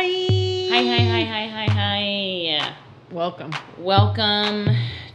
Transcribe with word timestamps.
Hi. 0.00 0.04
Hi, 0.70 0.82
hi, 0.84 1.02
hi, 1.02 1.24
hi, 1.24 1.46
hi, 1.48 1.66
hi. 1.74 2.74
Welcome. 3.10 3.50
Welcome 3.78 4.68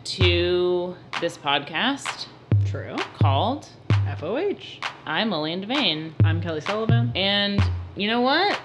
to 0.04 0.98
this 1.21 1.38
podcast 1.38 2.26
True. 2.66 2.98
called 3.18 3.70
FOH. 4.18 4.82
I'm 5.06 5.32
Lillian 5.32 5.66
Devane. 5.66 6.12
I'm 6.26 6.42
Kelly 6.42 6.60
Sullivan. 6.60 7.14
And 7.16 7.64
you 7.96 8.09
know 8.09 8.20
what? 8.20 8.59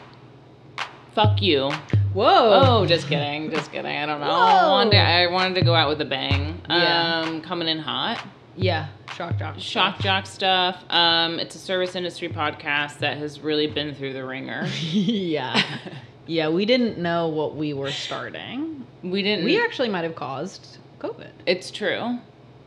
Fuck 1.15 1.41
you. 1.41 1.71
Whoa. 2.15 2.63
Oh, 2.65 2.85
just 2.85 3.07
kidding. 3.07 3.53
Just 3.53 3.71
kidding. 3.71 3.87
I 3.87 4.05
don't 4.05 4.19
know. 4.19 4.27
Whoa. 4.27 4.73
One 4.73 4.91
day 4.91 4.99
I 4.99 5.29
wanted 5.29 5.55
to 5.55 5.63
go 5.63 5.77
out 5.77 5.89
with 5.89 6.01
a 6.01 6.05
bang. 6.05 6.61
Yeah. 6.69 7.23
Um, 7.27 7.43
coming 7.43 7.69
in 7.69 7.79
hot. 7.79 8.27
Yeah. 8.57 8.89
Shock 9.15 9.39
jock. 9.39 9.61
Shock 9.61 10.01
jock 10.01 10.27
stuff. 10.27 10.83
Um, 10.91 11.39
it's 11.39 11.55
a 11.55 11.59
service 11.59 11.95
industry 11.95 12.29
podcast 12.29 12.99
that 12.99 13.19
has 13.19 13.39
really 13.39 13.69
been 13.69 13.95
through 13.95 14.15
the 14.15 14.25
wringer. 14.25 14.67
yeah. 14.91 15.63
Yeah, 16.29 16.51
we 16.51 16.67
didn't 16.67 16.99
know 16.99 17.29
what 17.29 17.57
we 17.57 17.73
were 17.73 17.91
starting. 17.91 18.87
We 19.03 19.23
didn't. 19.23 19.45
We 19.47 19.59
actually 19.61 19.89
might 19.89 20.05
have 20.05 20.15
caused 20.15 20.77
COVID. 21.01 21.31
It's 21.47 21.71
true. 21.71 22.19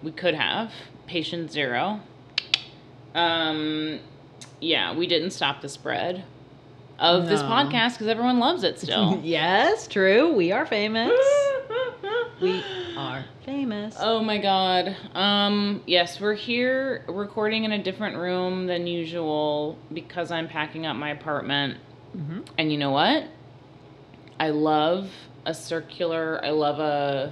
We 0.02 0.12
could 0.12 0.34
have. 0.34 0.72
Patient 1.06 1.52
zero. 1.52 2.00
Um, 3.14 4.00
yeah, 4.60 4.96
we 4.96 5.06
didn't 5.06 5.32
stop 5.32 5.62
the 5.62 5.70
spread 5.70 6.24
of 6.98 7.28
this 7.28 7.42
podcast 7.42 7.94
because 7.94 8.08
everyone 8.08 8.40
loves 8.40 8.64
it 8.64 8.80
still. 8.80 9.20
yes, 9.24 9.88
true. 9.88 10.34
We 10.34 10.52
are 10.52 10.66
famous. 10.66 11.12
we 12.42 12.64
are 12.98 13.26
famous. 13.46 13.96
Oh 14.00 14.22
my 14.24 14.38
god. 14.40 14.96
Um, 15.14 15.84
yes, 15.86 16.20
we're 16.20 16.34
here 16.36 17.04
recording 17.08 17.64
in 17.66 17.72
a 17.74 17.84
different 17.84 18.18
room 18.18 18.66
than 18.68 18.88
usual 18.88 19.78
because 19.94 20.32
I'm 20.32 20.48
packing 20.48 20.86
up 20.88 20.96
my 20.96 21.10
apartment. 21.12 21.78
hmm 22.14 22.40
And 22.58 22.72
you 22.72 22.78
know 22.80 22.92
what? 22.92 23.26
I 24.42 24.50
love 24.50 25.12
a 25.46 25.54
circular, 25.54 26.44
I 26.44 26.50
love 26.50 26.80
a 26.80 27.32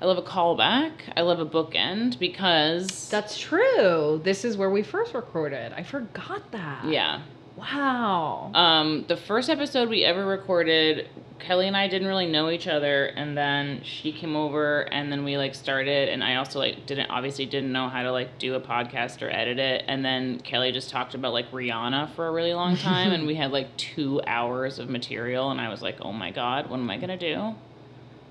I 0.00 0.04
love 0.04 0.18
a 0.18 0.22
callback. 0.22 0.92
I 1.16 1.20
love 1.20 1.38
a 1.38 1.46
bookend 1.46 2.18
because 2.18 3.08
That's 3.08 3.38
true. 3.38 4.20
This 4.24 4.44
is 4.44 4.56
where 4.56 4.68
we 4.68 4.82
first 4.82 5.14
recorded. 5.14 5.72
I 5.72 5.84
forgot 5.84 6.50
that. 6.50 6.86
yeah. 6.86 7.22
Wow. 7.58 8.50
Um, 8.54 9.04
the 9.08 9.16
first 9.16 9.50
episode 9.50 9.88
we 9.88 10.04
ever 10.04 10.24
recorded, 10.24 11.08
Kelly 11.40 11.66
and 11.66 11.76
I 11.76 11.88
didn't 11.88 12.06
really 12.08 12.26
know 12.26 12.50
each 12.50 12.66
other, 12.68 13.06
and 13.06 13.36
then 13.36 13.80
she 13.82 14.12
came 14.12 14.36
over, 14.36 14.82
and 14.92 15.10
then 15.10 15.24
we 15.24 15.36
like 15.36 15.54
started, 15.54 16.08
and 16.08 16.22
I 16.22 16.36
also 16.36 16.58
like 16.60 16.86
didn't 16.86 17.10
obviously 17.10 17.46
didn't 17.46 17.72
know 17.72 17.88
how 17.88 18.02
to 18.02 18.12
like 18.12 18.38
do 18.38 18.54
a 18.54 18.60
podcast 18.60 19.22
or 19.22 19.30
edit 19.30 19.58
it, 19.58 19.84
and 19.88 20.04
then 20.04 20.38
Kelly 20.40 20.70
just 20.72 20.90
talked 20.90 21.14
about 21.14 21.32
like 21.32 21.50
Rihanna 21.50 22.14
for 22.14 22.28
a 22.28 22.30
really 22.30 22.54
long 22.54 22.76
time, 22.76 23.12
and 23.12 23.26
we 23.26 23.34
had 23.34 23.50
like 23.50 23.76
two 23.76 24.20
hours 24.26 24.78
of 24.78 24.88
material, 24.88 25.50
and 25.50 25.60
I 25.60 25.68
was 25.68 25.82
like, 25.82 25.96
oh 26.00 26.12
my 26.12 26.30
god, 26.30 26.70
what 26.70 26.78
am 26.78 26.88
I 26.90 26.96
gonna 26.96 27.18
do? 27.18 27.54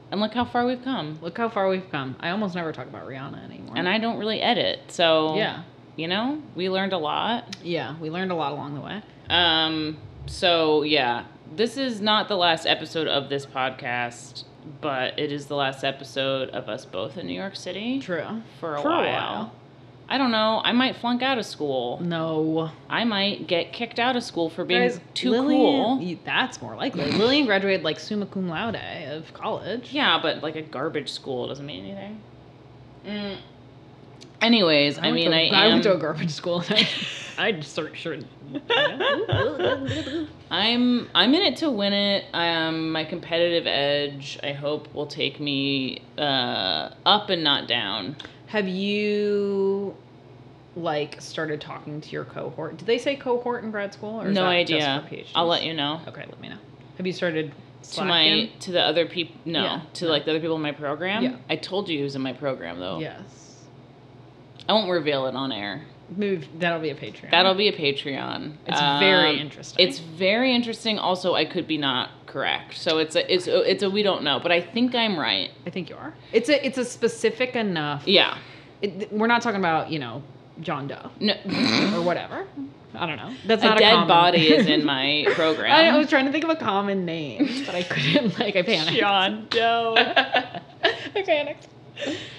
And 0.09 0.21
look 0.21 0.33
how 0.33 0.45
far 0.45 0.65
we've 0.65 0.83
come. 0.83 1.19
Look 1.21 1.37
how 1.37 1.49
far 1.49 1.67
we've 1.67 1.89
come. 1.91 2.15
I 2.21 2.29
almost 2.29 2.55
never 2.55 2.71
talk 2.71 2.87
about 2.87 3.05
Rihanna 3.05 3.43
anymore. 3.43 3.75
And 3.77 3.89
I 3.89 3.97
don't 3.97 4.17
really 4.17 4.41
edit, 4.41 4.79
so 4.87 5.35
Yeah. 5.35 5.63
you 5.97 6.07
know, 6.07 6.41
we 6.55 6.69
learned 6.69 6.93
a 6.93 6.97
lot. 6.97 7.57
Yeah, 7.61 7.95
we 7.99 8.09
learned 8.09 8.31
a 8.31 8.35
lot 8.35 8.53
along 8.53 8.75
the 8.75 8.79
way. 8.81 9.01
Um, 9.29 9.97
so 10.25 10.83
yeah, 10.83 11.25
this 11.55 11.77
is 11.77 12.01
not 12.01 12.27
the 12.27 12.37
last 12.37 12.65
episode 12.65 13.07
of 13.07 13.29
this 13.29 13.45
podcast, 13.45 14.43
but 14.81 15.17
it 15.19 15.31
is 15.31 15.47
the 15.47 15.55
last 15.55 15.83
episode 15.83 16.49
of 16.49 16.69
us 16.69 16.85
both 16.85 17.17
in 17.17 17.27
New 17.27 17.33
York 17.39 17.55
City 17.55 17.99
True. 17.99 18.41
for 18.59 18.75
a 18.75 18.81
For 18.81 18.89
a 18.89 18.91
while. 18.91 19.03
while. 19.03 19.51
I 20.09 20.17
don't 20.17 20.31
know. 20.31 20.61
I 20.63 20.71
might 20.71 20.95
flunk 20.95 21.21
out 21.21 21.37
of 21.37 21.45
school. 21.45 21.99
No. 22.01 22.71
I 22.89 23.03
might 23.03 23.45
get 23.45 23.73
kicked 23.73 23.99
out 23.99 24.15
of 24.15 24.23
school 24.23 24.49
for 24.49 24.63
being 24.63 24.81
Guys, 24.87 25.01
too 25.13 25.31
Lillian- 25.31 25.97
cool. 25.99 26.17
That's 26.23 26.61
more 26.61 26.77
likely. 26.77 27.11
Lillian 27.11 27.45
graduated 27.45 27.83
like 27.83 27.99
summa 27.99 28.25
cum 28.25 28.47
laude 28.47 28.77
of 28.77 29.33
college. 29.33 29.91
Yeah, 29.91 30.17
but 30.21 30.41
like 30.41 30.55
a 30.55 30.61
garbage 30.61 31.11
school 31.11 31.49
doesn't 31.49 31.65
mean 31.65 31.83
anything. 31.85 32.21
Mm. 33.05 33.37
Anyways, 34.41 34.97
I, 34.99 35.01
went 35.03 35.15
mean, 35.15 35.31
to, 35.31 35.35
I 35.37 35.39
I 35.63 35.65
am. 35.65 35.71
went 35.73 35.83
to 35.83 35.95
a 35.95 35.97
garbage 35.97 36.31
school. 36.31 36.63
I, 36.69 36.87
I 37.37 37.59
sort 37.61 37.95
sure. 37.97 38.17
I'm 40.49 41.09
I'm 41.13 41.33
in 41.33 41.41
it 41.41 41.57
to 41.57 41.69
win 41.69 41.93
it. 41.93 42.25
Um, 42.33 42.91
my 42.91 43.03
competitive 43.03 43.67
edge, 43.67 44.39
I 44.43 44.53
hope, 44.53 44.93
will 44.93 45.07
take 45.07 45.39
me 45.39 46.01
uh, 46.17 46.91
up 47.05 47.29
and 47.29 47.43
not 47.43 47.67
down. 47.67 48.15
Have 48.47 48.67
you 48.67 49.95
like 50.75 51.19
started 51.21 51.59
talking 51.59 51.99
to 51.99 52.09
your 52.11 52.23
cohort? 52.25 52.77
Did 52.77 52.87
they 52.87 52.97
say 52.99 53.15
cohort 53.15 53.63
in 53.63 53.71
grad 53.71 53.93
school 53.93 54.21
or 54.21 54.29
no 54.29 54.45
idea. 54.45 55.03
I'll 55.35 55.47
let 55.47 55.63
you 55.63 55.73
know. 55.73 56.01
Okay, 56.07 56.21
let 56.21 56.39
me 56.39 56.49
know. 56.49 56.57
Have 56.97 57.05
you 57.07 57.13
started 57.13 57.53
To 57.93 58.05
my 58.05 58.49
to 58.61 58.71
the 58.71 58.81
other 58.81 59.05
people, 59.07 59.35
no, 59.45 59.63
Yeah, 59.63 59.81
to 59.95 60.05
no. 60.05 60.11
like 60.11 60.25
the 60.25 60.31
other 60.31 60.39
people 60.39 60.55
in 60.55 60.61
my 60.61 60.71
program. 60.71 61.23
Yeah. 61.23 61.35
I 61.49 61.55
told 61.55 61.89
you 61.89 61.97
he 61.97 62.03
was 62.03 62.15
in 62.15 62.21
my 62.21 62.33
program 62.33 62.79
though. 62.79 62.99
Yes. 62.99 63.46
I 64.67 64.73
won't 64.73 64.89
reveal 64.89 65.27
it 65.27 65.35
on 65.35 65.51
air. 65.51 65.81
Move. 66.15 66.45
That'll 66.59 66.79
be 66.79 66.89
a 66.89 66.95
Patreon. 66.95 67.31
That'll 67.31 67.53
be 67.55 67.67
a 67.67 67.73
Patreon. 67.77 68.53
It's 68.65 68.79
very 68.79 69.31
Um, 69.31 69.39
interesting. 69.39 69.85
It's 69.87 69.99
very 69.99 70.53
interesting. 70.55 70.97
Also, 70.99 71.35
I 71.35 71.43
could 71.43 71.67
be 71.67 71.77
not 71.77 72.11
correct, 72.27 72.77
so 72.77 72.97
it's 72.99 73.15
a 73.17 73.33
it's 73.33 73.47
a, 73.47 73.69
it's 73.69 73.83
a 73.83 73.89
we 73.89 74.03
don't 74.03 74.23
know, 74.23 74.39
but 74.39 74.51
I 74.51 74.61
think 74.61 74.95
I'm 74.95 75.19
right. 75.19 75.49
I 75.65 75.69
think 75.69 75.89
you 75.89 75.97
are. 75.97 76.13
It's 76.31 76.47
a 76.47 76.65
it's 76.65 76.77
a 76.77 76.85
specific 76.85 77.55
enough. 77.57 78.07
Yeah. 78.07 78.37
It, 78.81 79.11
we're 79.11 79.27
not 79.27 79.41
talking 79.41 79.59
about 79.59 79.91
you 79.91 79.99
know 79.99 80.23
John 80.61 80.87
Doe 80.87 81.11
No. 81.19 81.33
or 81.95 82.01
whatever. 82.01 82.47
I 82.95 83.05
don't 83.05 83.17
know. 83.17 83.33
That's 83.45 83.61
a 83.63 83.65
not 83.65 83.77
dead 83.77 83.89
a 83.91 83.95
common- 83.95 84.07
body 84.07 84.47
is 84.47 84.65
in 84.67 84.85
my 84.95 85.25
program. 85.31 85.71
I, 85.73 85.89
I 85.89 85.97
was 85.97 86.07
trying 86.09 86.25
to 86.25 86.31
think 86.31 86.45
of 86.45 86.49
a 86.51 86.55
common 86.55 87.03
name, 87.05 87.63
but 87.65 87.75
I 87.75 87.83
couldn't. 87.83 88.39
Like 88.39 88.55
I 88.55 88.61
panicked. 88.61 88.97
John 88.97 89.47
Doe. 89.49 89.95
I 91.17 91.21
panicked. 91.25 91.67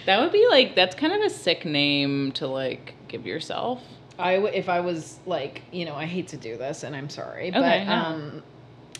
That 0.06 0.20
would 0.20 0.32
be 0.32 0.46
like 0.50 0.74
that's 0.74 0.94
kind 0.94 1.12
of 1.12 1.20
a 1.22 1.30
sick 1.30 1.64
name 1.64 2.32
to 2.32 2.46
like 2.46 2.94
give 3.08 3.26
yourself. 3.26 3.82
I 4.18 4.34
w- 4.36 4.52
if 4.54 4.68
I 4.68 4.80
was 4.80 5.18
like 5.26 5.62
you 5.72 5.84
know 5.84 5.94
I 5.94 6.06
hate 6.06 6.28
to 6.28 6.36
do 6.36 6.56
this 6.56 6.82
and 6.82 6.94
I'm 6.96 7.08
sorry, 7.08 7.48
Okay, 7.48 7.84
but 7.86 7.92
um, 7.92 8.42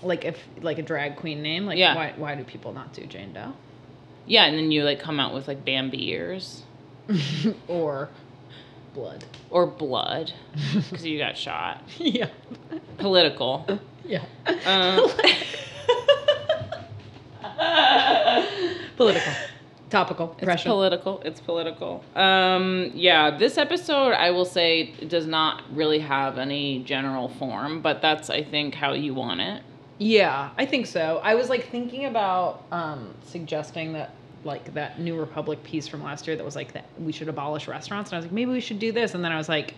like 0.03 0.25
if 0.25 0.43
like 0.61 0.79
a 0.79 0.83
drag 0.83 1.17
queen 1.17 1.43
name, 1.43 1.67
like 1.67 1.79
Yeah. 1.79 1.95
why 1.95 2.15
why 2.17 2.35
do 2.35 2.45
people 2.45 2.73
not 2.73 2.93
do 2.93 3.05
Jane 3.07 3.33
Doe 3.33 3.53
Yeah, 4.27 4.45
and 4.47 4.57
then 4.57 4.71
you 4.71 4.85
like 4.85 5.01
come 5.01 5.19
out 5.21 5.35
with 5.35 5.49
like 5.49 5.65
Bambi 5.65 6.11
ears 6.11 6.63
or 7.69 8.09
blood? 8.95 9.25
or 9.51 9.67
blood 9.67 10.33
because 10.75 11.05
you 11.07 11.19
got 11.19 11.37
shot. 11.37 11.83
yeah, 11.99 12.29
Political. 12.99 13.81
yeah. 14.05 14.23
Um, 14.67 15.09
Political, 18.97 19.33
topical, 19.91 20.37
It's 20.39 20.63
political. 20.63 21.21
It's 21.25 21.41
political. 21.41 22.05
Um, 22.15 22.91
yeah, 22.95 23.37
this 23.37 23.59
episode 23.59 24.13
I 24.13 24.31
will 24.31 24.45
say 24.45 24.93
does 25.09 25.27
not 25.27 25.63
really 25.73 25.99
have 26.01 26.39
any 26.39 26.83
general 26.85 27.29
form, 27.29 27.81
but 27.81 28.03
that's 28.03 28.31
I 28.31 28.43
think 28.43 28.75
how 28.75 28.93
you 28.93 29.15
want 29.15 29.41
it. 29.41 29.63
Yeah, 29.99 30.51
I 30.57 30.65
think 30.65 30.87
so. 30.87 31.21
I 31.25 31.35
was 31.35 31.49
like 31.49 31.71
thinking 31.71 32.05
about 32.07 32.65
um, 32.71 33.15
suggesting 33.25 33.93
that 33.95 34.13
like 34.45 34.73
that 34.75 35.01
New 35.01 35.19
Republic 35.19 35.63
piece 35.65 35.89
from 35.89 36.03
last 36.03 36.27
year 36.27 36.37
that 36.37 36.45
was 36.45 36.55
like 36.55 36.73
that 36.73 36.85
we 36.99 37.13
should 37.13 37.29
abolish 37.29 37.67
restaurants, 37.67 38.11
and 38.11 38.17
I 38.17 38.19
was 38.19 38.27
like 38.27 38.33
maybe 38.33 38.53
we 38.53 38.61
should 38.61 38.79
do 38.79 38.93
this, 38.93 39.15
and 39.15 39.25
then 39.25 39.33
I 39.33 39.37
was 39.37 39.49
like, 39.49 39.75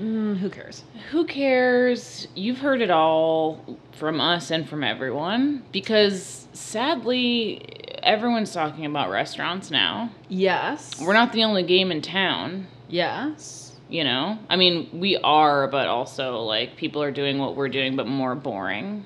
mm, 0.00 0.36
who 0.36 0.50
cares? 0.50 0.84
Who 1.10 1.24
cares? 1.24 2.28
You've 2.34 2.58
heard 2.58 2.82
it 2.82 2.90
all 2.90 3.78
from 3.92 4.20
us 4.20 4.50
and 4.50 4.68
from 4.68 4.84
everyone 4.84 5.64
because 5.72 6.48
sadly 6.52 7.85
everyone's 8.06 8.52
talking 8.54 8.86
about 8.86 9.10
restaurants 9.10 9.70
now. 9.70 10.10
Yes, 10.28 11.00
We're 11.00 11.12
not 11.12 11.32
the 11.32 11.44
only 11.44 11.62
game 11.64 11.90
in 11.90 12.00
town, 12.00 12.68
Yes. 12.88 13.76
you 13.88 14.04
know? 14.04 14.38
I 14.48 14.56
mean, 14.56 14.88
we 15.00 15.16
are, 15.16 15.66
but 15.68 15.88
also 15.88 16.38
like 16.38 16.76
people 16.76 17.02
are 17.02 17.10
doing 17.10 17.38
what 17.38 17.56
we're 17.56 17.68
doing 17.68 17.96
but 17.96 18.06
more 18.06 18.34
boring. 18.34 19.04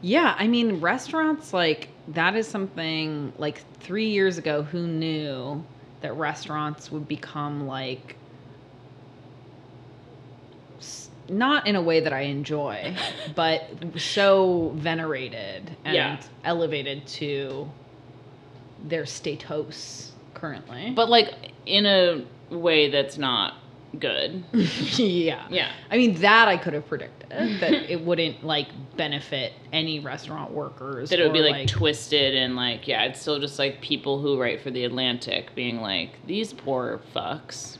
Yeah, 0.00 0.34
I 0.38 0.46
mean 0.46 0.80
restaurants 0.80 1.52
like 1.52 1.88
that 2.08 2.36
is 2.36 2.46
something 2.46 3.32
like 3.36 3.62
three 3.80 4.10
years 4.10 4.38
ago. 4.38 4.62
Who 4.62 4.86
knew 4.86 5.64
that 6.02 6.12
restaurants 6.14 6.92
would 6.92 7.08
become 7.08 7.66
like 7.66 8.14
not 11.28 11.66
in 11.66 11.74
a 11.76 11.82
way 11.82 12.00
that 12.00 12.12
I 12.12 12.22
enjoy, 12.22 12.96
but 13.34 13.68
so 13.96 14.72
venerated 14.76 15.76
and 15.84 15.94
Yeah. 15.96 16.20
elevated 16.44 17.06
to 17.08 17.68
their 18.84 19.06
status 19.06 20.12
currently. 20.34 20.92
But 20.94 21.08
like 21.08 21.52
in 21.66 21.86
a 21.86 22.24
way 22.50 22.90
that's 22.90 23.18
not 23.18 23.54
good. 23.98 24.44
yeah. 24.52 25.46
Yeah. 25.50 25.72
I 25.90 25.96
mean 25.96 26.20
that 26.20 26.48
I 26.48 26.56
could 26.56 26.74
have 26.74 26.86
predicted 26.86 27.28
that 27.60 27.90
it 27.90 28.04
wouldn't 28.04 28.44
like 28.44 28.68
benefit 28.96 29.52
any 29.72 30.00
restaurant 30.00 30.52
workers. 30.52 31.10
That 31.10 31.20
it 31.20 31.24
would 31.24 31.32
be 31.32 31.40
or, 31.40 31.50
like, 31.50 31.68
twisted 31.68 32.34
and 32.34 32.56
like 32.56 32.86
yeah, 32.86 33.04
it's 33.04 33.20
still 33.20 33.38
just 33.38 33.58
like 33.58 33.80
people 33.80 34.20
who 34.20 34.40
write 34.40 34.60
for 34.60 34.70
the 34.70 34.84
Atlantic 34.84 35.54
being 35.54 35.80
like 35.80 36.24
these 36.26 36.52
poor 36.52 37.00
fucks. 37.14 37.78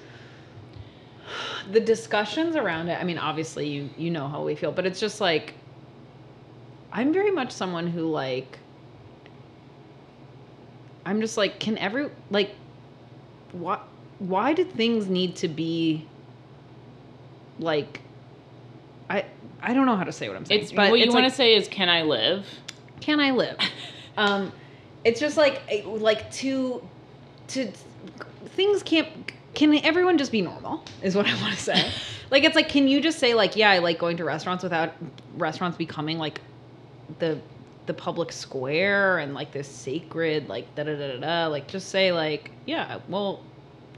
the 1.73 1.81
discussions 1.81 2.57
around 2.57 2.89
it. 2.89 2.99
I 2.99 3.05
mean, 3.05 3.19
obviously 3.19 3.69
you 3.69 3.91
you 3.97 4.11
know 4.11 4.29
how 4.29 4.45
we 4.45 4.55
feel, 4.55 4.73
but 4.73 4.87
it's 4.87 5.01
just 5.01 5.21
like 5.21 5.55
I'm 6.93 7.13
very 7.13 7.31
much 7.31 7.53
someone 7.53 7.87
who 7.87 8.11
like 8.11 8.59
I'm 11.09 11.21
just 11.21 11.37
like 11.37 11.59
can 11.59 11.79
every 11.79 12.11
like 12.31 12.55
why 13.53 13.81
why 14.19 14.53
do 14.53 14.65
things 14.65 15.09
need 15.09 15.37
to 15.37 15.49
be 15.49 16.07
like 17.59 18.01
I 19.09 19.25
I 19.63 19.75
don't 19.75 19.87
know 19.87 19.97
how 19.97 20.05
to 20.05 20.13
say 20.13 20.29
what 20.29 20.37
I'm 20.37 20.45
saying. 20.45 20.63
It's 20.63 20.73
but 20.73 20.91
what 20.91 21.01
you 21.01 21.07
want 21.07 21.25
to 21.25 21.29
like, 21.29 21.33
say 21.33 21.55
is, 21.55 21.67
can 21.69 21.89
I 21.89 22.03
live? 22.03 22.47
can 23.01 23.21
I 23.21 23.31
live? 23.31 23.57
um, 24.17 24.53
it's 25.05 25.21
just 25.21 25.37
like 25.37 25.63
like 25.87 26.31
to 26.33 26.87
to 27.49 27.73
things 28.47 28.83
can't. 28.83 29.09
Can 29.55 29.75
everyone 29.85 30.19
just 30.19 30.31
be 30.31 30.43
normal? 30.43 30.85
Is 31.03 31.17
what 31.17 31.27
I 31.27 31.35
want 31.41 31.55
to 31.55 31.61
say. 31.61 31.91
like 32.31 32.45
it's 32.45 32.55
like, 32.55 32.69
can 32.69 32.87
you 32.87 33.01
just 33.01 33.19
say 33.19 33.35
like, 33.35 33.57
yeah, 33.57 33.71
I 33.71 33.79
like 33.79 33.99
going 33.99 34.19
to 34.19 34.25
restaurants 34.25 34.63
without 34.63 34.93
restaurants 35.37 35.79
becoming 35.79 36.19
like 36.19 36.41
the 37.19 37.41
the 37.89 37.95
public 37.95 38.31
square 38.31 39.19
and 39.19 39.35
like 39.35 39.51
this 39.51 39.67
sacred 39.69 40.49
like 40.49 40.73
da 40.77 40.85
da 40.85 40.95
da 40.97 41.17
da 41.17 41.21
da. 41.21 41.47
Like 41.49 41.67
just 41.67 41.89
say 41.89 42.13
like, 42.13 42.53
yeah, 42.67 43.01
well, 43.09 43.43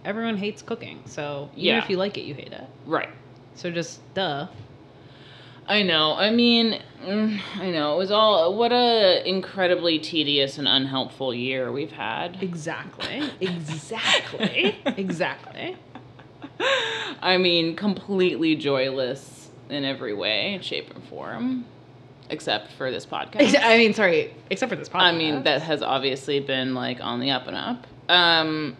everyone 0.07 0.39
hates 0.39 0.63
cooking, 0.63 1.03
so 1.05 1.51
even 1.53 1.65
Yeah. 1.77 1.85
if 1.85 1.91
you 1.91 1.99
like 1.99 2.17
it, 2.17 2.23
you 2.23 2.33
hate 2.35 2.53
it. 2.53 2.65
Right. 2.87 3.11
So 3.55 3.71
just 3.71 4.01
duh. 4.15 4.47
I 5.69 5.83
know. 5.83 6.15
I 6.17 6.31
mean, 6.31 6.81
mm, 7.05 7.39
I 7.57 7.71
know. 7.71 7.95
It 7.95 7.99
was 7.99 8.11
all 8.11 8.57
what 8.57 8.73
a 8.73 9.23
incredibly 9.29 9.99
tedious 10.01 10.59
and 10.59 10.67
unhelpful 10.67 11.33
year 11.35 11.71
we've 11.71 11.93
had. 11.93 12.43
Exactly. 12.43 13.31
Exactly. 13.41 14.77
exactly. 14.87 15.77
I 17.23 17.37
mean, 17.39 17.77
completely 17.77 18.57
joyless 18.57 19.51
in 19.69 19.85
every 19.85 20.13
way, 20.15 20.59
shape, 20.63 20.93
and 20.95 21.05
form, 21.05 21.65
except 22.31 22.73
for 22.73 22.91
this 22.91 23.05
podcast. 23.05 23.56
I 23.61 23.77
mean, 23.77 23.93
sorry, 23.94 24.35
except 24.50 24.71
for 24.71 24.77
this 24.77 24.88
podcast. 24.88 25.00
I 25.00 25.12
mean, 25.12 25.43
that 25.43 25.62
has 25.62 25.82
obviously 25.82 26.41
been 26.41 26.75
like 26.75 27.00
on 27.00 27.21
the 27.21 27.31
up 27.31 27.47
and 27.47 27.56
up. 27.56 27.87
Um, 28.09 28.77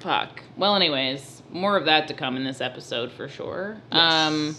fuck. 0.00 0.42
Well, 0.56 0.76
anyways, 0.76 1.42
more 1.50 1.76
of 1.76 1.86
that 1.86 2.08
to 2.08 2.14
come 2.14 2.36
in 2.36 2.44
this 2.44 2.60
episode 2.60 3.12
for 3.12 3.28
sure. 3.28 3.80
Um, 3.90 4.56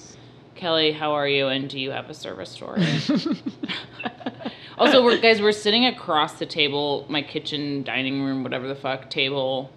Kelly, 0.55 0.91
how 0.91 1.13
are 1.13 1.27
you? 1.27 1.47
And 1.47 1.69
do 1.69 1.79
you 1.79 1.91
have 1.91 2.09
a 2.09 2.13
service 2.13 2.49
story? 2.49 2.83
also, 4.77 5.03
we're 5.03 5.19
guys, 5.19 5.41
we're 5.41 5.51
sitting 5.51 5.85
across 5.85 6.39
the 6.39 6.45
table, 6.45 7.05
my 7.09 7.21
kitchen, 7.21 7.83
dining 7.83 8.21
room, 8.21 8.43
whatever 8.43 8.67
the 8.67 8.75
fuck 8.75 9.09
table, 9.09 9.71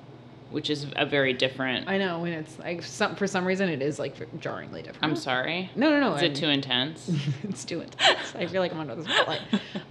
which 0.50 0.68
is 0.70 0.86
a 0.96 1.06
very 1.06 1.32
different. 1.32 1.88
I 1.88 1.96
know 1.98 2.20
when 2.20 2.32
it's 2.32 2.58
like 2.58 2.82
some 2.82 3.14
for 3.16 3.26
some 3.26 3.44
reason 3.46 3.68
it 3.68 3.80
is 3.82 3.98
like 3.98 4.14
jarringly 4.40 4.82
different. 4.82 5.04
I'm 5.04 5.16
sorry. 5.16 5.70
No, 5.76 5.90
no, 5.90 6.00
no. 6.00 6.14
Is 6.14 6.22
I'm- 6.22 6.32
it 6.32 6.36
too 6.36 6.48
intense? 6.48 7.10
it's 7.44 7.64
too 7.64 7.80
intense. 7.80 8.34
I 8.34 8.46
feel 8.46 8.60
like 8.60 8.72
I'm 8.72 8.80
under 8.80 8.96
the 8.96 9.04
spotlight. 9.04 9.40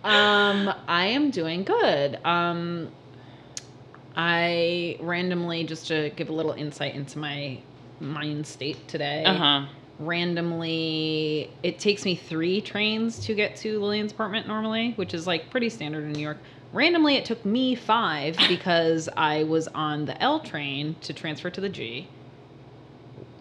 Um, 0.03 0.73
I 0.87 1.05
am 1.07 1.31
doing 1.31 1.63
good. 1.63 2.19
Um, 2.25 2.91
I 4.15 4.97
randomly, 4.99 5.63
just 5.63 5.87
to 5.87 6.09
give 6.15 6.29
a 6.29 6.33
little 6.33 6.51
insight 6.53 6.95
into 6.95 7.19
my 7.19 7.59
mind 7.99 8.45
state 8.47 8.87
today. 8.87 9.23
Uh 9.25 9.33
huh. 9.35 9.65
randomly 9.99 11.51
it 11.63 11.79
takes 11.79 12.05
me 12.05 12.15
three 12.15 12.61
trains 12.61 13.19
to 13.25 13.33
get 13.33 13.55
to 13.57 13.79
lillian's 13.81 14.13
apartment 14.13 14.47
normally 14.47 14.91
which 14.95 15.13
is 15.13 15.27
like 15.27 15.49
pretty 15.49 15.69
standard 15.69 16.05
in 16.05 16.13
new 16.13 16.21
york 16.21 16.37
randomly 16.73 17.15
it 17.15 17.25
took 17.25 17.43
me 17.45 17.75
five 17.75 18.37
because 18.47 19.09
i 19.17 19.43
was 19.43 19.67
on 19.69 20.05
the 20.05 20.21
l 20.21 20.39
train 20.39 20.95
to 21.01 21.13
transfer 21.13 21.49
to 21.49 21.61
the 21.61 21.69
g. 21.69 22.07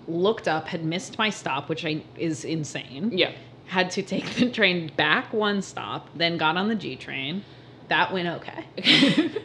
Looked 0.06 0.48
up 0.48 0.68
had 0.68 0.84
missed 0.84 1.18
my 1.18 1.28
stop 1.30 1.68
which 1.68 1.84
I, 1.84 2.02
is 2.16 2.44
insane. 2.44 3.10
Yeah. 3.12 3.32
had 3.66 3.90
to 3.92 4.02
take 4.02 4.24
the 4.36 4.50
train 4.50 4.90
back 4.96 5.32
one 5.34 5.60
stop 5.60 6.08
then 6.16 6.38
got 6.38 6.56
on 6.56 6.68
the 6.68 6.74
g 6.74 6.96
train. 6.96 7.44
That 7.88 8.12
went 8.12 8.28
okay. 8.28 9.30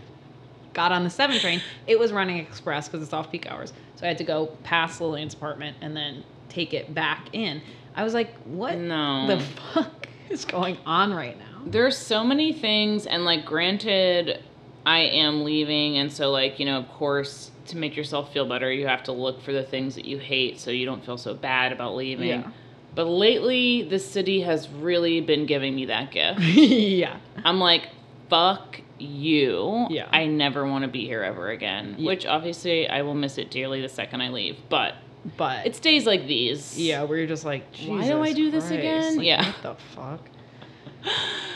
Got 0.74 0.91
on 0.91 1.03
the 1.03 1.09
7 1.09 1.38
train. 1.39 1.62
It 1.86 2.00
was 2.00 2.12
running 2.12 2.38
express 2.39 2.88
because 2.89 3.03
it's 3.03 3.13
off 3.13 3.31
peak 3.31 3.45
hours. 3.50 3.71
So 3.95 4.06
i 4.06 4.07
had 4.07 4.18
to 4.18 4.24
go 4.24 4.47
past 4.63 5.00
lillian's 5.00 5.33
apartment 5.33 5.77
and 5.81 5.95
then 5.95 6.24
take 6.50 6.74
it 6.74 6.94
back 6.94 7.27
in. 7.33 7.62
I 7.95 8.03
was 8.03 8.13
like 8.13 8.33
what 8.44 8.77
No. 8.77 9.27
the 9.27 9.39
fuck 9.74 10.07
is 10.29 10.45
going 10.45 10.77
on 10.86 11.13
right 11.13 11.38
now 11.38 11.52
There's 11.65 11.98
so 11.98 12.24
many 12.24 12.54
things, 12.54 13.06
and 13.06 13.25
like, 13.25 13.45
granted, 13.45 14.44
I 14.86 15.00
am 15.00 15.44
leaving, 15.44 15.98
and 15.98 16.12
so, 16.12 16.31
like, 16.31 16.60
you 16.60 16.65
know, 16.65 16.77
of 16.80 16.88
course, 16.89 17.51
to 17.68 17.77
make 17.77 17.95
yourself 17.95 18.33
feel 18.33 18.48
better, 18.48 18.71
you 18.71 18.88
have 18.88 19.04
to 19.04 19.12
look 19.12 19.42
for 19.42 19.54
the 19.54 19.63
things 19.63 19.95
that 19.95 20.06
you 20.06 20.18
hate 20.18 20.60
so 20.60 20.71
you 20.71 20.86
don't 20.86 21.04
feel 21.06 21.18
so 21.18 21.33
bad 21.33 21.71
about 21.71 21.95
leaving. 21.95 22.27
Yeah. 22.27 22.51
But 22.95 23.06
lately, 23.06 23.83
the 23.83 23.98
city 24.00 24.42
has 24.42 24.69
really 24.69 25.19
been 25.21 25.45
giving 25.45 25.75
me 25.75 25.86
that 25.86 26.12
gift. 26.12 26.39
yeah 26.42 27.18
I'm 27.44 27.60
like, 27.60 27.89
fuck 28.30 28.81
you. 29.00 29.88
Yeah. 29.89 30.07
I 30.12 30.25
never 30.25 30.65
want 30.68 30.83
to 30.83 30.88
be 30.88 31.06
here 31.06 31.24
ever 31.24 31.50
again. 31.50 31.95
Yeah. 31.98 32.07
Which 32.07 32.25
obviously 32.25 32.88
I 32.88 33.01
will 33.01 33.15
miss 33.15 33.38
it 33.38 33.50
dearly 33.50 33.81
the 33.81 33.89
second 33.89 34.21
I 34.21 34.30
leave. 34.30 34.57
But 34.69 34.95
but 35.38 35.65
it's 35.65 35.80
days 35.80 36.06
like 36.06 36.27
these. 36.27 36.77
yeah 36.77 37.01
where 37.04 37.18
you're 37.18 37.27
just 37.27 37.45
like 37.45 37.63
Why 37.86 38.06
do 38.07 38.21
I 38.21 38.33
do 38.33 38.51
this 38.51 38.69
again? 38.71 39.18
like, 39.18 39.25
Yeah. 39.25 39.45
what 39.48 39.62
the 39.63 39.75
fuck 39.95 40.21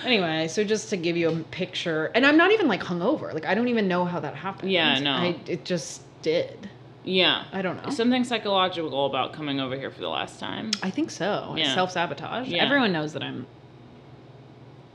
anyway 0.04 0.48
so 0.48 0.64
just 0.64 0.90
to 0.90 0.98
give 0.98 1.16
you 1.18 1.30
a 1.30 1.36
picture 1.52 2.12
and 2.16 2.26
i'm 2.26 2.38
not 2.38 2.52
even 2.52 2.68
like 2.68 2.82
hungover 2.82 3.34
like 3.34 3.46
i 3.46 3.54
don't 3.56 3.68
even 3.70 3.88
know 3.88 4.04
how 4.06 4.20
that 4.20 4.36
happened 4.36 4.72
Yeah, 4.72 5.00
no. 5.00 5.12
I, 5.12 5.40
it 5.48 5.64
just 5.66 6.02
did 6.22 6.70
Yeah. 7.04 7.46
i 7.54 7.62
don't 7.62 7.84
know 7.84 7.90
Something 7.92 8.24
psychological 8.24 9.06
about 9.06 9.34
coming 9.34 9.60
over 9.60 9.76
here 9.76 9.90
for 9.92 10.02
the 10.02 10.10
last 10.10 10.40
time. 10.40 10.72
I 10.84 10.90
think 10.90 11.10
so. 11.12 11.56
Yeah. 11.58 11.74
Self 11.74 11.92
sabotage. 11.92 12.48
Yeah. 12.50 12.64
Everyone 12.66 12.92
knows 12.92 13.14
that 13.14 13.24
I'm 13.24 13.48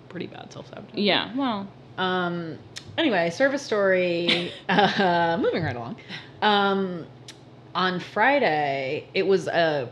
pretty 0.09 0.27
bad 0.27 0.53
self 0.53 0.69
sabotage. 0.69 0.95
Yeah, 0.95 1.35
well, 1.35 1.67
Um. 1.99 2.59
Anyway, 2.99 3.31
service 3.31 3.63
story. 3.63 4.53
uh, 4.69 5.39
moving 5.41 5.63
right 5.63 5.75
along. 5.75 5.97
Um, 6.43 7.07
on 7.75 7.99
Friday, 8.01 9.09
it 9.15 9.27
was 9.27 9.49
a 9.49 9.89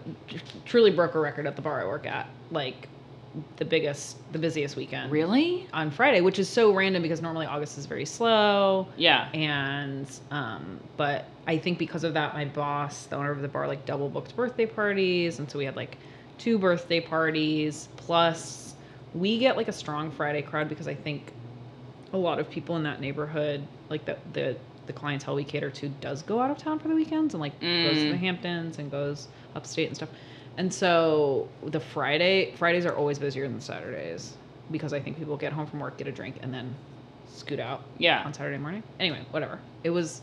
truly 0.66 0.90
broke 0.90 1.14
a 1.14 1.18
record 1.18 1.46
at 1.46 1.56
the 1.56 1.62
bar 1.62 1.80
I 1.80 1.86
work 1.86 2.04
at. 2.06 2.28
Like 2.50 2.88
the 3.58 3.64
biggest, 3.64 4.16
the 4.32 4.38
busiest 4.38 4.74
weekend. 4.76 5.12
really? 5.12 5.68
On 5.72 5.90
Friday, 5.90 6.20
which 6.20 6.38
is 6.40 6.48
so 6.48 6.72
random 6.74 7.00
because 7.02 7.22
normally 7.22 7.46
August 7.46 7.78
is 7.78 7.86
very 7.86 8.04
slow 8.04 8.88
Yeah. 8.96 9.28
and 9.32 10.10
um 10.32 10.80
but 10.96 11.26
i 11.46 11.56
think 11.56 11.78
because 11.78 12.02
of 12.04 12.14
that 12.14 12.34
my 12.34 12.44
boss 12.44 13.06
the 13.06 13.16
owner 13.16 13.30
of 13.30 13.40
the 13.40 13.48
bar 13.48 13.66
like 13.68 13.86
double 13.86 14.08
booked 14.08 14.34
birthday 14.36 14.66
parties 14.66 15.38
and 15.38 15.48
so 15.50 15.58
we 15.58 15.64
had 15.64 15.76
like 15.76 15.96
two 16.38 16.58
birthday 16.58 17.00
parties 17.00 17.88
plus 17.96 18.74
we 19.14 19.38
get 19.38 19.56
like 19.56 19.68
a 19.68 19.72
strong 19.72 20.10
friday 20.10 20.42
crowd 20.42 20.68
because 20.68 20.86
i 20.88 20.94
think 20.94 21.32
a 22.12 22.16
lot 22.18 22.38
of 22.38 22.50
people 22.50 22.76
in 22.76 22.82
that 22.82 23.00
neighborhood 23.00 23.64
like 23.88 24.04
the 24.04 24.16
the 24.32 24.56
the 24.86 24.92
clientele 24.92 25.34
we 25.36 25.44
cater 25.44 25.70
to 25.70 25.88
does 25.88 26.22
go 26.22 26.40
out 26.40 26.50
of 26.50 26.58
town 26.58 26.78
for 26.78 26.88
the 26.88 26.94
weekends 26.94 27.32
and 27.34 27.40
like 27.40 27.58
goes 27.60 27.98
to 27.98 28.04
Mm. 28.06 28.10
the 28.10 28.16
hamptons 28.16 28.78
and 28.78 28.90
goes 28.90 29.28
upstate 29.54 29.86
and 29.86 29.96
stuff 29.96 30.08
and 30.60 30.72
so 30.72 31.48
the 31.64 31.80
friday 31.80 32.52
fridays 32.56 32.84
are 32.84 32.94
always 32.94 33.18
busier 33.18 33.48
than 33.48 33.60
saturdays 33.60 34.34
because 34.70 34.92
i 34.92 35.00
think 35.00 35.16
people 35.16 35.36
get 35.36 35.52
home 35.52 35.66
from 35.66 35.80
work 35.80 35.96
get 35.96 36.06
a 36.06 36.12
drink 36.12 36.36
and 36.42 36.52
then 36.52 36.74
scoot 37.32 37.60
out 37.60 37.82
Yeah. 37.96 38.22
on 38.24 38.34
Saturday 38.34 38.58
morning. 38.58 38.82
Anyway, 38.98 39.20
whatever. 39.30 39.60
It 39.84 39.90
was 39.90 40.20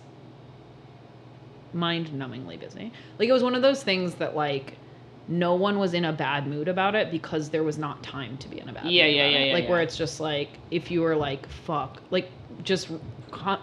mind 1.73 2.07
numbingly 2.09 2.59
busy. 2.59 2.91
Like 3.17 3.29
it 3.29 3.31
was 3.31 3.43
one 3.43 3.55
of 3.55 3.61
those 3.61 3.81
things 3.81 4.15
that 4.15 4.35
like 4.35 4.77
no 5.27 5.55
one 5.55 5.79
was 5.79 5.93
in 5.93 6.05
a 6.05 6.13
bad 6.13 6.47
mood 6.47 6.67
about 6.67 6.95
it 6.95 7.09
because 7.09 7.49
there 7.49 7.63
was 7.63 7.77
not 7.77 8.03
time 8.03 8.37
to 8.39 8.47
be 8.49 8.59
in 8.59 8.69
a 8.69 8.73
bad 8.73 8.85
Yeah, 8.91 9.05
mood. 9.05 9.15
yeah, 9.15 9.27
yeah, 9.29 9.43
yeah, 9.45 9.53
Like 9.53 9.69
where 9.69 9.81
it's 9.81 9.97
just 9.97 10.19
like 10.19 10.49
if 10.69 10.91
you 10.91 11.01
were 11.01 11.15
like 11.15 11.47
fuck, 11.49 12.01
like 12.11 12.29
just 12.63 12.89
con- 13.31 13.61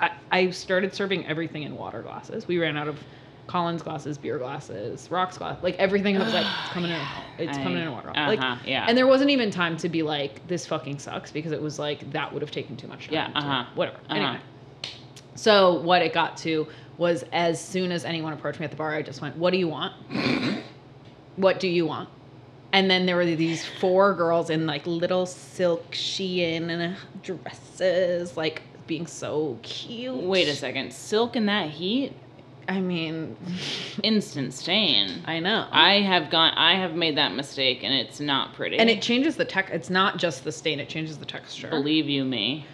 I, 0.00 0.10
I 0.30 0.50
started 0.50 0.94
serving 0.94 1.26
everything 1.26 1.62
in 1.62 1.76
water 1.76 2.02
glasses. 2.02 2.46
We 2.48 2.58
ran 2.58 2.76
out 2.76 2.88
of 2.88 2.98
Collins 3.52 3.82
glasses, 3.82 4.16
beer 4.16 4.38
glasses, 4.38 5.10
rocks 5.10 5.36
glass, 5.36 5.62
like 5.62 5.74
everything. 5.76 6.16
I 6.16 6.24
was 6.24 6.32
like, 6.32 6.46
it's 6.64 6.72
coming 6.72 6.90
in, 6.90 7.00
it's 7.36 7.58
coming 7.58 7.82
in 7.82 7.88
a 7.88 7.92
water. 7.92 8.08
glass. 8.10 8.28
Like, 8.28 8.40
Uh-huh, 8.40 8.56
yeah. 8.66 8.86
and 8.88 8.96
there 8.96 9.06
wasn't 9.06 9.28
even 9.28 9.50
time 9.50 9.76
to 9.76 9.90
be 9.90 10.02
like, 10.02 10.46
this 10.48 10.66
fucking 10.66 10.98
sucks 10.98 11.30
because 11.30 11.52
it 11.52 11.60
was 11.60 11.78
like 11.78 12.10
that 12.12 12.32
would 12.32 12.40
have 12.40 12.50
taken 12.50 12.78
too 12.78 12.86
much 12.86 13.08
time. 13.08 13.14
Yeah, 13.14 13.30
uh-huh, 13.34 13.66
Whatever. 13.74 13.98
uh-huh. 14.08 14.14
Anyway. 14.14 14.40
So 15.34 15.82
what 15.82 16.00
it 16.00 16.14
got 16.14 16.38
to 16.38 16.66
was 16.96 17.24
as 17.32 17.62
soon 17.62 17.92
as 17.92 18.06
anyone 18.06 18.32
approached 18.32 18.58
me 18.58 18.64
at 18.64 18.70
the 18.70 18.76
bar, 18.78 18.94
I 18.94 19.02
just 19.02 19.20
went, 19.20 19.36
"What 19.36 19.50
do 19.52 19.58
you 19.58 19.68
want? 19.68 19.92
what 21.36 21.60
do 21.60 21.68
you 21.68 21.84
want?" 21.86 22.08
And 22.72 22.90
then 22.90 23.04
there 23.04 23.16
were 23.16 23.26
these 23.26 23.66
four 23.66 24.14
girls 24.14 24.48
in 24.48 24.66
like 24.66 24.86
little 24.86 25.26
silk 25.26 25.90
Shein 25.92 26.96
dresses, 27.22 28.34
like 28.36 28.62
being 28.86 29.06
so 29.06 29.58
cute. 29.62 30.14
Wait 30.16 30.48
a 30.48 30.54
second. 30.54 30.90
Silk 30.92 31.36
in 31.36 31.44
that 31.46 31.68
heat? 31.68 32.14
I 32.68 32.80
mean, 32.80 33.36
Instant 34.02 34.54
stain. 34.54 35.22
I 35.26 35.40
know. 35.40 35.66
I 35.70 35.94
have 36.00 36.30
gone 36.30 36.52
I 36.56 36.74
have 36.76 36.94
made 36.94 37.16
that 37.16 37.34
mistake 37.34 37.82
and 37.82 37.92
it's 37.92 38.20
not 38.20 38.54
pretty. 38.54 38.78
and 38.78 38.88
it 38.88 39.02
changes 39.02 39.36
the 39.36 39.44
tech. 39.44 39.70
It's 39.70 39.90
not 39.90 40.16
just 40.16 40.44
the 40.44 40.52
stain; 40.52 40.80
it 40.80 40.88
changes 40.88 41.18
the 41.18 41.26
texture. 41.26 41.68
believe 41.68 42.08
you 42.08 42.24
me. 42.24 42.66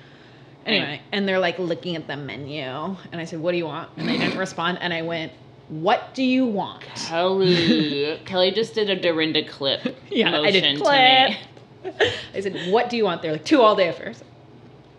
Anyway, 0.66 1.00
and 1.12 1.26
they're 1.26 1.38
like 1.38 1.58
looking 1.58 1.96
at 1.96 2.06
the 2.06 2.16
menu, 2.16 2.60
and 2.62 3.14
I 3.20 3.24
said, 3.24 3.40
"What 3.40 3.52
do 3.52 3.58
you 3.58 3.64
want?" 3.64 3.90
And 3.96 4.06
they 4.08 4.18
didn't 4.18 4.38
respond, 4.46 4.78
and 4.82 4.92
I 4.92 5.00
went, 5.00 5.32
"What 5.68 6.14
do 6.14 6.22
you 6.22 6.44
want?" 6.44 6.82
Kelly 6.94 8.20
Kelly 8.26 8.50
just 8.50 8.74
did 8.74 8.90
a 8.90 8.96
Dorinda 9.00 9.44
clip 9.48 9.96
Yeah, 10.10 10.38
I 10.38 10.50
did 10.50 10.78
clip. 10.78 11.36
I 12.34 12.40
said, 12.40 12.70
"What 12.70 12.90
do 12.90 12.96
you 12.98 13.04
want?" 13.04 13.22
They're 13.22 13.32
like, 13.32 13.44
two 13.46 13.62
all 13.62 13.74
day 13.76 13.88
affairs. 13.88 14.22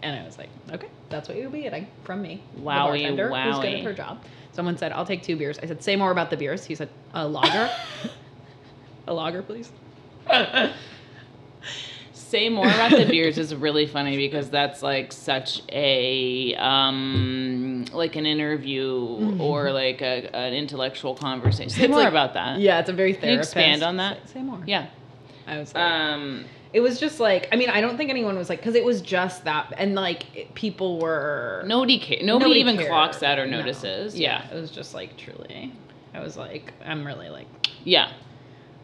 And 0.02 0.20
I 0.20 0.26
was 0.26 0.38
like, 0.40 0.50
"Okay, 0.72 0.88
that's 1.10 1.28
what 1.28 1.38
you'll 1.38 1.52
be 1.52 1.62
getting 1.62 1.86
from 2.04 2.22
me." 2.24 2.42
the 2.56 2.62
Wowie, 2.62 3.06
who's 3.06 3.60
good 3.60 3.74
at 3.76 3.84
her 3.84 3.94
job. 3.94 4.24
Someone 4.60 4.76
said, 4.78 4.92
"I'll 4.92 5.06
take 5.06 5.24
two 5.24 5.38
beers." 5.38 5.58
I 5.64 5.68
said, 5.68 5.82
"Say 5.82 5.96
more 5.96 6.12
about 6.12 6.30
the 6.30 6.36
beers." 6.36 6.66
He 6.66 6.76
said, 6.76 6.90
"A 7.14 7.26
lager." 7.26 7.70
a 9.08 9.14
lager, 9.14 9.42
please. 9.42 9.72
Say 12.12 12.50
more 12.50 12.68
about 12.68 12.92
the 12.92 13.06
beers 13.06 13.38
is 13.38 13.56
really 13.56 13.88
funny 13.88 14.18
because 14.18 14.50
that's 14.50 14.84
like 14.84 15.14
such 15.14 15.62
a 15.70 16.54
um 16.56 17.86
like 17.94 18.18
an 18.18 18.26
interview 18.26 19.38
or 19.40 19.72
like 19.72 20.02
a, 20.02 20.30
an 20.36 20.54
intellectual 20.54 21.16
conversation. 21.16 21.70
Say 21.70 21.84
It's 21.84 21.90
more 21.90 22.00
like- 22.02 22.10
about 22.10 22.34
that. 22.34 22.60
Yeah, 22.60 22.80
it's 22.82 22.90
a 22.90 22.94
very 22.94 23.12
you 23.14 23.18
therapist. 23.18 23.52
expand 23.56 23.82
on 23.82 23.96
that? 23.98 24.28
Say, 24.28 24.34
say 24.34 24.42
more. 24.44 24.60
Yeah. 24.68 24.88
I 25.48 25.58
was 25.60 25.74
like, 25.74 25.82
Um 25.82 26.44
it 26.74 26.82
was 26.82 27.00
just 27.00 27.20
like, 27.20 27.48
I 27.52 27.56
mean, 27.56 27.70
I 27.70 27.82
don't 27.82 27.98
think 27.98 28.10
anyone 28.10 28.38
was 28.38 28.48
like, 28.50 28.60
because 28.60 28.76
it 28.76 28.84
was 28.86 29.02
just 29.02 29.44
that, 29.46 29.74
and 29.78 29.96
like 29.96 30.36
it- 30.36 30.54
people 30.56 31.00
were. 31.00 31.64
nobody 31.66 32.00
ca- 32.00 32.22
nobody, 32.24 32.52
even 32.60 32.78
cared. 32.78 32.90
clocks 32.90 33.18
that 33.18 33.40
or 33.40 33.46
No. 33.48 33.58
notices. 33.60 34.18
Yeah, 34.18 34.44
Yeah. 34.50 34.56
it 34.58 34.62
was 34.62 34.70
just 34.72 34.94
like 34.94 35.18
truly. 35.18 35.72
I 36.14 36.20
was 36.22 36.38
like, 36.38 36.74
I'm 36.86 37.06
really 37.06 37.30
like, 37.30 37.48
Yeah. 37.84 38.12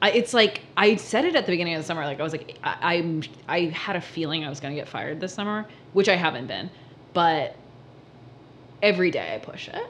I, 0.01 0.11
it's 0.11 0.33
like 0.33 0.61
I 0.77 0.95
said 0.97 1.25
it 1.25 1.35
at 1.35 1.45
the 1.45 1.51
beginning 1.51 1.73
of 1.75 1.81
the 1.81 1.85
summer. 1.85 2.03
Like 2.05 2.19
I 2.19 2.23
was 2.23 2.33
like, 2.33 2.57
I, 2.63 2.95
I'm, 2.97 3.23
I 3.47 3.59
had 3.65 3.95
a 3.95 4.01
feeling 4.01 4.43
I 4.43 4.49
was 4.49 4.59
gonna 4.59 4.75
get 4.75 4.87
fired 4.87 5.19
this 5.19 5.33
summer, 5.33 5.65
which 5.93 6.09
I 6.09 6.15
haven't 6.15 6.47
been, 6.47 6.69
but 7.13 7.55
every 8.81 9.09
day 9.11 9.33
I 9.35 9.39
push 9.39 9.67
it. 9.69 9.85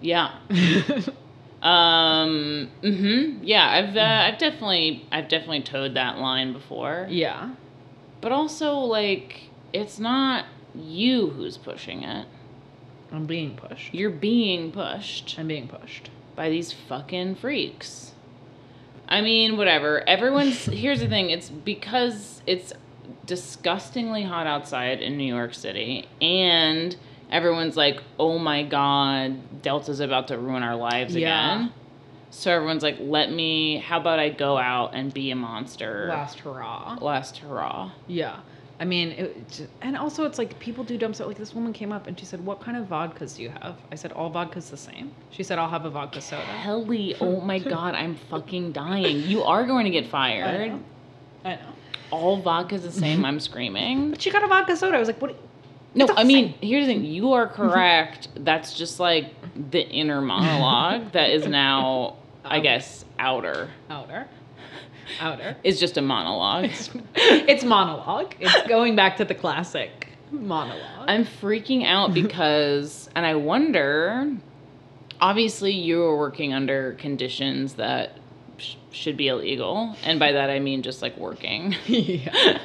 Yeah. 0.00 0.32
Um 1.64 2.68
mhm. 2.82 3.38
Yeah, 3.42 3.66
I've 3.68 3.96
uh, 3.96 4.00
I've 4.00 4.38
definitely 4.38 5.06
I've 5.10 5.28
definitely 5.28 5.62
toed 5.62 5.94
that 5.94 6.18
line 6.18 6.52
before. 6.52 7.06
yeah, 7.08 7.50
But 8.20 8.32
also 8.32 8.74
like 8.78 9.48
it's 9.72 9.98
not 9.98 10.44
you 10.74 11.30
who's 11.30 11.56
pushing 11.56 12.02
it. 12.04 12.26
I'm 13.10 13.26
being 13.26 13.56
pushed. 13.56 13.94
You're 13.94 14.10
being 14.10 14.70
pushed. 14.72 15.36
I'm 15.38 15.48
being 15.48 15.68
pushed. 15.68 16.10
by 16.36 16.50
these 16.50 16.72
fucking 16.72 17.36
freaks. 17.36 18.12
I 19.08 19.20
mean, 19.20 19.56
whatever. 19.56 20.06
Everyone's 20.08 20.64
here's 20.82 21.00
the 21.00 21.08
thing, 21.08 21.30
it's 21.30 21.48
because 21.48 22.42
it's 22.46 22.72
disgustingly 23.24 24.22
hot 24.24 24.46
outside 24.46 25.00
in 25.00 25.16
New 25.16 25.32
York 25.34 25.54
City 25.54 26.06
and 26.20 26.94
everyone's 27.30 27.76
like, 27.76 28.02
"Oh 28.18 28.38
my 28.38 28.62
god, 28.62 29.62
Delta's 29.62 30.00
about 30.00 30.28
to 30.28 30.38
ruin 30.38 30.62
our 30.62 30.76
lives 30.76 31.14
Yeah. 31.16 31.54
again." 31.62 31.72
So 32.30 32.50
everyone's 32.50 32.82
like, 32.82 32.96
"Let 33.00 33.30
me 33.32 33.78
how 33.78 34.00
about 34.00 34.18
I 34.18 34.28
go 34.30 34.56
out 34.58 34.94
and 34.94 35.12
be 35.14 35.30
a 35.30 35.36
monster?" 35.36 36.06
Last 36.08 36.40
hurrah. 36.40 36.98
Last 37.00 37.38
hurrah. 37.38 37.90
Yeah. 38.08 38.36
I 38.80 38.84
mean, 38.84 39.10
it, 39.10 39.68
and 39.82 39.96
also 39.96 40.24
it's 40.24 40.36
like 40.36 40.58
people 40.58 40.82
do 40.82 40.98
dumb 40.98 41.14
stuff. 41.14 41.28
Like 41.28 41.36
this 41.38 41.54
woman 41.54 41.72
came 41.72 41.92
up 41.92 42.08
and 42.08 42.18
she 42.18 42.26
said, 42.26 42.44
"What 42.44 42.60
kind 42.60 42.76
of 42.76 42.86
vodkas 42.86 43.36
do 43.36 43.44
you 43.44 43.50
have?" 43.50 43.76
I 43.92 43.94
said, 43.94 44.10
"All 44.12 44.32
vodkas 44.32 44.68
the 44.68 44.76
same." 44.76 45.12
She 45.30 45.44
said, 45.44 45.60
"I'll 45.60 45.68
have 45.70 45.84
a 45.84 45.90
vodka 45.90 46.20
soda." 46.20 46.42
Helly, 46.42 47.14
oh 47.20 47.40
my 47.52 47.60
god, 47.60 47.94
I'm 47.94 48.16
fucking 48.30 48.72
dying. 48.72 49.20
You 49.22 49.44
are 49.44 49.64
going 49.64 49.84
to 49.84 49.90
get 49.92 50.06
I 50.06 50.08
fired. 50.08 50.70
know. 50.72 50.80
I 51.44 51.54
know. 51.54 51.60
All 52.10 52.36
vodka's 52.42 52.82
the 52.82 52.90
same, 52.92 53.24
I'm 53.24 53.38
screaming. 53.40 54.10
But 54.10 54.20
she 54.22 54.30
got 54.30 54.42
a 54.42 54.48
vodka 54.48 54.76
soda. 54.76 54.96
I 54.96 54.98
was 54.98 55.08
like, 55.08 55.22
"What?" 55.22 55.36
No, 55.94 56.08
I 56.16 56.24
mean, 56.24 56.54
here's 56.60 56.86
the 56.86 56.94
thing. 56.94 57.04
You 57.04 57.32
are 57.32 57.46
mm-hmm. 57.46 57.56
correct. 57.56 58.28
That's 58.36 58.74
just 58.74 58.98
like 58.98 59.32
the 59.70 59.86
inner 59.86 60.20
monologue 60.20 61.12
that 61.12 61.30
is 61.30 61.46
now, 61.46 62.16
I 62.44 62.60
guess, 62.60 63.04
outer. 63.18 63.70
Outer. 63.88 64.26
Outer. 65.20 65.56
Is 65.62 65.78
just 65.78 65.96
a 65.96 66.02
monologue. 66.02 66.70
it's 67.14 67.64
monologue. 67.64 68.34
It's 68.40 68.66
going 68.66 68.96
back 68.96 69.18
to 69.18 69.24
the 69.24 69.34
classic 69.34 70.08
monologue. 70.32 71.08
I'm 71.08 71.24
freaking 71.24 71.84
out 71.86 72.12
because, 72.14 73.08
and 73.14 73.24
I 73.24 73.36
wonder, 73.36 74.34
obviously, 75.20 75.72
you 75.72 76.02
are 76.02 76.16
working 76.16 76.52
under 76.52 76.94
conditions 76.94 77.74
that 77.74 78.18
sh- 78.58 78.74
should 78.90 79.16
be 79.16 79.28
illegal. 79.28 79.94
And 80.02 80.18
by 80.18 80.32
that, 80.32 80.50
I 80.50 80.58
mean 80.58 80.82
just 80.82 81.02
like 81.02 81.16
working. 81.16 81.76
yeah. 81.86 82.58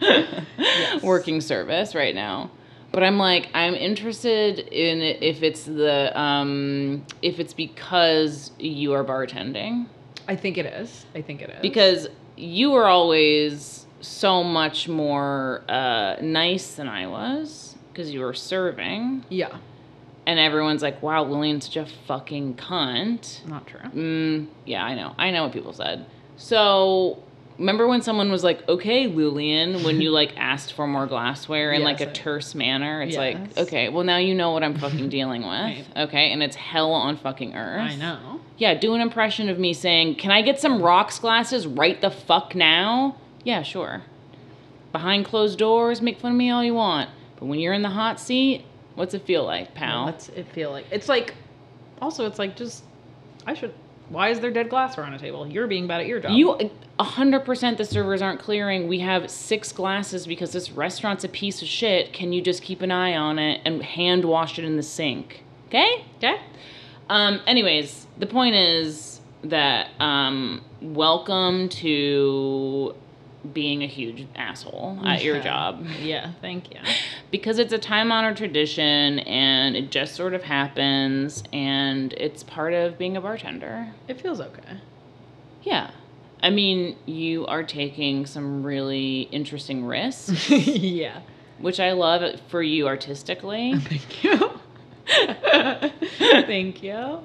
Yes. 0.00 1.02
working 1.02 1.42
service 1.42 1.94
right 1.94 2.14
now. 2.14 2.50
But 2.92 3.04
I'm 3.04 3.18
like, 3.18 3.48
I'm 3.54 3.74
interested 3.74 4.58
in 4.58 5.00
if 5.00 5.42
it's 5.42 5.64
the 5.64 6.18
um 6.18 7.04
if 7.22 7.38
it's 7.38 7.52
because 7.52 8.50
you 8.58 8.92
are 8.94 9.04
bartending. 9.04 9.86
I 10.28 10.36
think 10.36 10.58
it 10.58 10.66
is. 10.66 11.06
I 11.14 11.22
think 11.22 11.42
it 11.42 11.50
is. 11.50 11.60
Because 11.62 12.08
you 12.36 12.70
were 12.72 12.86
always 12.86 13.86
so 14.00 14.42
much 14.42 14.88
more 14.88 15.62
uh 15.68 16.16
nice 16.20 16.74
than 16.74 16.88
I 16.88 17.06
was 17.06 17.76
because 17.92 18.10
you 18.12 18.20
were 18.20 18.34
serving. 18.34 19.24
yeah, 19.28 19.58
And 20.26 20.38
everyone's 20.38 20.82
like, 20.82 21.02
wow, 21.02 21.24
Lillian's 21.24 21.66
such 21.66 21.76
a 21.76 21.86
fucking 22.06 22.54
cunt. 22.54 23.44
not 23.46 23.66
true. 23.66 23.80
Mm, 23.80 24.46
yeah, 24.64 24.84
I 24.84 24.94
know. 24.94 25.14
I 25.18 25.30
know 25.32 25.42
what 25.44 25.52
people 25.52 25.72
said. 25.72 26.06
So, 26.36 27.22
remember 27.60 27.86
when 27.86 28.02
someone 28.02 28.32
was 28.32 28.42
like, 28.42 28.68
"Okay, 28.68 29.06
Lillian," 29.06 29.84
when 29.84 30.00
you 30.00 30.10
like 30.20 30.32
asked 30.36 30.72
for 30.72 30.86
more 30.88 31.06
glassware 31.06 31.70
in 31.72 31.82
like 31.84 32.00
a 32.00 32.10
terse 32.12 32.54
manner? 32.56 33.02
It's 33.02 33.14
Yes. 33.14 33.18
like, 33.56 33.58
okay, 33.58 33.88
well 33.88 34.02
now 34.02 34.16
you 34.16 34.34
know 34.34 34.50
what 34.50 34.64
I'm 34.64 34.74
fucking 34.76 35.08
dealing 35.18 35.42
with. 35.42 35.50
Right. 35.50 35.84
Okay, 35.96 36.32
and 36.32 36.42
it's 36.42 36.56
hell 36.56 36.90
on 36.92 37.16
fucking 37.16 37.54
earth. 37.54 37.92
I 37.92 37.94
know. 37.96 38.40
Yeah, 38.58 38.74
do 38.74 38.94
an 38.94 39.00
impression 39.00 39.48
of 39.48 39.58
me 39.58 39.72
saying, 39.74 40.16
"Can 40.16 40.32
I 40.32 40.42
get 40.42 40.58
some 40.58 40.82
rocks 40.82 41.18
glasses 41.20 41.66
right 41.66 42.00
the 42.00 42.10
fuck 42.10 42.54
now?" 42.56 43.16
Yeah, 43.44 43.62
sure. 43.62 44.02
Behind 44.92 45.24
closed 45.24 45.58
doors, 45.58 46.02
make 46.02 46.18
fun 46.18 46.32
of 46.32 46.36
me 46.36 46.50
all 46.50 46.64
you 46.64 46.74
want. 46.74 47.10
But 47.38 47.46
when 47.46 47.60
you're 47.60 47.72
in 47.72 47.82
the 47.82 47.90
hot 47.90 48.18
seat, 48.18 48.64
what's 48.96 49.14
it 49.14 49.22
feel 49.24 49.44
like, 49.44 49.72
pal? 49.74 50.06
What's 50.06 50.28
it 50.30 50.46
feel 50.52 50.72
like? 50.72 50.86
It's 50.90 51.08
like, 51.08 51.34
also, 52.02 52.26
it's 52.26 52.38
like 52.38 52.56
just, 52.56 52.82
I 53.46 53.54
should. 53.54 53.72
Why 54.10 54.30
is 54.30 54.40
there 54.40 54.50
dead 54.50 54.68
glassware 54.68 55.06
on 55.06 55.14
a 55.14 55.18
table? 55.18 55.46
You're 55.46 55.68
being 55.68 55.86
bad 55.86 56.00
at 56.00 56.08
your 56.08 56.18
job. 56.18 56.32
You, 56.32 56.70
a 56.98 57.04
hundred 57.04 57.44
percent, 57.44 57.78
the 57.78 57.84
servers 57.84 58.20
aren't 58.20 58.40
clearing. 58.40 58.88
We 58.88 58.98
have 58.98 59.30
six 59.30 59.70
glasses 59.70 60.26
because 60.26 60.52
this 60.52 60.72
restaurant's 60.72 61.22
a 61.22 61.28
piece 61.28 61.62
of 61.62 61.68
shit. 61.68 62.12
Can 62.12 62.32
you 62.32 62.42
just 62.42 62.62
keep 62.62 62.82
an 62.82 62.90
eye 62.90 63.14
on 63.14 63.38
it 63.38 63.60
and 63.64 63.82
hand 63.82 64.24
wash 64.24 64.58
it 64.58 64.64
in 64.64 64.76
the 64.76 64.82
sink? 64.82 65.44
Okay. 65.68 66.04
okay? 66.16 66.40
Um. 67.08 67.40
Anyways, 67.46 68.08
the 68.18 68.26
point 68.26 68.56
is 68.56 69.20
that 69.44 69.90
um, 70.00 70.62
welcome 70.82 71.68
to 71.68 72.94
being 73.52 73.82
a 73.82 73.86
huge 73.86 74.26
asshole 74.36 74.98
at 75.04 75.22
your 75.24 75.40
job 75.40 75.86
Yeah, 76.02 76.32
thank 76.42 76.70
you. 76.74 76.80
because 77.30 77.58
it's 77.58 77.72
a 77.72 77.78
time 77.78 78.12
honored 78.12 78.36
tradition 78.36 79.20
and 79.20 79.74
it 79.76 79.90
just 79.90 80.14
sort 80.14 80.34
of 80.34 80.42
happens 80.42 81.42
and 81.52 82.12
it's 82.14 82.42
part 82.42 82.74
of 82.74 82.98
being 82.98 83.16
a 83.16 83.20
bartender. 83.20 83.88
It 84.08 84.20
feels 84.20 84.40
okay. 84.40 84.78
Yeah. 85.62 85.90
I 86.42 86.50
mean, 86.50 86.96
you 87.06 87.46
are 87.46 87.62
taking 87.62 88.24
some 88.26 88.62
really 88.62 89.22
interesting 89.32 89.84
risks, 89.84 90.48
yeah. 90.50 91.20
which 91.58 91.78
I 91.80 91.92
love 91.92 92.40
for 92.48 92.62
you 92.62 92.88
artistically. 92.88 93.74
Thank 93.78 94.24
you. 94.24 94.50
thank 96.18 96.82
you. 96.82 97.20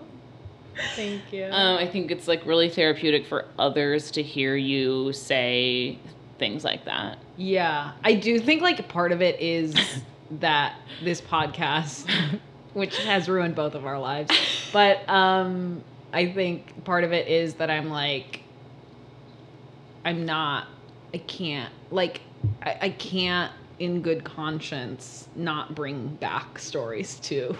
Thank 0.95 1.31
you. 1.31 1.45
Um, 1.45 1.77
I 1.77 1.87
think 1.87 2.11
it's 2.11 2.27
like 2.27 2.45
really 2.45 2.69
therapeutic 2.69 3.25
for 3.25 3.45
others 3.57 4.11
to 4.11 4.23
hear 4.23 4.55
you 4.55 5.13
say 5.13 5.99
things 6.37 6.63
like 6.63 6.85
that. 6.85 7.17
Yeah, 7.37 7.91
I 8.03 8.13
do 8.15 8.39
think 8.39 8.61
like 8.61 8.87
part 8.87 9.11
of 9.11 9.21
it 9.21 9.39
is 9.39 9.75
that 10.31 10.75
this 11.03 11.21
podcast, 11.21 12.09
which 12.73 12.97
has 13.03 13.29
ruined 13.29 13.55
both 13.55 13.75
of 13.75 13.85
our 13.85 13.99
lives, 13.99 14.31
but 14.73 15.07
um, 15.09 15.83
I 16.13 16.31
think 16.31 16.83
part 16.83 17.03
of 17.03 17.13
it 17.13 17.27
is 17.27 17.55
that 17.55 17.69
I'm 17.69 17.89
like, 17.89 18.41
I'm 20.03 20.25
not, 20.25 20.67
I 21.13 21.17
can't, 21.19 21.73
like, 21.91 22.21
I, 22.61 22.77
I 22.81 22.89
can't 22.89 23.51
in 23.79 24.01
good 24.01 24.23
conscience 24.23 25.27
not 25.35 25.75
bring 25.75 26.07
back 26.15 26.57
stories 26.59 27.19
to 27.19 27.57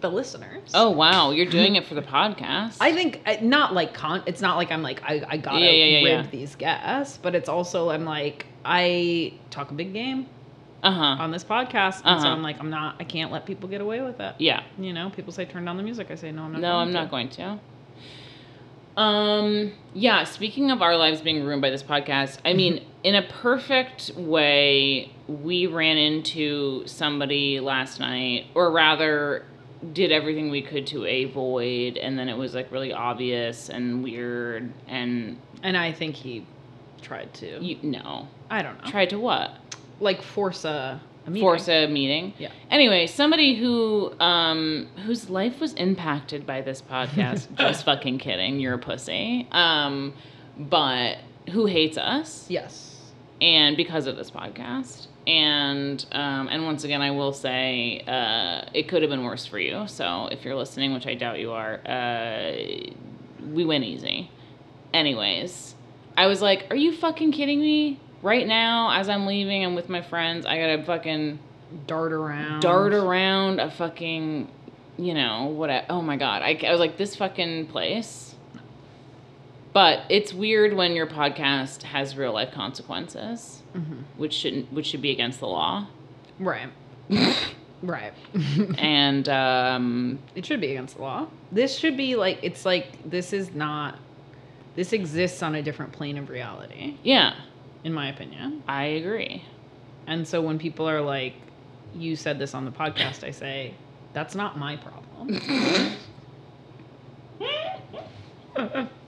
the 0.00 0.10
listeners. 0.10 0.70
Oh 0.74 0.90
wow, 0.90 1.30
you're 1.30 1.46
doing 1.46 1.76
it 1.76 1.86
for 1.86 1.94
the 1.94 2.02
podcast. 2.02 2.76
I 2.80 2.92
think 2.92 3.22
uh, 3.26 3.36
not 3.42 3.74
like 3.74 3.94
con. 3.94 4.22
It's 4.26 4.40
not 4.40 4.56
like 4.56 4.70
I'm 4.72 4.82
like 4.82 5.02
I, 5.02 5.22
I 5.28 5.36
gotta 5.36 5.60
Yeah, 5.60 5.70
yeah, 5.70 5.98
yeah, 5.98 6.16
rib 6.22 6.30
these 6.30 6.54
guests, 6.56 7.18
but 7.20 7.34
it's 7.34 7.48
also 7.48 7.90
I'm 7.90 8.04
like 8.04 8.46
I 8.64 9.32
talk 9.50 9.70
a 9.70 9.74
big 9.74 9.92
game 9.92 10.26
uh 10.82 10.90
huh. 10.90 11.22
on 11.22 11.30
this 11.30 11.44
podcast, 11.44 12.02
and 12.04 12.20
so 12.20 12.26
Uh-huh. 12.26 12.28
I'm 12.28 12.42
like 12.42 12.58
I'm 12.60 12.70
not 12.70 12.96
I 13.00 13.04
can't 13.04 13.30
let 13.32 13.46
people 13.46 13.68
get 13.68 13.80
away 13.80 14.00
with 14.02 14.20
it. 14.20 14.34
Yeah. 14.38 14.62
You 14.78 14.92
know, 14.92 15.10
people 15.10 15.32
say 15.32 15.44
turn 15.44 15.64
down 15.64 15.76
the 15.76 15.82
music. 15.82 16.10
I 16.10 16.14
say 16.16 16.32
no, 16.32 16.42
I'm 16.42 16.52
not. 16.52 16.60
No, 16.60 16.68
going 16.72 16.80
I'm 16.82 16.88
to. 16.88 16.92
not 16.94 17.10
going 17.10 17.28
to. 17.30 17.58
Um, 18.96 19.72
yeah, 19.92 20.24
speaking 20.24 20.70
of 20.70 20.80
our 20.80 20.96
lives 20.96 21.20
being 21.20 21.44
ruined 21.44 21.60
by 21.60 21.68
this 21.70 21.82
podcast, 21.82 22.38
I 22.46 22.54
mean, 22.54 22.82
in 23.04 23.14
a 23.14 23.22
perfect 23.22 24.12
way, 24.16 25.12
we 25.28 25.66
ran 25.66 25.98
into 25.98 26.86
somebody 26.86 27.60
last 27.60 28.00
night, 28.00 28.46
or 28.54 28.70
rather, 28.70 29.44
did 29.92 30.12
everything 30.12 30.50
we 30.50 30.62
could 30.62 30.86
to 30.88 31.04
avoid, 31.04 31.96
and 31.96 32.18
then 32.18 32.28
it 32.28 32.36
was 32.36 32.54
like 32.54 32.70
really 32.72 32.92
obvious 32.92 33.68
and 33.68 34.02
weird, 34.02 34.72
and 34.86 35.38
And 35.62 35.76
I 35.76 35.92
think 35.92 36.16
he 36.16 36.46
tried 37.02 37.32
to. 37.34 37.62
You 37.62 37.78
no. 37.82 38.28
I 38.50 38.62
don't 38.62 38.82
know. 38.82 38.90
Tried 38.90 39.10
to 39.10 39.18
what? 39.18 39.50
like 40.00 40.22
force 40.22 40.64
a, 40.64 41.00
a 41.26 41.30
meeting. 41.30 41.42
Force 41.42 41.68
a 41.68 41.86
meeting. 41.86 42.34
Yeah. 42.38 42.50
Anyway, 42.70 43.06
somebody 43.06 43.54
who 43.56 44.12
um 44.20 44.88
whose 45.04 45.30
life 45.30 45.60
was 45.60 45.72
impacted 45.74 46.46
by 46.46 46.60
this 46.60 46.82
podcast. 46.82 47.54
just 47.56 47.84
fucking 47.84 48.18
kidding. 48.18 48.60
You're 48.60 48.74
a 48.74 48.78
pussy. 48.78 49.48
Um, 49.52 50.14
but 50.58 51.18
who 51.50 51.66
hates 51.66 51.96
us? 51.98 52.46
Yes. 52.48 52.92
and 53.40 53.76
because 53.76 54.06
of 54.06 54.16
this 54.16 54.30
podcast 54.30 55.06
and 55.26 56.06
um, 56.12 56.48
and 56.48 56.64
once 56.64 56.84
again 56.84 57.02
i 57.02 57.10
will 57.10 57.32
say 57.32 58.00
uh, 58.06 58.64
it 58.72 58.88
could 58.88 59.02
have 59.02 59.10
been 59.10 59.24
worse 59.24 59.44
for 59.46 59.58
you. 59.58 59.86
So 59.88 60.28
if 60.30 60.44
you're 60.44 60.54
listening 60.54 60.94
which 60.94 61.06
i 61.06 61.14
doubt 61.14 61.38
you 61.40 61.52
are 61.52 61.80
uh, 61.86 62.52
we 63.52 63.64
went 63.64 63.84
easy. 63.84 64.30
Anyways 64.94 65.74
i 66.16 66.26
was 66.26 66.40
like 66.40 66.66
are 66.70 66.76
you 66.76 66.92
fucking 66.92 67.32
kidding 67.32 67.60
me? 67.60 68.00
Right 68.22 68.46
now 68.46 68.90
as 68.98 69.08
i'm 69.08 69.26
leaving 69.26 69.64
i'm 69.64 69.74
with 69.74 69.88
my 69.88 70.00
friends 70.02 70.46
i 70.46 70.58
gotta 70.58 70.82
fucking 70.84 71.38
Dart 71.86 72.12
around. 72.12 72.60
dart 72.60 72.94
around 72.94 73.60
a 73.60 73.70
fucking 73.70 74.48
you 74.96 75.12
know 75.14 75.46
what 75.46 75.68
I, 75.68 75.84
oh 75.90 76.00
my 76.00 76.16
god. 76.16 76.42
I, 76.42 76.58
I 76.64 76.70
was 76.70 76.80
like 76.80 76.96
this 76.96 77.16
fucking 77.16 77.66
place 77.66 78.34
but 79.76 80.00
it's 80.08 80.32
weird 80.32 80.72
when 80.72 80.92
your 80.96 81.06
podcast 81.06 81.82
has 81.82 82.16
real 82.16 82.32
life 82.32 82.50
consequences 82.50 83.62
Mhm. 83.76 84.04
which 84.16 84.32
shouldn't 84.32 84.72
which 84.72 84.86
should 84.86 85.02
be 85.02 85.10
against 85.10 85.38
the 85.40 85.46
law 85.46 85.86
Right. 86.38 86.70
right. 87.82 88.14
and 88.78 89.28
um 89.28 90.18
it 90.34 90.46
should 90.46 90.60
be 90.62 90.70
against 90.70 90.96
the 90.96 91.02
law. 91.02 91.26
This 91.52 91.76
should 91.78 91.94
be 91.96 92.16
like 92.16 92.38
it's 92.42 92.64
like 92.64 92.86
this 93.16 93.32
is 93.34 93.52
not. 93.54 93.98
This 94.76 94.92
exists 94.94 95.42
on 95.42 95.54
a 95.54 95.62
different 95.62 95.92
plane 95.92 96.16
of 96.18 96.28
reality, 96.30 96.96
yeah 97.02 97.34
in 97.84 97.92
my 97.92 98.08
opinion. 98.08 98.62
i 98.66 98.84
agree 99.00 99.44
And 100.06 100.26
so 100.26 100.40
when 100.40 100.58
people 100.58 100.88
are 100.88 101.02
like, 101.02 101.34
"You 101.94 102.16
said 102.16 102.38
this 102.38 102.54
on 102.54 102.64
the 102.64 102.70
podcast," 102.82 103.24
I 103.24 103.32
say, 103.32 103.74
"That's 104.14 104.34
not 104.34 104.56
my 104.58 104.76
problem." 104.76 105.28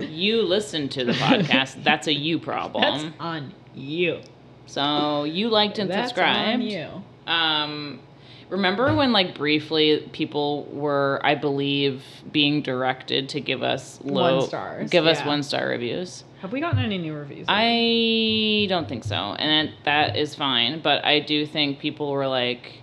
you 0.00 0.42
listen 0.42 0.88
to 0.90 1.04
the 1.04 1.12
podcast 1.12 1.82
that's 1.82 2.06
a 2.06 2.12
you 2.14 2.38
problem. 2.38 2.82
That's 2.82 3.14
on 3.20 3.54
you. 3.74 4.20
so 4.66 5.24
you 5.24 5.48
liked 5.48 5.78
and 5.78 5.90
That's 5.90 6.08
subscribed 6.10 6.54
on 6.54 6.62
you. 6.62 6.88
Um, 7.26 8.00
remember 8.48 8.94
when, 8.94 9.12
like, 9.12 9.34
briefly 9.34 10.08
people 10.12 10.64
were, 10.66 11.20
I 11.22 11.34
believe, 11.34 12.02
being 12.32 12.62
directed 12.62 13.28
to 13.30 13.40
give 13.40 13.62
us 13.62 14.00
low 14.02 14.38
One 14.38 14.48
stars, 14.48 14.90
give 14.90 15.06
us 15.06 15.20
yeah. 15.20 15.26
one 15.26 15.42
star 15.42 15.68
reviews? 15.68 16.24
Have 16.40 16.52
we 16.52 16.60
gotten 16.60 16.78
any 16.78 16.98
new 16.98 17.14
reviews? 17.14 17.46
I 17.48 18.66
don't 18.68 18.88
think 18.88 19.04
so, 19.04 19.16
and 19.16 19.72
that 19.84 20.16
is 20.16 20.34
fine. 20.34 20.80
But 20.80 21.04
I 21.04 21.20
do 21.20 21.44
think 21.46 21.80
people 21.80 22.10
were 22.12 22.28
like, 22.28 22.77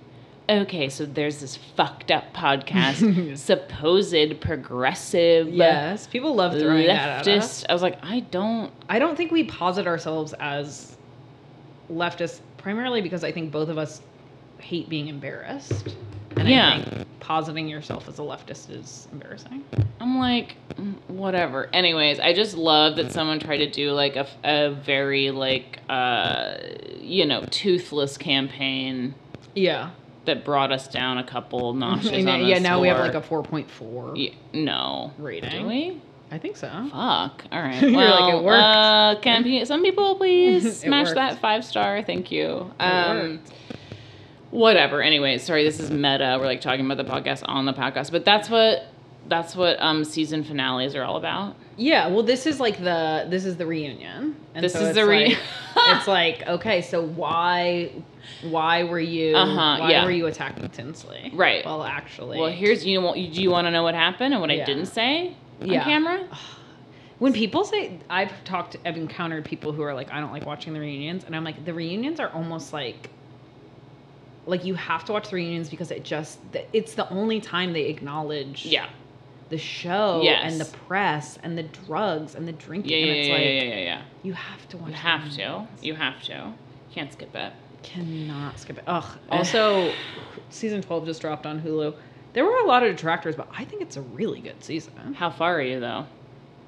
okay, 0.49 0.89
so 0.89 1.05
there's 1.05 1.39
this 1.39 1.55
fucked 1.55 2.11
up 2.11 2.33
podcast, 2.33 3.37
supposed 3.37 4.41
progressive, 4.41 5.49
yes, 5.49 6.07
people 6.07 6.35
love 6.35 6.53
throwing 6.59 6.87
that 6.87 7.27
at 7.27 7.27
us. 7.27 7.63
leftist. 7.63 7.65
I 7.69 7.73
was 7.73 7.81
like, 7.81 7.97
I 8.03 8.21
don't. 8.21 8.71
I 8.89 8.99
don't 8.99 9.15
think 9.15 9.31
we 9.31 9.43
posit 9.45 9.87
ourselves 9.87 10.33
as 10.39 10.97
leftist 11.91 12.39
primarily 12.57 13.01
because 13.01 13.23
I 13.23 13.31
think 13.31 13.51
both 13.51 13.69
of 13.69 13.77
us 13.77 14.01
hate 14.59 14.89
being 14.89 15.07
embarrassed. 15.07 15.95
And 16.37 16.49
Yeah. 16.49 16.73
I 16.75 16.81
think 16.81 17.07
positing 17.19 17.67
yourself 17.67 18.07
as 18.09 18.19
a 18.19 18.21
leftist 18.23 18.69
is 18.69 19.07
embarrassing. 19.11 19.63
I'm 19.99 20.17
like, 20.17 20.55
mm, 20.75 20.95
whatever. 21.07 21.69
Anyways, 21.73 22.19
I 22.19 22.33
just 22.33 22.55
love 22.57 22.97
that 22.97 23.11
someone 23.11 23.39
tried 23.39 23.57
to 23.57 23.69
do 23.69 23.91
like 23.91 24.15
a, 24.15 24.27
a 24.43 24.71
very 24.71 25.31
like, 25.31 25.79
uh, 25.89 26.57
you 26.99 27.25
know, 27.25 27.43
toothless 27.49 28.17
campaign 28.17 29.13
Yeah. 29.53 29.91
That 30.25 30.43
brought 30.45 30.71
us 30.71 30.87
down 30.87 31.17
a 31.17 31.23
couple 31.23 31.73
notches. 31.85 32.11
Yeah, 32.11 32.59
now 32.59 32.79
we 32.81 32.87
have 32.87 32.99
like 32.99 33.13
a 33.15 33.21
4.4 33.21 34.13
Yeah, 34.17 34.31
no. 34.53 35.11
rating. 35.17 35.49
Do 35.63 35.67
we? 35.67 36.01
I 36.31 36.39
think 36.39 36.57
so. 36.57 36.67
Fuck. 36.91 37.45
All 37.51 37.61
right. 37.61 37.81
You're 37.81 37.93
Well, 37.95 38.21
like, 38.21 38.33
it 38.35 38.43
worked. 38.43 38.63
Uh, 38.63 39.15
can 39.21 39.43
pe- 39.43 39.63
some 39.65 39.83
people 39.83 40.15
please 40.15 40.77
smash 40.81 41.05
worked. 41.07 41.15
that 41.15 41.39
five 41.39 41.63
star? 41.63 42.01
Thank 42.03 42.31
you. 42.31 42.71
Um, 42.79 43.39
whatever. 44.51 45.01
Anyway, 45.01 45.37
sorry. 45.37 45.63
This 45.63 45.79
is 45.79 45.91
meta. 45.91 46.37
We're 46.39 46.45
like 46.47 46.61
talking 46.61 46.85
about 46.89 46.97
the 46.97 47.11
podcast 47.11 47.43
on 47.45 47.65
the 47.65 47.73
podcast, 47.73 48.11
but 48.11 48.25
that's 48.25 48.49
what 48.49 48.85
that's 49.27 49.55
what 49.55 49.81
um 49.81 50.03
season 50.03 50.43
finales 50.43 50.95
are 50.95 51.03
all 51.03 51.17
about. 51.17 51.55
Yeah, 51.77 52.07
well 52.07 52.23
this 52.23 52.45
is 52.45 52.59
like 52.59 52.77
the 52.77 53.25
this 53.29 53.45
is 53.45 53.57
the 53.57 53.65
reunion. 53.65 54.35
And 54.53 54.63
This 54.63 54.73
so 54.73 54.79
is 54.85 54.95
the 54.95 55.05
re- 55.05 55.29
like, 55.29 55.37
it's 55.97 56.07
like, 56.07 56.47
okay, 56.47 56.81
so 56.81 57.05
why 57.05 57.91
why 58.41 58.83
were 58.83 58.99
you 58.99 59.35
Uh-huh, 59.35 59.81
why 59.81 59.91
yeah. 59.91 60.05
were 60.05 60.11
you 60.11 60.27
attacking 60.27 60.69
Tinsley? 60.69 61.31
Right. 61.33 61.65
Well, 61.65 61.83
actually. 61.83 62.39
Well, 62.39 62.51
here's 62.51 62.85
you. 62.85 63.01
Want, 63.01 63.15
do 63.17 63.41
you 63.41 63.51
want 63.51 63.65
to 63.67 63.71
know 63.71 63.83
what 63.83 63.95
happened 63.95 64.33
and 64.33 64.41
what 64.41 64.51
I 64.51 64.63
didn't 64.63 64.87
say 64.87 65.35
on 65.61 65.67
Yeah. 65.69 65.83
camera? 65.83 66.25
When 67.19 67.31
people 67.33 67.63
say 67.63 67.97
I've 68.09 68.31
talked, 68.43 68.75
I've 68.85 68.97
encountered 68.97 69.45
people 69.45 69.71
who 69.71 69.81
are 69.83 69.93
like, 69.93 70.11
I 70.11 70.19
don't 70.19 70.31
like 70.31 70.45
watching 70.45 70.73
the 70.73 70.79
reunions, 70.81 71.23
and 71.23 71.33
I'm 71.35 71.43
like, 71.45 71.63
the 71.63 71.73
reunions 71.73 72.19
are 72.19 72.29
almost 72.29 72.73
like, 72.73 73.09
like 74.45 74.65
you 74.65 74.75
have 74.75 75.05
to 75.05 75.13
watch 75.13 75.29
the 75.29 75.35
reunions 75.37 75.69
because 75.69 75.91
it 75.91 76.03
just, 76.03 76.39
it's 76.73 76.93
the 76.93 77.09
only 77.09 77.39
time 77.39 77.73
they 77.73 77.83
acknowledge 77.85 78.65
Yeah. 78.65 78.87
The 79.49 79.57
show 79.57 80.21
Yes. 80.23 80.51
and 80.51 80.59
the 80.61 80.65
press 80.87 81.37
and 81.43 81.57
the 81.57 81.63
drugs 81.63 82.35
and 82.35 82.47
the 82.47 82.51
drinking, 82.53 82.91
Yeah, 82.91 82.97
yeah, 82.97 83.05
and 83.05 83.17
it's 83.19 83.27
yeah, 83.27 83.33
like 83.35 83.43
yeah, 83.43 83.51
yeah, 83.51 83.63
yeah, 83.63 83.79
yeah. 83.83 84.01
you 84.23 84.33
have 84.33 84.67
to 84.69 84.77
watch. 84.77 84.89
You 84.89 84.95
have 84.95 85.31
to. 85.31 85.41
reunions. 85.41 85.69
You 85.83 85.95
have 85.95 86.23
to. 86.23 86.53
Can't 86.91 87.13
skip 87.13 87.35
it. 87.35 87.53
cannot 87.83 88.59
skip 88.59 88.77
it. 88.79 88.83
Ugh. 88.87 89.17
Also, 89.29 89.93
season 90.49 90.81
twelve 90.81 91.05
just 91.05 91.21
dropped 91.21 91.45
on 91.45 91.61
Hulu. 91.61 91.93
There 92.33 92.43
were 92.45 92.57
a 92.57 92.65
lot 92.65 92.83
of 92.83 92.95
detractors, 92.95 93.35
but 93.35 93.47
I 93.55 93.63
think 93.65 93.81
it's 93.81 93.95
a 93.97 94.01
really 94.01 94.41
good 94.41 94.63
season. 94.63 95.13
How 95.13 95.29
far 95.29 95.55
are 95.57 95.61
you 95.61 95.79
though? 95.79 96.05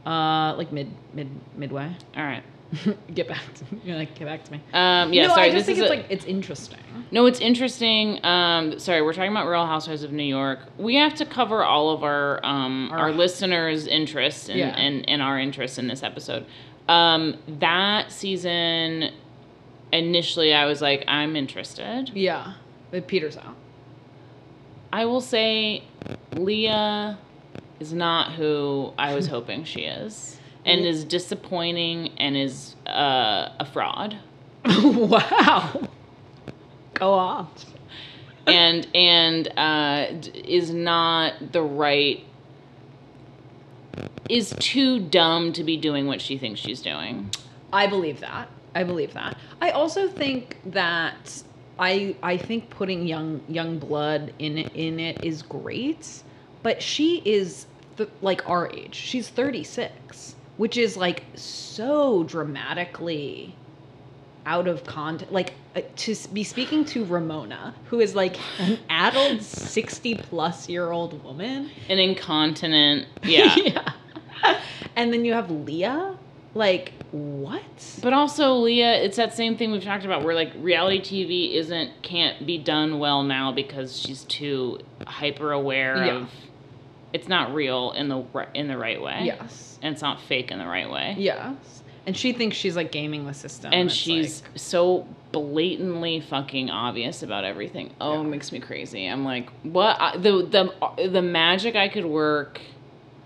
Uh, 0.05 0.55
like 0.55 0.71
mid 0.71 0.91
mid 1.13 1.29
midway. 1.57 1.95
All 2.15 2.23
right. 2.23 2.43
get 3.13 3.27
back 3.27 3.41
to 3.55 3.63
me. 3.73 3.81
you're 3.85 3.95
like 3.97 4.13
get 4.15 4.25
back 4.25 4.43
to 4.43 4.51
me. 4.51 4.61
Um, 4.73 5.13
yeah. 5.13 5.27
no, 5.27 5.35
sorry. 5.35 5.49
I 5.49 5.51
just 5.53 5.65
this 5.67 5.77
think 5.77 5.77
is 5.77 5.83
it's 5.83 5.91
a- 5.91 5.95
like 5.95 6.05
it's 6.09 6.25
interesting. 6.25 6.79
No, 7.11 7.25
it's 7.25 7.39
interesting. 7.39 8.19
Um, 8.25 8.77
sorry, 8.79 9.01
we're 9.01 9.13
talking 9.13 9.31
about 9.31 9.47
Real 9.47 9.65
Housewives 9.65 10.03
of 10.03 10.11
New 10.11 10.23
York. 10.23 10.59
We 10.77 10.95
have 10.95 11.15
to 11.15 11.25
cover 11.25 11.63
all 11.63 11.91
of 11.91 12.03
our 12.03 12.43
um, 12.45 12.89
our, 12.91 12.99
Our- 12.99 13.11
listeners' 13.13 13.87
interests 13.87 14.49
and, 14.49 14.59
Yeah. 14.59 14.75
and, 14.77 15.07
and 15.07 15.21
our 15.21 15.39
interests 15.39 15.77
in 15.77 15.87
this 15.87 16.03
episode. 16.03 16.45
Um, 16.89 17.37
that 17.59 18.11
season, 18.11 19.11
initially, 19.93 20.53
I 20.53 20.65
was 20.65 20.81
like, 20.81 21.03
I'm 21.07 21.35
interested. 21.35 22.11
Yeah, 22.13 22.53
it 22.91 23.07
peters 23.07 23.37
out. 23.37 23.55
I 24.91 25.05
will 25.05 25.21
say, 25.21 25.83
Leah 26.33 27.17
is 27.79 27.93
not 27.93 28.33
who 28.33 28.93
I 28.97 29.13
was 29.15 29.27
hoping 29.27 29.63
she 29.65 29.81
is, 29.81 30.39
and 30.67 30.85
is 30.85 31.03
disappointing 31.03 32.09
and 32.17 32.35
is 32.35 32.75
uh, 32.85 33.49
a 33.59 33.65
fraud. 33.65 34.17
wow. 34.65 35.87
Go 36.93 37.13
off. 37.13 37.65
and 38.45 38.87
and 38.93 39.47
uh, 39.57 40.07
is 40.33 40.71
not 40.71 41.51
the 41.51 41.61
right 41.61 42.23
is 44.29 44.53
too 44.59 44.99
dumb 44.99 45.53
to 45.53 45.63
be 45.63 45.77
doing 45.77 46.05
what 46.07 46.21
she 46.21 46.37
thinks 46.37 46.59
she's 46.59 46.81
doing. 46.81 47.29
I 47.71 47.87
believe 47.87 48.19
that. 48.19 48.49
I 48.75 48.83
believe 48.83 49.13
that. 49.13 49.37
I 49.61 49.71
also 49.71 50.07
think 50.07 50.57
that 50.65 51.43
I 51.79 52.15
I 52.21 52.37
think 52.37 52.69
putting 52.69 53.07
young 53.07 53.41
young 53.47 53.79
blood 53.79 54.33
in 54.39 54.57
it, 54.57 54.71
in 54.75 54.99
it 54.99 55.23
is 55.23 55.41
great, 55.41 56.23
but 56.63 56.81
she 56.81 57.21
is 57.25 57.67
th- 57.97 58.09
like 58.21 58.47
our 58.49 58.71
age. 58.71 58.95
She's 58.95 59.29
36, 59.29 60.35
which 60.57 60.77
is 60.77 60.97
like 60.97 61.23
so 61.35 62.23
dramatically 62.23 63.55
out 64.45 64.67
of 64.67 64.83
context. 64.85 65.31
Like 65.33 65.53
uh, 65.75 65.81
to 65.97 66.15
be 66.33 66.43
speaking 66.43 66.85
to 66.85 67.05
Ramona, 67.05 67.75
who 67.85 67.99
is 67.99 68.15
like 68.15 68.37
an 68.59 68.79
adult 68.89 69.41
60 69.41 70.15
plus 70.15 70.69
year 70.69 70.91
old 70.91 71.23
woman. 71.23 71.69
An 71.89 71.99
incontinent, 71.99 73.07
yeah. 73.23 73.55
yeah. 73.55 74.59
And 74.95 75.11
then 75.13 75.25
you 75.25 75.33
have 75.33 75.51
Leah. 75.51 76.17
Like 76.53 76.93
what? 77.11 77.99
But 78.01 78.13
also, 78.13 78.55
Leah, 78.55 78.93
it's 79.03 79.17
that 79.17 79.35
same 79.35 79.57
thing 79.57 79.71
we've 79.71 79.83
talked 79.83 80.05
about 80.05 80.23
where 80.23 80.33
like 80.33 80.51
reality 80.57 80.99
TV 81.01 81.53
isn't 81.55 81.91
can't 82.01 82.47
be 82.47 82.57
done 82.57 82.97
well 82.97 83.21
now 83.21 83.51
because 83.51 83.95
she's 83.99 84.23
too 84.23 84.79
hyper 85.05 85.51
aware 85.51 86.03
Yeah. 86.05 86.11
of 86.15 86.29
it's 87.17 87.27
not 87.27 87.53
real 87.53 87.91
in 87.91 88.07
the 88.07 88.23
in 88.53 88.67
the 88.67 88.77
right 88.77 89.01
way. 89.01 89.21
Yes. 89.23 89.79
And 89.81 89.93
it's 89.93 90.01
not 90.01 90.21
fake 90.21 90.51
in 90.51 90.59
the 90.59 90.67
right 90.67 90.89
way. 90.89 91.15
Yes. 91.17 91.83
And 92.05 92.15
she 92.15 92.31
thinks 92.31 92.55
she's 92.55 92.75
like 92.75 92.91
gaming 92.91 93.25
the 93.25 93.33
system. 93.33 93.71
and 93.73 93.91
she's 93.91 94.41
like- 94.41 94.51
so 94.55 95.05
blatantly 95.33 96.19
fucking 96.21 96.69
obvious 96.69 97.21
about 97.23 97.43
everything. 97.43 97.93
Oh, 97.99 98.13
Yeah. 98.13 98.19
it 98.21 98.23
makes 98.29 98.51
me 98.51 98.59
crazy. 98.59 99.05
I'm 99.07 99.25
like, 99.25 99.49
what? 99.63 99.97
I, 99.99 100.17
the 100.17 100.43
the 100.97 101.09
the 101.09 101.21
magic 101.21 101.75
I 101.75 101.89
could 101.89 102.05
work 102.05 102.61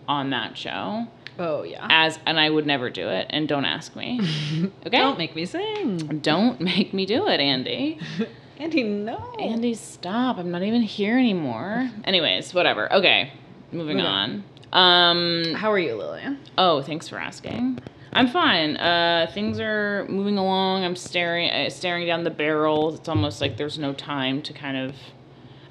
on 0.08 0.32
that 0.32 0.58
show 0.58 1.08
Oh 1.40 1.64
yeah. 1.64 1.86
as 1.90 2.18
and 2.26 2.40
I 2.40 2.50
would 2.50 2.66
never 2.66 2.90
do 2.90 3.08
it 3.08 3.28
and 3.30 3.48
don't 3.48 3.66
ask 3.66 3.96
me. 3.96 4.20
Okay? 4.86 4.98
Don't 4.98 5.18
make 5.18 5.36
me 5.36 5.46
sing. 5.46 5.98
Don't 6.22 6.60
make 6.60 6.92
me 6.94 7.06
do 7.06 7.28
it, 7.28 7.40
Andy. 7.40 8.00
Andy, 8.58 8.84
no. 8.84 9.18
Andy, 9.40 9.74
stop. 9.74 10.38
I'm 10.38 10.52
not 10.52 10.62
even 10.64 10.82
here 10.82 11.18
anymore. 11.18 11.90
Anyways, 12.04 12.54
whatever. 12.54 12.92
Okay. 12.94 13.32
Moving 13.72 14.00
Okay. 14.00 14.08
on. 14.08 14.44
Um 14.74 15.54
How 15.56 15.72
are 15.72 15.80
you, 15.80 15.96
Lillian? 15.96 16.40
oh, 16.58 16.82
thanks 16.82 17.08
for 17.08 17.18
asking. 17.18 17.80
I'm 18.14 18.28
fine. 18.28 18.78
Uh 18.78 19.30
things 19.34 19.60
are 19.60 20.06
moving 20.10 20.38
along. 20.38 20.84
I'm 20.84 20.96
staring 20.96 21.50
uh, 21.50 21.70
staring 21.70 22.06
down 22.08 22.24
the 22.24 22.30
barrel. 22.30 22.94
It's 22.96 23.10
almost 23.10 23.42
like 23.42 23.58
there's 23.58 23.78
no 23.80 23.94
time 23.94 24.42
to 24.44 24.54
kind 24.54 24.78
of 24.78 24.96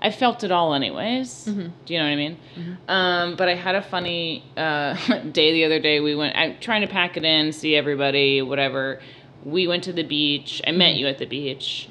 I 0.03 0.11
felt 0.11 0.43
it 0.45 0.51
all 0.51 0.73
anyways. 0.73 1.47
Mhm. 1.47 1.73
Do 1.85 1.93
you 1.93 1.99
know 1.99 2.07
what 2.07 2.13
I 2.13 2.17
mean? 2.17 2.37
Um, 2.89 3.37
but 3.37 3.49
I 3.51 3.55
had 3.55 3.75
a 3.75 3.83
funny 3.83 4.43
uh, 4.57 4.95
day 5.33 5.53
the 5.53 5.65
other 5.67 5.79
day. 5.79 6.01
We 6.01 6.15
went. 6.15 6.35
I'm 6.37 6.57
trying 6.59 6.81
to 6.81 6.87
pack 6.87 7.19
it 7.19 7.25
in, 7.25 7.53
see 7.53 7.77
everybody, 7.77 8.41
whatever. 8.41 9.01
We 9.45 9.67
went 9.67 9.85
to 9.85 9.93
the 9.93 10.03
beach. 10.03 10.63
I 10.67 10.73
met 10.73 10.95
you 10.97 11.07
at 11.07 11.19
the 11.19 11.27
beach. 11.27 11.89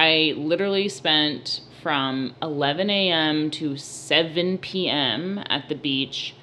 I 0.00 0.32
literally 0.36 0.88
spent 0.88 1.60
from 1.82 2.34
11 2.40 2.88
a.m. 2.90 3.50
to 3.52 3.76
7 3.76 4.58
p.m. 4.58 5.42
at 5.48 5.68
the 5.68 5.74
beach. 5.74 6.34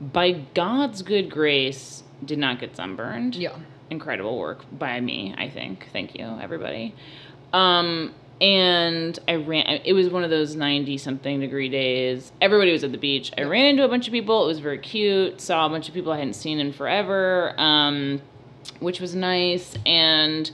By 0.00 0.32
God's 0.54 1.02
good 1.02 1.30
grace, 1.30 2.02
did 2.24 2.38
not 2.38 2.58
get 2.60 2.74
sunburned 2.76 3.34
Yeah. 3.36 3.56
incredible 3.90 4.38
work 4.38 4.64
by 4.72 4.98
me 5.00 5.34
i 5.36 5.50
think 5.50 5.88
thank 5.92 6.16
you 6.18 6.24
everybody 6.40 6.94
um 7.52 8.14
and 8.40 9.18
i 9.28 9.34
ran 9.34 9.66
it 9.84 9.92
was 9.92 10.08
one 10.08 10.24
of 10.24 10.30
those 10.30 10.56
90 10.56 10.96
something 10.96 11.40
degree 11.40 11.68
days 11.68 12.32
everybody 12.40 12.72
was 12.72 12.82
at 12.82 12.92
the 12.92 12.98
beach 12.98 13.30
i 13.36 13.42
ran 13.42 13.66
into 13.66 13.84
a 13.84 13.88
bunch 13.88 14.06
of 14.06 14.12
people 14.12 14.44
it 14.44 14.46
was 14.46 14.58
very 14.60 14.78
cute 14.78 15.38
saw 15.40 15.66
a 15.66 15.68
bunch 15.68 15.86
of 15.88 15.92
people 15.94 16.12
i 16.12 16.16
hadn't 16.18 16.32
seen 16.34 16.58
in 16.58 16.72
forever 16.72 17.52
um 17.60 18.22
which 18.80 19.00
was 19.00 19.14
nice 19.14 19.76
and 19.84 20.50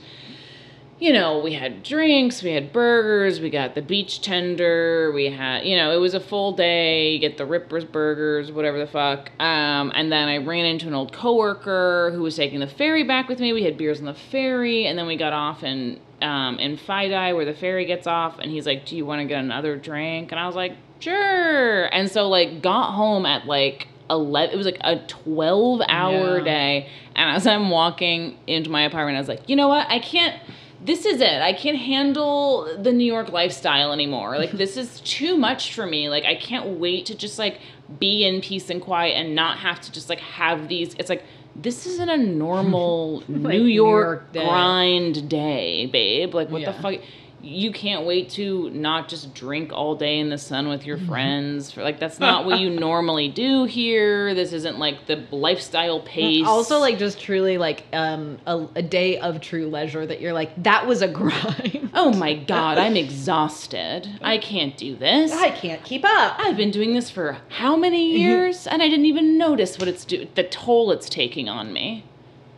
you 1.01 1.11
know, 1.11 1.39
we 1.39 1.51
had 1.53 1.81
drinks, 1.81 2.43
we 2.43 2.51
had 2.51 2.71
burgers, 2.71 3.39
we 3.39 3.49
got 3.49 3.73
the 3.73 3.81
beach 3.81 4.21
tender, 4.21 5.11
we 5.11 5.31
had, 5.31 5.65
you 5.65 5.75
know, 5.75 5.91
it 5.91 5.97
was 5.97 6.13
a 6.13 6.19
full 6.19 6.51
day. 6.51 7.13
You 7.13 7.17
get 7.19 7.37
the 7.37 7.45
Rippers 7.45 7.83
burgers, 7.85 8.51
whatever 8.51 8.77
the 8.77 8.85
fuck. 8.85 9.31
Um, 9.39 9.91
and 9.95 10.11
then 10.11 10.27
I 10.27 10.37
ran 10.37 10.63
into 10.65 10.87
an 10.87 10.93
old 10.93 11.11
coworker 11.11 12.11
who 12.13 12.21
was 12.21 12.35
taking 12.35 12.59
the 12.59 12.67
ferry 12.67 13.03
back 13.03 13.27
with 13.27 13.39
me. 13.39 13.51
We 13.51 13.63
had 13.63 13.79
beers 13.79 13.99
on 13.99 14.05
the 14.05 14.13
ferry, 14.13 14.85
and 14.85 14.95
then 14.95 15.07
we 15.07 15.17
got 15.17 15.33
off 15.33 15.63
in 15.63 15.99
um, 16.21 16.59
in 16.59 16.77
FiDi 16.77 17.35
where 17.35 17.45
the 17.45 17.55
ferry 17.55 17.85
gets 17.85 18.05
off, 18.05 18.37
and 18.37 18.51
he's 18.51 18.67
like, 18.67 18.85
"Do 18.85 18.95
you 18.95 19.03
want 19.03 19.21
to 19.21 19.25
get 19.25 19.39
another 19.39 19.75
drink?" 19.77 20.31
And 20.31 20.39
I 20.39 20.45
was 20.45 20.55
like, 20.55 20.73
"Sure." 20.99 21.85
And 21.85 22.11
so 22.11 22.29
like 22.29 22.61
got 22.61 22.91
home 22.91 23.25
at 23.25 23.47
like 23.47 23.87
11 24.11 24.53
it 24.53 24.57
was 24.57 24.65
like 24.65 24.77
a 24.81 24.97
12 25.07 25.81
hour 25.87 26.37
Yeah. 26.39 26.43
day 26.43 26.89
and 27.15 27.33
as 27.33 27.47
i'm 27.47 27.69
walking 27.69 28.37
into 28.45 28.69
my 28.69 28.81
apartment 28.81 29.15
i 29.15 29.21
was 29.21 29.29
like 29.29 29.47
you 29.47 29.55
know 29.55 29.69
what 29.69 29.87
i 29.89 29.99
can't 29.99 30.35
this 30.83 31.05
is 31.05 31.21
it. 31.21 31.41
I 31.41 31.53
can't 31.53 31.77
handle 31.77 32.75
the 32.77 32.91
new 32.91 33.05
york 33.05 33.29
lifestyle 33.29 33.91
anymore. 33.91 34.37
Like 34.37 34.51
this 34.51 34.77
is 34.77 34.99
too 35.05 35.37
much 35.37 35.73
for 35.73 35.85
me. 35.85 36.09
Like 36.09 36.25
i 36.25 36.35
can't 36.35 36.79
wait 36.79 37.05
to 37.07 37.15
just 37.15 37.37
like 37.39 37.59
be 37.99 38.25
in 38.25 38.41
peace 38.41 38.69
and 38.69 38.81
quiet 38.81 39.15
and 39.15 39.35
not 39.35 39.57
have 39.59 39.81
to 39.81 39.91
just 39.91 40.09
like 40.09 40.19
have 40.19 40.67
these 40.69 40.93
it's 40.97 41.09
like 41.09 41.23
this 41.55 41.85
isn't 41.85 42.09
a 42.09 42.17
normal 42.17 43.23
new 43.27 43.49
New 43.49 43.63
york, 43.65 44.19
York 44.19 44.31
day. 44.31 44.45
grind 44.45 45.29
day 45.29 45.85
babe. 45.87 46.33
Like 46.33 46.49
what 46.49 46.63
the 46.65 46.73
fuck 46.73 46.95
you 47.43 47.71
can't 47.71 48.05
wait 48.05 48.29
to 48.31 48.69
not 48.69 49.09
just 49.09 49.33
drink 49.33 49.71
all 49.73 49.95
day 49.95 50.19
in 50.19 50.29
the 50.29 50.37
sun 50.37 50.67
with 50.67 50.85
your 50.85 50.97
friends. 50.97 51.71
For 51.71 51.83
like 51.83 51.99
that's 51.99 52.19
not 52.19 52.45
what 52.45 52.59
you 52.59 52.69
normally 52.79 53.29
do 53.29 53.65
here. 53.65 54.35
This 54.35 54.53
isn't 54.53 54.77
like 54.77 55.07
the 55.07 55.25
lifestyle 55.31 56.01
pace. 56.01 56.45
Also, 56.45 56.79
like 56.79 56.99
just 56.99 57.19
truly 57.19 57.57
like 57.57 57.83
um 57.93 58.37
a, 58.45 58.67
a 58.75 58.81
day 58.81 59.17
of 59.19 59.41
true 59.41 59.67
leisure 59.67 60.05
that 60.05 60.21
you're 60.21 60.33
like 60.33 60.51
that 60.63 60.85
was 60.85 61.01
a 61.01 61.07
grind. 61.11 61.89
oh 61.93 62.13
my 62.13 62.35
god 62.35 62.77
i'm 62.77 62.95
exhausted. 62.95 64.07
I 64.21 64.37
can't 64.37 64.77
do 64.77 64.95
this. 64.95 65.31
I 65.31 65.49
can't 65.49 65.83
keep 65.83 66.03
up. 66.05 66.35
i've 66.39 66.57
been 66.57 66.71
doing 66.71 66.93
this 66.93 67.09
for 67.09 67.37
how 67.49 67.75
many 67.75 68.17
years? 68.17 68.67
And 68.71 68.81
i 68.81 68.87
didn't 68.87 69.05
even 69.05 69.37
notice 69.37 69.77
what 69.79 69.87
it's 69.87 70.05
do 70.05 70.27
the 70.35 70.43
toll 70.43 70.91
it's 70.91 71.09
taking 71.09 71.49
on 71.49 71.73
me. 71.73 72.05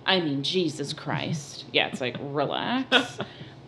I 0.05 0.19
mean 0.19 0.43
jesus 0.43 0.93
christ. 0.93 1.65
Yeah 1.71 1.87
it's 1.87 2.01
like 2.01 2.17
relax 2.21 3.17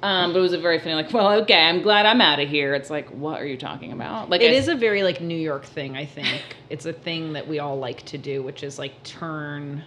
um, 0.06 0.32
but 0.34 0.40
it 0.40 0.42
was 0.42 0.54
a 0.54 0.58
very 0.60 0.80
funny 0.80 0.94
like 0.96 1.12
well 1.14 1.32
okay 1.42 1.62
i'm 1.70 1.82
glad 1.82 2.06
i'm 2.06 2.22
out 2.22 2.40
of 2.40 2.48
here 2.48 2.74
it's 2.74 2.90
like 2.90 3.08
what 3.10 3.42
are 3.42 3.46
you 3.46 3.58
talking 3.58 3.92
about 3.92 4.30
like 4.30 4.42
It 4.42 4.52
I- 4.52 4.56
is 4.56 4.68
a 4.68 4.76
very 4.76 5.04
like 5.04 5.20
New 5.22 5.38
York 5.38 5.66
thing, 5.66 5.96
I 5.98 6.06
think. 6.06 6.42
It's 6.70 6.86
a 6.86 6.94
thing 6.94 7.34
that 7.34 7.48
we 7.48 7.60
all 7.60 7.78
like 7.78 8.04
to 8.06 8.18
do, 8.18 8.42
which 8.44 8.64
is 8.64 8.78
like 8.80 9.02
turn 9.04 9.84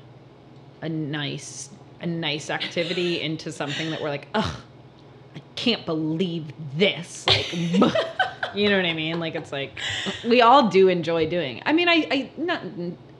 a 0.82 0.88
nice 0.88 1.70
a 2.00 2.06
nice 2.06 2.50
activity 2.50 3.20
into 3.20 3.50
something 3.52 3.90
that 3.90 4.00
we're 4.00 4.08
like, 4.08 4.28
ugh, 4.34 4.56
I 5.36 5.40
can't 5.56 5.84
believe 5.86 6.44
this. 6.76 7.26
Like 7.26 7.52
you 8.54 8.68
know 8.70 8.76
what 8.76 8.86
I 8.86 8.94
mean? 8.94 9.18
Like 9.20 9.34
it's 9.34 9.52
like 9.52 9.72
we 10.26 10.40
all 10.42 10.68
do 10.68 10.88
enjoy 10.88 11.28
doing. 11.28 11.58
it. 11.58 11.62
I 11.66 11.72
mean, 11.72 11.88
I 11.88 12.06
I 12.10 12.30
not 12.36 12.62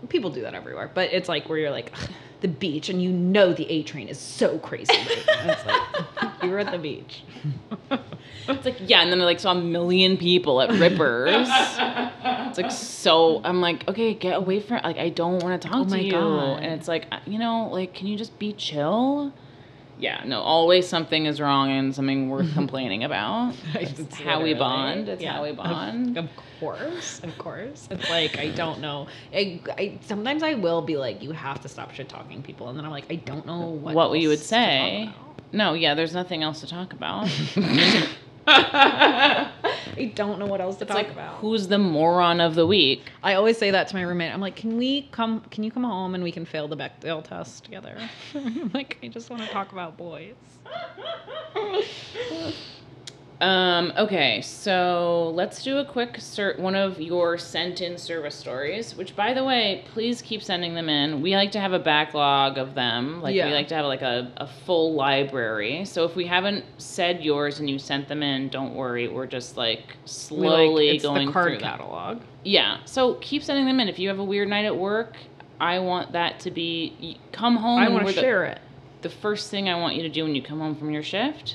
people 0.08 0.30
do 0.30 0.42
that 0.42 0.54
everywhere, 0.54 0.90
but 0.94 1.12
it's 1.12 1.28
like 1.28 1.48
where 1.48 1.58
you're 1.58 1.70
like 1.70 1.92
the 2.40 2.48
beach 2.48 2.88
and 2.88 3.02
you 3.02 3.10
know 3.10 3.52
the 3.52 3.68
A 3.70 3.82
train 3.82 4.06
is 4.08 4.18
so 4.18 4.58
crazy. 4.58 4.92
Right 4.96 5.56
It's 5.56 5.66
like 5.66 6.27
you 6.42 6.50
were 6.50 6.58
at 6.58 6.70
the 6.72 6.78
beach. 6.78 7.22
It's 8.48 8.64
like 8.64 8.76
yeah, 8.80 9.02
and 9.02 9.12
then 9.12 9.20
I 9.20 9.24
like 9.24 9.40
saw 9.40 9.52
a 9.52 9.60
million 9.60 10.16
people 10.16 10.62
at 10.62 10.70
Rippers. 10.70 11.48
it's 11.50 12.58
like 12.58 12.70
so. 12.70 13.42
I'm 13.44 13.60
like, 13.60 13.86
okay, 13.88 14.14
get 14.14 14.36
away 14.36 14.60
from. 14.60 14.80
Like 14.82 14.96
I 14.98 15.10
don't 15.10 15.42
want 15.42 15.60
to 15.60 15.68
talk 15.68 15.78
Oh 15.80 15.84
to 15.84 15.90
my 15.90 15.98
you. 16.00 16.12
God. 16.12 16.62
And 16.62 16.72
it's 16.72 16.88
like, 16.88 17.06
you 17.26 17.38
know, 17.38 17.68
like 17.70 17.92
can 17.94 18.06
you 18.06 18.16
just 18.16 18.38
be 18.38 18.52
chill? 18.54 19.32
Yeah, 19.98 20.22
no. 20.24 20.40
Always 20.40 20.88
something 20.88 21.26
is 21.26 21.40
wrong 21.40 21.70
and 21.70 21.94
something 21.94 22.30
worth 22.30 22.52
complaining 22.60 23.04
about. 23.04 23.54
It's 23.74 24.14
how 24.16 24.42
we 24.42 24.54
bond. 24.54 25.08
It's 25.08 25.22
yeah, 25.22 25.32
how 25.32 25.42
we 25.42 25.50
of- 25.50 25.56
bond. 25.56 26.16
Of, 26.16 26.28
course, 26.60 27.20
of 27.22 27.36
course. 27.38 27.88
It's 27.90 28.08
like 28.10 28.38
I 28.38 28.50
don't 28.50 28.80
know. 28.80 29.08
I, 29.32 29.60
I 29.76 29.98
sometimes 30.02 30.42
I 30.42 30.54
will 30.54 30.82
be 30.82 30.96
like, 30.96 31.22
you 31.22 31.32
have 31.32 31.60
to 31.62 31.68
stop 31.68 31.92
shit 31.94 32.08
talking 32.08 32.42
people, 32.42 32.68
and 32.68 32.78
then 32.78 32.84
I'm 32.84 32.90
like, 32.90 33.10
I 33.10 33.16
don't 33.16 33.46
know 33.46 33.60
what 33.60 33.94
What, 33.94 34.20
you 34.20 34.28
would 34.28 34.38
else 34.38 34.48
to 34.48 34.54
talk 34.54 34.60
say? 34.60 35.10
No, 35.52 35.74
yeah. 35.74 35.94
There's 35.94 36.14
nothing 36.14 36.42
else 36.42 36.60
to 36.60 36.66
talk 36.66 36.92
about. 36.92 37.28
I 38.50 40.12
don't 40.14 40.38
know 40.38 40.46
what 40.46 40.60
else 40.60 40.76
to 40.76 40.84
it's 40.84 40.88
talk 40.88 40.96
like 40.96 41.10
about. 41.10 41.36
who's 41.36 41.68
the 41.68 41.78
moron 41.78 42.40
of 42.40 42.54
the 42.54 42.66
week? 42.66 43.02
I 43.22 43.34
always 43.34 43.58
say 43.58 43.70
that 43.70 43.88
to 43.88 43.96
my 43.96 44.02
roommate. 44.02 44.32
I'm 44.32 44.40
like, 44.40 44.56
can 44.56 44.76
we 44.76 45.02
come? 45.12 45.40
Can 45.50 45.64
you 45.64 45.70
come 45.70 45.84
home 45.84 46.14
and 46.14 46.22
we 46.24 46.32
can 46.32 46.44
fail 46.44 46.68
the 46.68 46.76
Bechdel 46.76 47.24
test 47.24 47.64
together? 47.64 47.96
I'm 48.34 48.70
like, 48.72 48.98
I 49.02 49.08
just 49.08 49.30
want 49.30 49.42
to 49.42 49.48
talk 49.48 49.72
about 49.72 49.96
boys. 49.96 50.34
Um, 53.40 53.92
okay, 53.96 54.40
so 54.42 55.30
let's 55.36 55.62
do 55.62 55.78
a 55.78 55.84
quick 55.84 56.14
cert 56.14 56.58
one 56.58 56.74
of 56.74 57.00
your 57.00 57.38
sent 57.38 57.80
in 57.80 57.96
service 57.96 58.34
stories, 58.34 58.96
which 58.96 59.14
by 59.14 59.32
the 59.32 59.44
way, 59.44 59.84
please 59.92 60.20
keep 60.20 60.42
sending 60.42 60.74
them 60.74 60.88
in. 60.88 61.22
We 61.22 61.36
like 61.36 61.52
to 61.52 61.60
have 61.60 61.72
a 61.72 61.78
backlog 61.78 62.58
of 62.58 62.74
them. 62.74 63.22
Like 63.22 63.36
Yeah. 63.36 63.46
we 63.46 63.52
like 63.54 63.68
to 63.68 63.76
have 63.76 63.84
like 63.86 64.02
a, 64.02 64.32
a 64.38 64.48
full 64.66 64.94
library. 64.94 65.84
So 65.84 66.04
if 66.04 66.16
we 66.16 66.26
haven't 66.26 66.64
said 66.78 67.22
yours 67.22 67.60
and 67.60 67.70
you 67.70 67.78
sent 67.78 68.08
them 68.08 68.24
in, 68.24 68.48
don't 68.48 68.74
worry. 68.74 69.06
We're 69.06 69.26
just 69.26 69.56
like 69.56 69.78
like- 69.86 69.96
slowly 70.04 70.88
it's 70.88 71.04
going 71.04 71.26
the 71.26 71.32
through 71.32 71.52
them. 71.52 71.60
catalog. 71.60 72.22
Yeah. 72.44 72.78
So 72.86 73.14
keep 73.20 73.44
sending 73.44 73.66
them 73.66 73.78
in. 73.78 73.88
If 73.88 74.00
you 74.00 74.08
have 74.08 74.18
a 74.18 74.24
weird 74.24 74.48
night 74.48 74.64
at 74.64 74.76
work, 74.76 75.16
I 75.60 75.78
want 75.78 76.10
that 76.12 76.40
to 76.40 76.50
be 76.50 77.18
come 77.30 77.56
home 77.56 77.78
I 77.78 77.84
and 77.84 77.94
want 77.94 78.08
to 78.08 78.14
the- 78.14 78.20
share 78.20 78.44
it. 78.46 78.58
the 79.02 79.10
first 79.10 79.48
thing 79.48 79.68
I 79.68 79.78
want 79.78 79.94
you 79.94 80.02
to 80.02 80.08
do 80.08 80.24
when 80.24 80.34
you 80.34 80.42
come 80.42 80.58
home 80.58 80.74
from 80.74 80.90
your 80.90 81.04
shift 81.04 81.54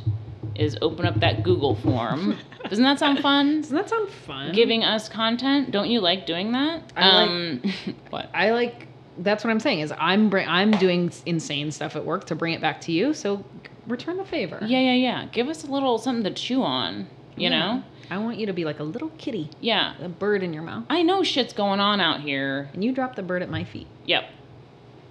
is 0.56 0.78
open 0.82 1.06
up 1.06 1.20
that 1.20 1.44
Google 1.44 1.76
form. 1.76 2.38
Doesn't 2.70 2.84
that 2.84 3.00
sound 3.00 3.20
fun? 3.20 3.62
Doesn't 3.62 3.76
that 3.76 3.90
sound 3.90 4.10
fun? 4.10 4.54
Giving 4.54 4.84
us 4.84 5.10
content. 5.10 5.72
Don't 5.72 5.90
you 5.90 6.00
like 6.00 6.26
doing 6.26 6.52
that? 6.54 6.94
I 6.96 7.08
like- 7.10 7.30
um, 7.30 7.62
what? 8.10 8.30
I 8.34 8.52
like 8.52 8.88
that's 9.20 9.44
what 9.44 9.52
I'm 9.52 9.60
saying 9.60 9.82
is 9.82 9.94
I'm 10.00 10.30
bring, 10.30 10.48
I'm 10.48 10.72
doing 10.72 11.12
insane 11.28 11.72
stuff 11.72 11.96
at 11.96 12.04
work 12.04 12.26
to 12.28 12.36
bring 12.36 12.54
it 12.54 12.62
back 12.62 12.82
to 12.82 12.92
you. 12.92 13.14
So 13.14 13.46
return 13.88 14.18
the 14.18 14.26
favor. 14.26 14.58
Yeah, 14.66 14.80
yeah, 14.80 14.94
yeah. 14.94 15.26
Give 15.32 15.50
us 15.50 15.64
a 15.64 15.68
little 15.68 16.00
something 16.00 16.24
to 16.24 16.32
chew 16.32 16.64
on. 16.64 17.08
You 17.36 17.50
Yeah. 17.50 17.50
know? 17.50 17.84
I 18.10 18.18
want 18.18 18.38
you 18.40 18.48
to 18.48 18.54
be 18.54 18.66
like 18.66 18.80
a 18.80 18.84
little 18.84 19.10
kitty, 19.18 19.50
Yeah. 19.62 19.94
a 20.02 20.10
bird 20.10 20.42
in 20.44 20.52
your 20.54 20.64
mouth, 20.64 20.86
I 20.90 21.04
know 21.04 21.22
shit's 21.24 21.54
going 21.54 21.80
on 21.80 22.00
out 22.02 22.22
here. 22.22 22.70
and 22.74 22.84
you 22.84 22.92
drop 22.92 23.16
the 23.16 23.22
bird 23.24 23.42
at 23.44 23.50
my 23.52 23.64
feet. 23.64 23.88
Yep. 24.06 24.24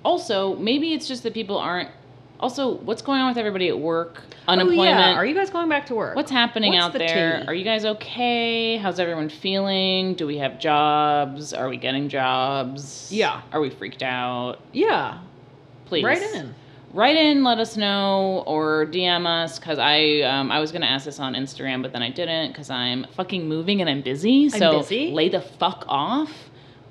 Also, 0.05 0.57
maybe 0.57 0.93
it's 0.95 1.07
just 1.07 1.23
that 1.23 1.33
people 1.35 1.59
aren't. 1.59 1.91
Also, 2.43 2.75
what's 2.79 3.03
going 3.03 3.21
on 3.21 3.29
with 3.29 3.39
everybody 3.39 3.69
at 3.69 3.79
work? 3.79 4.21
Unemployment. 4.49 4.81
Oh, 4.97 5.11
yeah. 5.11 5.15
Are 5.15 5.25
you 5.25 5.33
guys 5.35 5.49
going 5.49 5.69
back 5.69 5.87
to 5.87 5.95
work? 5.95 6.17
What's 6.17 6.31
happening 6.31 6.73
What's 6.73 6.85
out 6.87 6.93
the 6.93 6.99
there? 6.99 7.41
tea? 7.41 7.47
Are 7.47 7.55
you 7.55 7.65
guys 7.65 7.85
okay? 7.85 8.77
How's 8.79 8.99
everyone 8.99 9.29
feeling? 9.29 10.15
Do 10.15 10.27
we 10.27 10.39
have 10.39 10.59
jobs? 10.59 11.55
Are 11.55 11.69
we 11.69 11.77
getting 11.77 12.09
jobs? 12.09 13.09
Yeah. 13.13 13.43
Are 13.53 13.61
we 13.61 13.71
freaked 13.71 14.03
out? 14.03 14.59
yeah. 14.73 15.21
Please 15.87 16.05
Right 16.05 16.23
in. 16.23 16.55
Write 16.95 17.17
in, 17.17 17.45
let 17.45 17.59
us 17.59 17.77
know, 17.77 18.43
or 18.47 18.87
DM 18.87 19.27
us 19.27 19.59
because 19.59 19.79
I 19.79 20.21
um, 20.23 20.51
I 20.51 20.59
was 20.59 20.73
gonna 20.73 20.87
ask 20.87 21.05
this 21.05 21.21
on 21.21 21.35
Instagram, 21.35 21.81
but 21.83 21.93
then 21.93 22.03
I 22.03 22.11
didn't 22.11 22.49
because 22.53 22.71
I'm 22.71 23.07
fucking 23.15 23.47
moving 23.49 23.81
and 23.81 23.89
I'm 23.89 24.01
busy. 24.03 24.45
I'm 24.45 24.51
So 24.59 24.79
busy? 24.81 25.11
lay 25.11 25.29
the 25.29 25.41
fuck 25.41 25.85
off. 25.89 26.31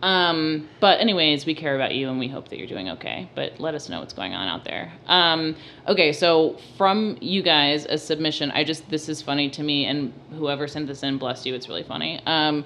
Um, 0.02 0.68
but 0.80 1.00
anyways, 1.00 1.46
we 1.46 1.54
care 1.54 1.76
about 1.76 1.94
you 1.94 2.10
and 2.10 2.20
we 2.20 2.28
hope 2.28 2.50
that 2.50 2.58
you're 2.58 2.68
doing 2.68 2.90
okay. 2.90 3.30
But 3.36 3.60
let 3.60 3.76
us 3.76 3.88
know 3.90 4.00
what's 4.00 4.14
going 4.14 4.34
on 4.34 4.48
out 4.48 4.64
there. 4.66 4.92
Um, 5.08 5.56
okay, 5.88 6.12
so 6.12 6.58
from 6.78 7.18
you 7.22 7.44
guys, 7.44 7.86
a 7.86 7.98
submission. 7.98 8.52
I 8.52 8.64
just 8.64 8.90
this 8.90 9.10
is 9.10 9.22
funny 9.22 9.50
to 9.52 9.64
me, 9.64 9.86
and 9.86 10.14
whoever 10.32 10.68
sent 10.68 10.88
this 10.88 11.04
in, 11.04 11.18
bless 11.18 11.46
you. 11.46 11.54
It's 11.54 11.68
really 11.68 11.84
funny. 11.84 12.22
Um, 12.26 12.66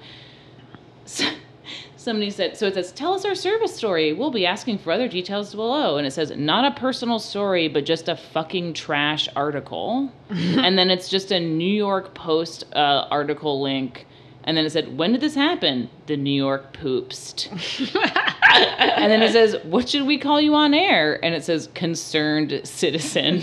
so- 1.04 1.30
somebody 1.96 2.30
said 2.30 2.56
so. 2.56 2.66
It 2.66 2.74
says, 2.74 2.92
"Tell 2.92 3.12
us 3.14 3.24
our 3.24 3.34
service 3.34 3.74
story. 3.74 4.12
We'll 4.12 4.30
be 4.30 4.46
asking 4.46 4.78
for 4.78 4.92
other 4.92 5.08
details 5.08 5.54
below." 5.54 5.98
And 5.98 6.06
it 6.06 6.12
says, 6.12 6.30
"Not 6.30 6.64
a 6.64 6.78
personal 6.78 7.18
story, 7.18 7.68
but 7.68 7.84
just 7.84 8.08
a 8.08 8.16
fucking 8.16 8.74
trash 8.74 9.28
article." 9.36 10.10
and 10.30 10.78
then 10.78 10.90
it's 10.90 11.08
just 11.08 11.32
a 11.32 11.40
New 11.40 11.72
York 11.72 12.14
Post 12.14 12.64
uh, 12.74 13.06
article 13.10 13.60
link. 13.60 14.06
And 14.46 14.56
then 14.56 14.64
it 14.64 14.70
said, 14.70 14.96
"When 14.96 15.12
did 15.12 15.20
this 15.20 15.34
happen?" 15.34 15.90
The 16.06 16.16
New 16.16 16.30
York 16.30 16.72
poopst. 16.72 17.48
and 17.50 19.10
then 19.10 19.20
it 19.22 19.32
says, 19.32 19.56
"What 19.64 19.88
should 19.88 20.06
we 20.06 20.18
call 20.18 20.40
you 20.40 20.54
on 20.54 20.72
air?" 20.72 21.22
And 21.24 21.34
it 21.34 21.44
says, 21.44 21.68
"Concerned 21.74 22.60
citizen." 22.64 23.42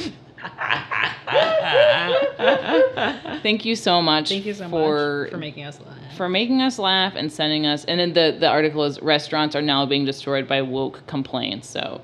Thank 3.41 3.65
you 3.65 3.75
so 3.75 4.01
much. 4.01 4.29
Thank 4.29 4.45
you 4.45 4.53
so 4.53 4.69
for 4.69 5.21
much 5.23 5.31
for 5.31 5.37
making 5.37 5.63
us 5.63 5.79
laugh. 5.79 6.17
for 6.17 6.29
making 6.29 6.61
us 6.61 6.79
laugh 6.79 7.15
and 7.15 7.31
sending 7.31 7.65
us. 7.65 7.85
And 7.85 7.99
then 7.99 8.13
the 8.13 8.37
the 8.39 8.47
article 8.47 8.83
is 8.83 9.01
restaurants 9.01 9.55
are 9.55 9.61
now 9.61 9.85
being 9.85 10.05
destroyed 10.05 10.47
by 10.47 10.61
woke 10.61 11.05
complaints. 11.07 11.69
So. 11.69 12.01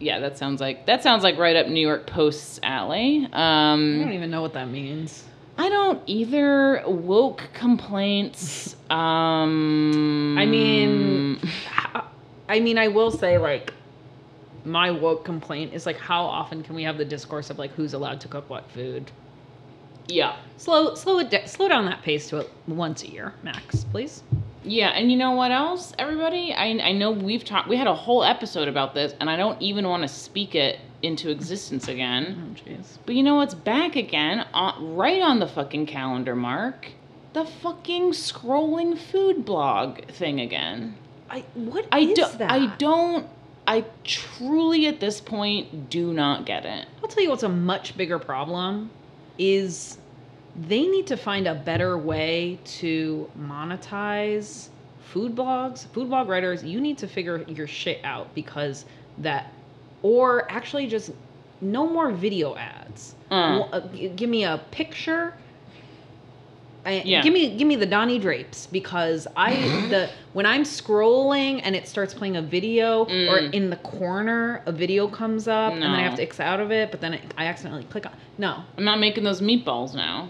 Yeah, 0.00 0.18
that 0.18 0.36
sounds 0.36 0.60
like 0.60 0.86
that 0.86 1.04
sounds 1.04 1.22
like 1.22 1.38
right 1.38 1.54
up 1.54 1.68
New 1.68 1.80
York 1.80 2.08
Post's 2.08 2.58
alley. 2.64 3.18
Um, 3.32 4.00
I 4.00 4.04
don't 4.04 4.12
even 4.14 4.32
know 4.32 4.42
what 4.42 4.54
that 4.54 4.68
means. 4.68 5.22
I 5.62 5.68
don't 5.68 6.02
either. 6.06 6.82
Woke 6.86 7.48
complaints. 7.54 8.74
Um, 8.90 10.36
I 10.36 10.44
mean, 10.44 11.40
I 12.48 12.58
mean, 12.58 12.78
I 12.78 12.88
will 12.88 13.12
say 13.12 13.38
like 13.38 13.72
my 14.64 14.90
woke 14.90 15.24
complaint 15.24 15.72
is 15.72 15.86
like 15.86 15.98
how 15.98 16.24
often 16.24 16.64
can 16.64 16.74
we 16.74 16.82
have 16.82 16.98
the 16.98 17.04
discourse 17.04 17.48
of 17.48 17.58
like 17.58 17.70
who's 17.72 17.94
allowed 17.94 18.20
to 18.22 18.28
cook 18.28 18.50
what 18.50 18.68
food? 18.72 19.10
yeah, 20.08 20.34
Slow, 20.56 20.96
slow 20.96 21.20
it, 21.20 21.48
slow 21.48 21.68
down 21.68 21.84
that 21.86 22.02
pace 22.02 22.28
to 22.30 22.38
it 22.38 22.50
once 22.66 23.04
a 23.04 23.08
year, 23.08 23.32
max, 23.44 23.84
please. 23.84 24.24
yeah. 24.64 24.88
And 24.88 25.12
you 25.12 25.16
know 25.16 25.30
what 25.30 25.52
else, 25.52 25.92
everybody? 25.96 26.52
I 26.52 26.64
I 26.90 26.92
know 26.92 27.12
we've 27.12 27.44
talked. 27.44 27.68
We 27.68 27.76
had 27.76 27.86
a 27.86 27.94
whole 27.94 28.24
episode 28.24 28.66
about 28.66 28.94
this, 28.94 29.14
and 29.20 29.30
I 29.30 29.36
don't 29.36 29.62
even 29.62 29.88
want 29.88 30.02
to 30.02 30.08
speak 30.08 30.56
it 30.56 30.80
into 31.02 31.30
existence 31.30 31.88
again. 31.88 32.56
Oh, 32.56 32.70
jeez. 32.70 32.98
But 33.04 33.14
you 33.14 33.22
know 33.22 33.36
what's 33.36 33.54
back 33.54 33.96
again? 33.96 34.46
On, 34.54 34.96
right 34.96 35.20
on 35.20 35.38
the 35.38 35.48
fucking 35.48 35.86
calendar, 35.86 36.34
Mark. 36.34 36.88
The 37.32 37.44
fucking 37.44 38.12
scrolling 38.12 38.98
food 38.98 39.44
blog 39.44 40.04
thing 40.06 40.40
again. 40.40 40.96
I 41.30 41.44
what 41.54 41.86
I 41.90 42.00
is 42.00 42.18
don't. 42.18 42.38
that? 42.38 42.50
I 42.50 42.66
don't. 42.76 43.26
I 43.66 43.84
truly, 44.04 44.86
at 44.86 45.00
this 45.00 45.20
point, 45.20 45.88
do 45.88 46.12
not 46.12 46.46
get 46.46 46.66
it. 46.66 46.86
I'll 47.02 47.08
tell 47.08 47.22
you 47.22 47.30
what's 47.30 47.44
a 47.44 47.48
much 47.48 47.96
bigger 47.96 48.18
problem 48.18 48.90
is 49.38 49.98
they 50.56 50.86
need 50.86 51.06
to 51.06 51.16
find 51.16 51.46
a 51.46 51.54
better 51.54 51.96
way 51.96 52.58
to 52.64 53.30
monetize 53.38 54.68
food 55.12 55.34
blogs, 55.34 55.86
food 55.88 56.08
blog 56.08 56.28
writers. 56.28 56.64
You 56.64 56.80
need 56.80 56.98
to 56.98 57.08
figure 57.08 57.42
your 57.42 57.66
shit 57.66 58.04
out 58.04 58.34
because 58.34 58.84
that, 59.18 59.52
or 60.02 60.50
actually 60.50 60.86
just 60.86 61.10
no 61.60 61.86
more 61.88 62.10
video 62.10 62.56
ads. 62.56 63.14
Uh. 63.30 63.34
Well, 63.34 63.68
uh, 63.72 63.80
give 64.16 64.28
me 64.28 64.44
a 64.44 64.58
picture. 64.70 65.34
I, 66.84 67.02
Yeah. 67.04 67.22
Give 67.22 67.32
me 67.32 67.56
give 67.56 67.68
me 67.68 67.76
the 67.76 67.86
Donnie 67.86 68.18
Drapes 68.18 68.66
because 68.66 69.28
I 69.36 69.54
the 69.90 70.10
when 70.32 70.46
I'm 70.46 70.64
scrolling 70.64 71.60
and 71.62 71.76
it 71.76 71.86
starts 71.86 72.12
playing 72.12 72.36
a 72.36 72.42
video 72.42 73.02
or 73.02 73.06
Mm. 73.06 73.54
in 73.54 73.70
the 73.70 73.76
corner 73.76 74.62
a 74.66 74.72
video 74.72 75.06
comes 75.06 75.46
up 75.46 75.72
and 75.72 75.82
then 75.82 75.90
I 75.90 76.02
have 76.02 76.16
to 76.16 76.22
X 76.22 76.40
out 76.40 76.58
of 76.58 76.72
it, 76.72 76.90
but 76.90 77.00
then 77.00 77.20
I 77.38 77.46
accidentally 77.46 77.84
click 77.84 78.06
on. 78.06 78.12
No, 78.38 78.64
I'm 78.76 78.84
not 78.84 78.98
making 78.98 79.22
those 79.24 79.40
meatballs 79.40 79.94
now. 79.94 80.28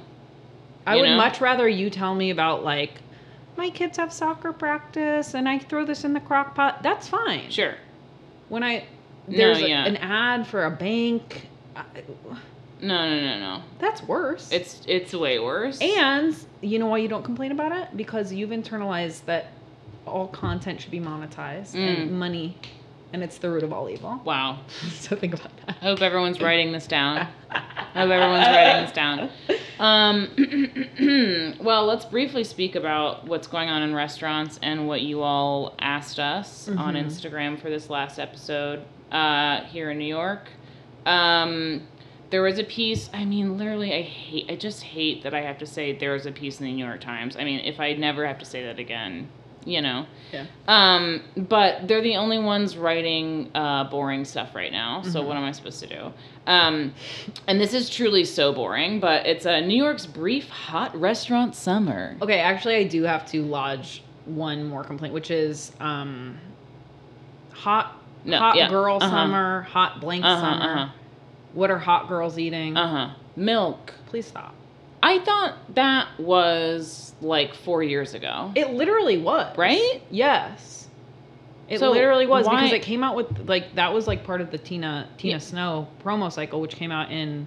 I 0.87 0.97
would 0.97 1.09
know? 1.09 1.17
much 1.17 1.41
rather 1.41 1.69
you 1.69 1.89
tell 1.89 2.15
me 2.15 2.31
about 2.31 2.65
like 2.65 3.01
my 3.57 3.71
kids 3.71 3.97
have 3.97 4.13
soccer 4.13 4.53
practice 4.53 5.35
and 5.35 5.49
I 5.49 5.59
throw 5.59 5.85
this 5.87 6.05
in 6.05 6.13
the 6.13 6.21
crock 6.21 6.55
pot. 6.55 6.83
That's 6.83 7.09
fine. 7.09 7.51
Sure. 7.51 7.75
When 8.51 8.63
I 8.63 8.85
No, 9.33 9.39
there's 9.39 9.63
a- 9.63 9.71
an 9.73 9.97
ad 9.97 10.47
for 10.47 10.65
a 10.65 10.71
bank, 10.71 11.49
I, 11.77 11.83
No, 12.81 13.09
no, 13.09 13.21
no, 13.21 13.39
no. 13.39 13.63
that's 13.79 14.03
worse. 14.03 14.51
It's 14.53 14.83
it's 14.87 15.13
way 15.15 15.39
worse. 15.39 15.81
And 15.81 16.37
you 16.61 16.79
know 16.79 16.87
why 16.87 16.99
you 16.99 17.09
don't 17.09 17.25
complain 17.25 17.53
about 17.53 17.73
it? 17.73 17.97
Because 17.97 18.33
you've 18.33 18.51
internalized 18.51 19.25
that 19.27 19.49
all 20.07 20.27
content 20.29 20.81
should 20.81 20.91
be 20.91 21.01
monetized 21.01 21.75
Mm. 21.75 21.99
and 22.03 22.19
money, 22.19 22.57
and 23.13 23.23
it's 23.23 23.39
the 23.39 23.49
root 23.51 23.63
of 23.63 23.73
all 23.73 23.89
evil. 23.89 24.21
wow. 24.25 24.59
so 24.91 25.15
think 25.17 25.35
about 25.35 25.53
that. 25.67 25.77
I 25.81 25.85
hope 25.85 26.01
everyone's 26.03 26.41
writing 26.41 26.73
this 26.73 26.87
down. 26.89 27.27
I 27.51 27.59
hope 27.95 28.11
everyone's 28.11 28.47
writing 28.47 28.83
this 28.85 28.93
down. 28.93 29.31
Um, 29.79 31.57
well, 31.61 31.85
let's 31.87 32.05
briefly 32.05 32.45
speak 32.45 32.75
about 32.75 33.27
what's 33.27 33.47
going 33.47 33.69
on 33.69 33.83
in 33.83 33.95
restaurants 33.95 34.59
and 34.63 34.87
what 34.89 35.03
you 35.03 35.23
all 35.23 35.75
asked 35.81 36.19
us 36.19 36.69
on 36.69 36.95
Mhm. 36.95 37.05
Instagram 37.05 37.59
for 37.61 37.71
this 37.71 37.89
last 37.91 38.19
episode 38.19 38.83
uh, 39.13 39.65
here 39.65 39.91
in 39.91 39.99
New 39.99 40.05
York. 40.07 40.49
Um, 41.07 41.87
there 42.31 42.43
was 42.43 42.59
a 42.59 42.65
piece. 42.65 43.11
I 43.13 43.25
mean, 43.25 43.59
literally, 43.59 43.93
I 43.95 44.03
hate. 44.03 44.51
I 44.51 44.57
just 44.57 44.83
hate 44.83 45.23
that 45.25 45.35
I 45.35 45.43
have 45.43 45.59
to 45.59 45.67
say 45.67 45.93
there 45.97 46.13
was 46.13 46.27
a 46.27 46.33
piece 46.33 46.61
in 46.61 46.67
the 46.67 46.73
New 46.73 46.85
York 46.85 47.01
Times. 47.01 47.37
I 47.37 47.45
mean, 47.45 47.61
if 47.61 47.79
I 47.79 47.93
never 47.93 48.27
have 48.27 48.39
to 48.39 48.45
say 48.47 48.65
that 48.65 48.79
again, 48.79 49.29
you 49.67 49.83
know. 49.83 50.07
Yeah. 50.33 50.47
Um, 50.67 51.23
but 51.37 51.87
they're 51.87 52.01
the 52.01 52.17
only 52.17 52.39
ones 52.39 52.77
writing 52.79 53.51
uh, 53.55 53.85
boring 53.85 54.25
stuff 54.25 54.55
right 54.55 54.73
now. 54.73 55.03
So 55.03 55.21
Mhm. 55.23 55.27
what 55.27 55.37
am 55.37 55.45
I 55.45 55.53
supposed 55.53 55.81
to 55.81 55.87
do? 55.89 56.13
Um, 56.47 56.95
and 57.47 57.61
this 57.61 57.75
is 57.75 57.91
truly 57.91 58.25
so 58.25 58.53
boring, 58.55 58.99
but 58.99 59.27
it's 59.27 59.45
a 59.45 59.61
New 59.61 59.77
York's 59.77 60.07
brief 60.07 60.49
hot 60.49 60.99
restaurant 60.99 61.55
summer. 61.55 62.17
Okay, 62.23 62.41
actually, 62.41 62.77
I 62.77 62.85
do 62.85 63.03
have 63.03 63.27
to 63.27 63.43
lodge 63.43 64.03
one 64.25 64.65
more 64.65 64.85
complaint, 64.85 65.13
which 65.13 65.31
is 65.31 65.73
um, 65.81 66.39
hot, 67.53 68.02
No, 68.25 68.39
hot 68.39 68.57
yeah, 68.57 68.69
girl 68.69 68.97
uh-huh. 69.01 69.09
summer, 69.11 69.63
hot 69.63 70.01
blank 70.01 70.25
Uh-huh, 70.25 70.41
summer. 70.41 70.73
uh-huh. 70.83 70.93
What 71.55 71.71
are 71.71 71.79
hot 71.79 72.09
girls 72.09 72.39
eating? 72.39 72.77
Uh 72.77 72.89
huh. 73.09 73.15
Milk. 73.37 73.93
Please 74.07 74.27
stop. 74.27 74.55
I 75.03 75.19
thought 75.21 75.55
that 75.75 76.09
was 76.21 77.13
like 77.21 77.55
four 77.55 77.83
years 77.83 78.15
ago. 78.15 78.53
It 78.55 78.71
literally 78.71 79.19
was. 79.19 79.57
Right? 79.59 80.01
Yes. 80.11 80.89
It 81.69 81.79
So 81.81 81.91
literally 81.91 82.27
was 82.27 82.47
why- 82.47 82.57
because 82.57 82.73
it 82.73 82.83
came 82.83 83.03
out 83.03 83.17
with 83.17 83.49
like 83.49 83.75
that 83.75 83.93
was 83.93 84.07
like 84.07 84.25
part 84.25 84.41
of 84.41 84.51
the 84.51 84.59
Tina 84.59 85.09
Tina 85.19 85.33
Yeah. 85.35 85.39
Snow 85.39 85.89
promo 86.05 86.31
cycle, 86.31 86.61
which 86.61 86.77
came 86.77 86.93
out 86.93 87.11
in 87.11 87.47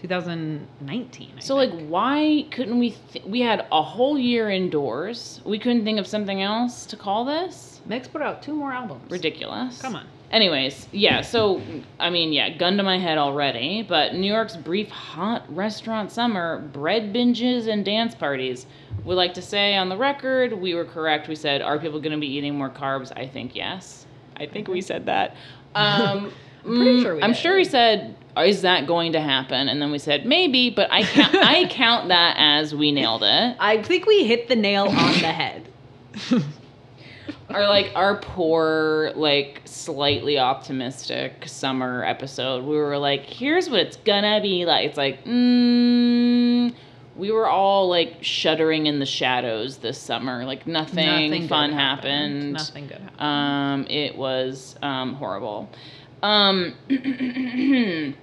2019. 0.00 1.30
I 1.36 1.40
So 1.40 1.54
like, 1.56 1.70
why 1.86 2.44
couldn't 2.50 2.78
we? 2.78 2.90
Th- 3.12 3.24
we 3.24 3.40
had 3.40 3.66
a 3.72 3.82
whole 3.82 4.18
year 4.18 4.50
indoors. 4.50 5.40
We 5.44 5.58
couldn't 5.58 5.84
think 5.84 5.98
of 5.98 6.06
something 6.06 6.42
else 6.42 6.86
to 6.86 6.96
call 6.96 7.24
this. 7.24 7.71
Mix 7.86 8.08
put 8.08 8.22
out 8.22 8.42
two 8.42 8.54
more 8.54 8.72
albums. 8.72 9.10
Ridiculous. 9.10 9.80
Come 9.80 9.96
on. 9.96 10.06
Anyways, 10.30 10.88
yeah, 10.92 11.20
so 11.20 11.60
I 12.00 12.08
mean, 12.08 12.32
yeah, 12.32 12.56
gun 12.56 12.78
to 12.78 12.82
my 12.82 12.98
head 12.98 13.18
already, 13.18 13.82
but 13.82 14.14
New 14.14 14.32
York's 14.32 14.56
brief 14.56 14.88
hot 14.88 15.44
restaurant 15.54 16.10
summer, 16.10 16.60
bread 16.72 17.12
binges 17.12 17.68
and 17.68 17.84
dance 17.84 18.14
parties. 18.14 18.64
We 19.04 19.14
like 19.14 19.34
to 19.34 19.42
say 19.42 19.76
on 19.76 19.90
the 19.90 19.96
record, 19.96 20.54
we 20.54 20.72
were 20.74 20.86
correct. 20.86 21.28
We 21.28 21.34
said, 21.36 21.60
are 21.60 21.78
people 21.78 22.00
going 22.00 22.12
to 22.12 22.18
be 22.18 22.28
eating 22.28 22.56
more 22.56 22.70
carbs? 22.70 23.12
I 23.14 23.26
think 23.26 23.54
yes. 23.54 24.06
I 24.38 24.46
think 24.46 24.68
we 24.68 24.80
said 24.80 25.06
that. 25.06 25.36
Um, 25.74 26.30
I'm 26.66 26.76
pretty 26.76 26.98
mm, 26.98 27.02
sure 27.02 27.14
we 27.16 27.22
I'm 27.22 27.32
did. 27.32 27.38
sure 27.38 27.56
he 27.56 27.64
said, 27.64 28.14
is 28.36 28.60
that 28.60 28.86
going 28.86 29.12
to 29.12 29.22
happen? 29.22 29.68
And 29.70 29.80
then 29.80 29.90
we 29.90 29.98
said, 29.98 30.26
maybe, 30.26 30.68
but 30.68 30.92
I 30.92 31.02
count, 31.02 31.34
I 31.34 31.66
count 31.66 32.08
that 32.08 32.36
as 32.38 32.74
we 32.74 32.92
nailed 32.92 33.22
it. 33.22 33.56
I 33.58 33.82
think 33.82 34.04
we 34.04 34.24
hit 34.26 34.48
the 34.48 34.56
nail 34.56 34.84
on 34.84 35.12
the 35.12 35.32
head. 35.32 35.68
our 37.54 37.68
like 37.68 37.92
our 37.94 38.16
poor 38.16 39.12
like 39.14 39.60
slightly 39.64 40.38
optimistic 40.38 41.44
summer 41.46 42.04
episode. 42.04 42.64
We 42.64 42.76
were 42.76 42.98
like 42.98 43.22
here's 43.24 43.68
what 43.70 43.80
it's 43.80 43.96
gonna 43.98 44.40
be 44.40 44.64
like. 44.64 44.86
It's 44.86 44.96
like 44.96 45.24
mm, 45.24 46.74
we 47.16 47.30
were 47.30 47.46
all 47.46 47.88
like 47.88 48.16
shuddering 48.22 48.86
in 48.86 48.98
the 48.98 49.06
shadows 49.06 49.78
this 49.78 49.98
summer. 49.98 50.44
Like 50.44 50.66
nothing, 50.66 51.30
Nothing 51.30 51.48
fun 51.48 51.70
good 51.70 51.76
happened. 51.76 52.52
Nothing 52.54 52.86
good 52.86 52.98
happened. 52.98 53.20
um 53.20 53.86
it 53.88 54.16
was 54.16 54.76
um 54.82 55.14
horrible. 55.14 55.68
Um 56.22 56.74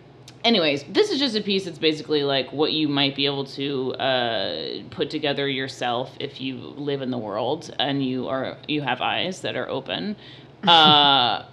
anyways 0.44 0.84
this 0.90 1.12
is 1.12 1.20
just 1.20 1.36
a 1.36 1.42
piece 1.42 1.66
that's 1.66 1.78
basically 1.78 2.24
like 2.24 2.52
what 2.52 2.72
you 2.72 2.88
might 2.88 3.16
be 3.16 3.26
able 3.26 3.46
to 3.46 3.94
uh, 3.96 4.82
put 4.90 5.10
together 5.10 5.48
yourself 5.48 6.12
if 6.20 6.40
you 6.40 6.56
live 6.58 7.02
in 7.02 7.12
the 7.12 7.18
world 7.18 7.74
and 7.80 8.04
you 8.06 8.28
are 8.28 8.58
you 8.68 8.82
have 8.82 9.02
eyes 9.02 9.42
that 9.42 9.56
are 9.56 9.70
open 9.70 10.16
uh, 10.68 11.46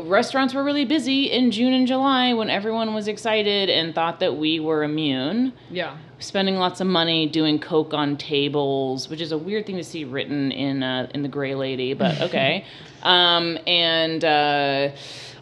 restaurants 0.00 0.54
were 0.54 0.64
really 0.64 0.86
busy 0.86 1.30
in 1.30 1.50
June 1.50 1.74
and 1.74 1.86
July 1.86 2.32
when 2.32 2.48
everyone 2.48 2.94
was 2.94 3.06
excited 3.06 3.68
and 3.68 3.94
thought 3.94 4.20
that 4.20 4.36
we 4.36 4.60
were 4.60 4.82
immune. 4.82 5.52
Yeah. 5.70 5.96
Spending 6.20 6.56
lots 6.56 6.80
of 6.80 6.86
money 6.86 7.26
doing 7.26 7.58
coke 7.58 7.92
on 7.92 8.16
tables, 8.16 9.10
which 9.10 9.20
is 9.20 9.32
a 9.32 9.38
weird 9.38 9.66
thing 9.66 9.76
to 9.76 9.84
see 9.84 10.04
written 10.04 10.50
in 10.52 10.82
uh, 10.82 11.10
in 11.12 11.22
the 11.22 11.28
Gray 11.28 11.54
Lady, 11.54 11.92
but 11.92 12.18
okay. 12.22 12.64
um, 13.02 13.58
and 13.66 14.24
uh, 14.24 14.92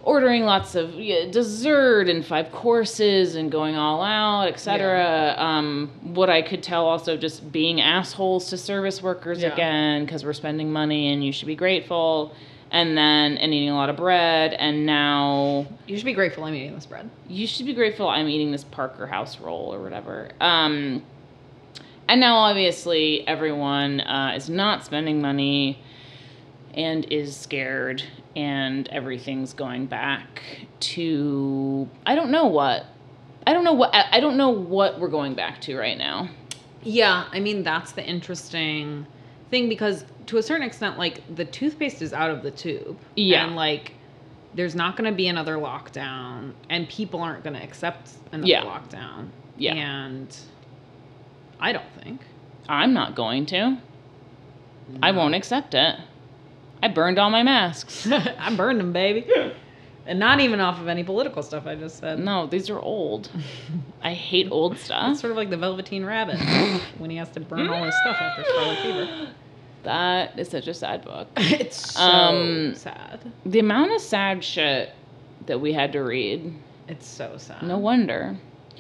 ordering 0.05 0.45
lots 0.45 0.75
of 0.75 0.95
yeah, 0.95 1.27
dessert 1.31 2.09
and 2.09 2.25
five 2.25 2.53
courses 2.53 3.35
and 3.35 3.51
going 3.51 3.75
all 3.75 4.03
out, 4.03 4.49
etc. 4.49 5.35
Um, 5.39 5.91
what 6.03 6.29
I 6.31 6.43
could 6.43 6.63
tell 6.63 6.85
also 6.87 7.17
just 7.17 7.51
being 7.51 7.81
assholes 7.81 8.51
to 8.51 8.57
service 8.59 9.03
workers 9.03 9.43
Yeah. 9.43 9.53
again 9.53 10.05
because 10.05 10.25
we're 10.25 10.33
spending 10.35 10.73
money 10.73 11.13
and 11.13 11.25
you 11.25 11.33
should 11.33 11.47
be 11.49 11.57
grateful. 11.57 12.35
And 12.71 12.97
then 12.99 13.37
and 13.39 13.55
eating 13.55 13.71
a 13.71 13.75
lot 13.77 13.89
of 13.89 13.97
bread, 13.97 14.53
and 14.55 14.85
now 14.85 15.65
You 15.87 15.97
should 15.97 16.07
be 16.07 16.13
grateful 16.13 16.43
I'm 16.43 16.55
eating 16.55 16.75
this 16.75 16.87
bread. 16.87 17.09
you 17.29 17.47
should 17.47 17.67
be 17.67 17.75
grateful 17.75 18.09
I'm 18.09 18.27
eating 18.27 18.51
this 18.51 18.65
Parker 18.65 19.07
House 19.07 19.39
roll 19.39 19.73
or 19.73 19.81
whatever. 19.81 20.31
Um, 20.41 21.03
and 22.09 22.21
now, 22.21 22.37
obviously, 22.37 23.27
everyone 23.29 24.01
uh, 24.01 24.33
is 24.37 24.51
not 24.51 24.85
spending 24.85 25.21
money 25.23 25.79
and 26.75 27.05
is 27.13 27.37
scared, 27.37 28.03
and 28.37 28.89
everything's 28.89 29.53
going 29.53 29.87
back 29.87 30.43
to 30.81 31.89
I 32.07 32.15
don't 32.15 32.31
know 32.31 32.47
what. 32.47 32.87
I 33.47 33.53
don't 33.53 33.65
know 33.65 33.75
what 33.75 33.91
I 33.95 34.21
don't 34.21 34.37
know 34.37 34.51
what 34.51 34.99
we're 34.99 35.09
going 35.09 35.35
back 35.35 35.61
to 35.63 35.77
right 35.77 35.99
now. 35.99 36.29
Yeah, 36.83 37.25
I 37.33 37.41
mean 37.41 37.63
that's 37.63 37.93
the 37.93 38.05
interesting 38.05 39.07
thing 39.51 39.69
because 39.69 40.05
to 40.27 40.39
a 40.39 40.43
certain 40.43 40.67
extent, 40.67 40.99
like 40.99 41.23
the 41.35 41.45
toothpaste 41.45 42.01
is 42.03 42.13
out 42.13 42.31
of 42.31 42.43
the 42.43 42.51
tube. 42.51 42.99
Yeah. 43.17 43.45
And 43.47 43.55
like 43.57 43.93
there's 44.55 44.75
not 44.75 44.97
gonna 44.97 45.13
be 45.13 45.29
another 45.29 45.57
lockdown 45.57 46.53
and 46.71 46.89
people 46.89 47.21
aren't 47.21 47.45
gonna 47.45 47.61
accept 47.63 48.11
another 48.33 48.49
Yeah. 48.49 48.63
lockdown. 48.65 49.29
Yeah. 49.59 49.75
And 49.75 50.35
I 51.61 51.73
don't 51.73 51.93
think. 52.03 52.21
I'm 52.69 52.93
not 52.95 53.15
going 53.15 53.47
to. 53.47 53.79
I 55.03 55.11
won't 55.13 55.35
accept 55.35 55.75
it. 55.75 55.97
I 56.85 56.89
burned 56.89 57.19
all 57.19 57.31
my 57.31 57.43
masks. 57.43 58.07
I 58.39 58.55
burned 58.55 58.79
them, 58.79 58.93
baby. 58.93 59.27
And 60.07 60.19
not 60.19 60.41
even 60.41 60.61
off 60.61 60.79
of 60.81 60.87
any 60.89 61.03
political 61.03 61.43
stuff 61.43 61.67
I 61.67 61.77
just 61.77 61.99
said. 61.99 62.19
No, 62.19 62.47
these 62.47 62.69
are 62.69 62.79
old. 62.79 63.31
I 64.03 64.13
hate 64.13 64.49
old 64.51 64.77
stuff. 64.77 65.13
It's 65.13 65.21
sort 65.21 65.31
of 65.31 65.39
like 65.39 65.49
the 65.49 65.57
Velveteen 65.57 66.05
Rabbit 66.05 66.39
when 66.99 67.09
he 67.09 67.17
has 67.17 67.31
to 67.31 67.41
burn 67.41 67.71
all 67.71 67.83
his 67.85 67.95
stuff 68.03 68.17
after 68.21 68.45
Scarlet 68.45 68.79
Fever. 68.83 69.29
That 69.85 70.39
is 70.39 70.51
such 70.51 70.69
a 70.69 70.75
sad 70.75 71.05
book. 71.05 71.29
It's 71.39 71.93
so 71.95 72.01
Um, 72.03 72.75
sad. 72.75 73.33
The 73.47 73.61
amount 73.61 73.93
of 73.93 74.01
sad 74.03 74.45
shit 74.45 74.91
that 75.47 75.59
we 75.61 75.73
had 75.73 75.93
to 75.93 76.01
read. 76.01 76.53
It's 76.87 77.07
so 77.07 77.37
sad. 77.39 77.63
No 77.63 77.79
wonder. 77.79 78.37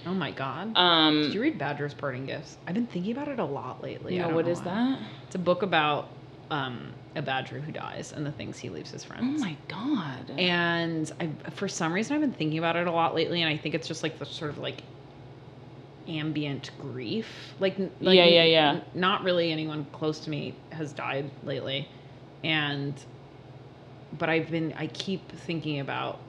Oh 0.06 0.12
my 0.12 0.30
god. 0.30 0.76
Um, 0.76 1.22
Did 1.22 1.32
you 1.34 1.40
read 1.40 1.56
Badger's 1.58 1.94
Parting 1.94 2.26
Gifts? 2.26 2.58
I've 2.66 2.74
been 2.74 2.86
thinking 2.86 3.12
about 3.12 3.28
it 3.28 3.38
a 3.38 3.44
lot 3.46 3.82
lately. 3.82 4.18
No, 4.18 4.24
don't 4.26 4.34
what 4.34 4.46
is 4.46 4.58
why. 4.58 4.64
that? 4.74 4.98
It's 5.26 5.34
a 5.36 5.38
book 5.38 5.62
about 5.62 6.08
um, 6.50 6.92
a 7.16 7.22
badger 7.22 7.60
who 7.60 7.72
dies 7.72 8.12
and 8.12 8.24
the 8.26 8.32
things 8.32 8.58
he 8.58 8.68
leaves 8.68 8.90
his 8.90 9.04
friends. 9.04 9.40
Oh 9.42 9.44
my 9.44 9.56
god. 9.68 10.30
And 10.38 11.10
I, 11.20 11.28
for 11.50 11.68
some 11.68 11.92
reason, 11.92 12.14
I've 12.14 12.20
been 12.20 12.32
thinking 12.32 12.58
about 12.58 12.76
it 12.76 12.86
a 12.86 12.92
lot 12.92 13.14
lately, 13.14 13.42
and 13.42 13.52
I 13.52 13.56
think 13.56 13.74
it's 13.74 13.88
just 13.88 14.02
like 14.02 14.18
the 14.18 14.26
sort 14.26 14.50
of 14.50 14.58
like 14.58 14.82
ambient 16.08 16.70
grief. 16.78 17.54
Like, 17.60 17.78
like 17.78 17.90
Yeah, 18.00 18.26
yeah, 18.26 18.44
yeah. 18.44 18.70
n- 18.74 18.82
Not 18.94 19.24
really 19.24 19.50
anyone 19.52 19.86
close 19.92 20.20
to 20.20 20.30
me 20.30 20.54
has 20.72 20.92
died 20.92 21.30
lately, 21.44 21.88
and 22.42 22.94
but 24.18 24.28
I've 24.28 24.50
been 24.50 24.74
I 24.76 24.86
keep 24.88 25.30
thinking 25.32 25.80
about 25.80 26.20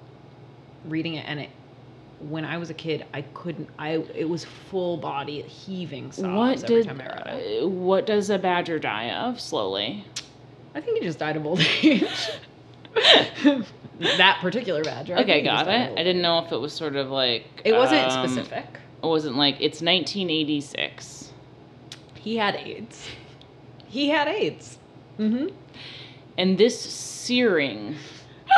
reading 0.86 1.16
it, 1.16 1.26
and 1.28 1.40
it 1.42 1.50
when 2.20 2.46
I 2.46 2.58
was 2.58 2.70
a 2.70 2.74
kid, 2.74 3.06
I 3.14 3.22
couldn't. 3.22 3.70
I 3.78 4.04
it 4.14 4.28
was 4.30 4.46
full 4.46 4.98
body 4.98 5.42
heaving 5.44 6.12
sobs 6.12 6.64
what 6.64 6.64
every 6.64 6.84
did 6.84 6.88
time 6.88 7.02
I 7.02 7.06
read 7.06 7.28
it. 7.28 7.64
uh, 7.64 7.68
what 7.68 8.06
does 8.06 8.30
a 8.30 8.38
badger 8.38 8.80
die 8.80 9.12
of 9.12 9.40
slowly? 9.40 10.06
I 10.74 10.82
think 10.82 11.00
he 11.00 11.06
just 11.06 11.20
died 11.20 11.38
of 11.38 11.46
old 11.46 11.62
age. 11.82 12.30
that 14.18 14.40
particular 14.42 14.84
badger. 14.84 15.18
Okay, 15.18 15.42
got 15.42 15.68
it. 15.68 15.92
I 15.92 16.04
didn't 16.04 16.22
know 16.22 16.40
if 16.40 16.52
it 16.52 16.58
was 16.58 16.74
sort 16.74 16.96
of 16.96 17.10
like 17.10 17.46
It 17.64 17.74
wasn't 17.74 18.12
um, 18.12 18.28
specific. 18.28 18.66
It 19.04 19.08
wasn't 19.08 19.38
like 19.38 19.56
it's 19.56 19.82
1986. 19.82 21.32
He 22.16 22.38
had 22.38 22.56
AIDS. 22.56 23.08
He 23.88 24.10
had 24.10 24.28
AIDS. 24.28 24.78
Mm-hmm. 25.20 25.56
And 26.38 26.58
this 26.58 26.80
searing, 26.80 27.96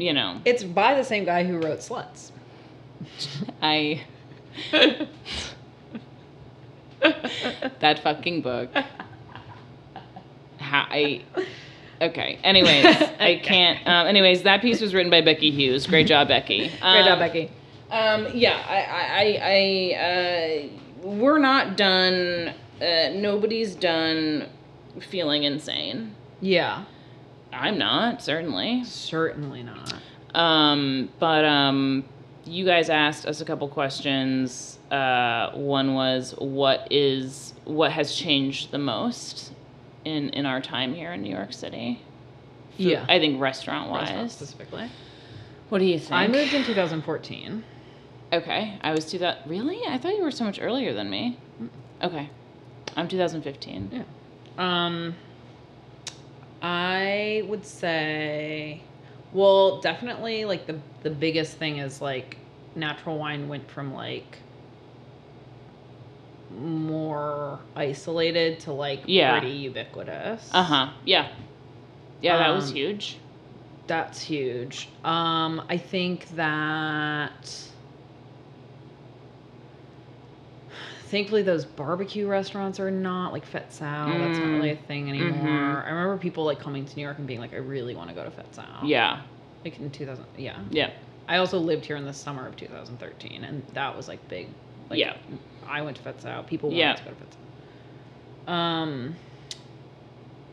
you 0.00 0.12
know, 0.12 0.40
it's 0.44 0.64
by 0.64 0.94
the 0.94 1.04
same 1.04 1.24
guy 1.24 1.44
who 1.44 1.58
wrote 1.58 1.78
Sluts. 1.80 2.30
I 3.62 4.02
that 7.00 7.98
fucking 8.02 8.42
book. 8.42 8.70
How 10.58 10.86
I 10.90 11.22
okay. 12.00 12.38
Anyways, 12.44 12.84
I 13.18 13.36
can't. 13.42 13.86
Um, 13.86 14.06
anyways, 14.06 14.42
that 14.42 14.62
piece 14.62 14.80
was 14.80 14.94
written 14.94 15.10
by 15.10 15.20
Becky 15.20 15.50
Hughes. 15.50 15.86
Great 15.86 16.06
job, 16.06 16.28
Becky. 16.28 16.68
Great 16.68 16.82
Um, 16.82 17.04
job, 17.06 17.18
Becky. 17.18 17.50
Um, 17.90 18.28
yeah, 18.34 18.62
I, 18.68 18.82
I, 18.82 19.40
I, 19.42 19.96
I 19.96 21.04
uh, 21.04 21.06
we're 21.08 21.38
not 21.38 21.76
done. 21.76 22.52
Uh, 22.80 23.10
nobody's 23.14 23.74
done 23.74 24.48
feeling 25.00 25.42
insane. 25.44 26.14
Yeah. 26.40 26.84
I'm 27.52 27.78
not 27.78 28.22
certainly. 28.22 28.84
Certainly 28.84 29.62
not. 29.64 29.94
Um, 30.34 31.08
but 31.18 31.44
um, 31.44 32.04
you 32.44 32.64
guys 32.64 32.88
asked 32.90 33.26
us 33.26 33.40
a 33.40 33.44
couple 33.44 33.66
questions. 33.68 34.78
Uh, 34.90 35.50
one 35.52 35.94
was 35.94 36.34
what 36.38 36.88
is 36.90 37.54
what 37.64 37.92
has 37.92 38.14
changed 38.14 38.70
the 38.70 38.78
most 38.78 39.52
in 40.04 40.30
in 40.30 40.46
our 40.46 40.60
time 40.60 40.94
here 40.94 41.12
in 41.12 41.22
New 41.22 41.34
York 41.34 41.52
City? 41.52 42.00
Food- 42.76 42.86
Yeah. 42.86 43.04
I 43.08 43.18
think 43.18 43.40
restaurant 43.40 43.90
wise. 43.90 44.32
specifically. 44.32 44.88
What 45.68 45.78
do 45.78 45.84
you 45.84 45.98
think? 45.98 46.12
I 46.12 46.26
moved 46.26 46.52
in 46.54 46.64
2014. 46.64 47.62
Okay, 48.32 48.78
I 48.80 48.92
was 48.92 49.04
two 49.10 49.18
that 49.18 49.38
really. 49.46 49.80
I 49.88 49.98
thought 49.98 50.14
you 50.16 50.22
were 50.22 50.30
so 50.30 50.44
much 50.44 50.60
earlier 50.60 50.92
than 50.94 51.10
me. 51.10 51.36
Okay, 52.02 52.30
I'm 52.96 53.08
2015. 53.08 53.90
Yeah. 53.92 54.02
Um, 54.58 55.14
I 56.62 57.42
would 57.48 57.64
say, 57.64 58.82
well, 59.32 59.80
definitely 59.80 60.44
like 60.44 60.66
the 60.66 60.78
the 61.02 61.10
biggest 61.10 61.56
thing 61.56 61.78
is 61.78 62.00
like 62.00 62.36
natural 62.74 63.18
wine 63.18 63.48
went 63.48 63.70
from 63.70 63.94
like 63.94 64.38
more 66.58 67.60
isolated 67.76 68.60
to 68.60 68.72
like 68.72 69.02
Yeah. 69.06 69.38
pretty 69.38 69.54
ubiquitous. 69.54 70.50
Uh 70.52 70.62
huh. 70.62 70.90
Yeah. 71.04 71.28
Yeah, 72.20 72.36
that 72.36 72.50
was 72.50 72.68
Um, 72.68 72.74
huge. 72.76 73.18
That's 73.86 74.20
huge. 74.20 74.88
Um, 75.04 75.62
I 75.68 75.76
think 75.76 76.28
that 76.36 77.69
thankfully 81.10 81.42
those 81.42 81.64
barbecue 81.64 82.26
restaurants 82.26 82.78
are 82.80 82.90
not 82.90 83.32
like 83.32 83.44
Fette 83.44 83.72
Sau. 83.72 84.06
That's 84.06 84.38
not 84.38 84.46
Mm. 84.48 84.54
really 84.54 84.70
a 84.70 84.76
thing 84.76 85.08
anymore. 85.08 85.32
Mhm. 85.32 85.84
I 85.86 85.90
remember 85.90 86.16
people 86.18 86.44
like 86.44 86.60
coming 86.60 86.84
to 86.84 86.96
New 86.96 87.02
York 87.02 87.18
and 87.18 87.26
being 87.26 87.40
like, 87.40 87.52
I 87.52 87.56
really 87.58 87.94
want 87.94 88.08
to 88.10 88.14
go 88.14 88.24
to 88.24 88.30
Fette 88.30 88.54
Sau. 88.54 88.62
Yeah. 88.84 89.20
Like 89.64 89.78
in 89.78 89.90
2000. 89.90 90.24
Yeah. 90.36 90.56
Yeah. 90.70 90.90
I 91.28 91.36
also 91.38 91.58
lived 91.58 91.84
here 91.84 91.96
in 91.96 92.04
the 92.04 92.12
summer 92.12 92.46
of 92.46 92.56
2013, 92.56 93.44
and 93.44 93.62
that 93.74 93.96
was 93.96 94.08
like 94.08 94.26
big. 94.28 94.48
Like, 94.88 94.98
Yeah. 94.98 95.14
I 95.68 95.82
went 95.82 95.96
to 95.98 96.02
Fette 96.02 96.20
Sau. 96.22 96.42
People 96.42 96.70
wanted 96.70 96.80
Yeah. 96.80 96.94
to 96.94 97.04
go 97.04 97.10
to 97.10 97.16
Fette 97.16 97.34
Sau. 98.46 98.52
Um, 98.52 99.14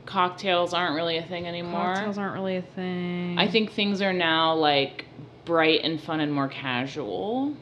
Cocktails 0.05 0.73
aren't 0.73 0.95
really 0.95 1.17
a 1.17 1.21
thing 1.23 1.47
anymore. 1.47 1.93
cocktails 1.95 2.17
aren't 2.17 2.33
really 2.33 2.55
a 2.55 2.61
thing. 2.61 3.37
I 3.37 3.47
think 3.47 3.71
things 3.73 4.01
are 4.01 4.13
now 4.13 4.53
like 4.53 5.05
bright 5.43 5.81
and 5.83 5.99
fun 5.99 6.21
and 6.21 6.31
more 6.33 6.47
casual. 6.47 7.53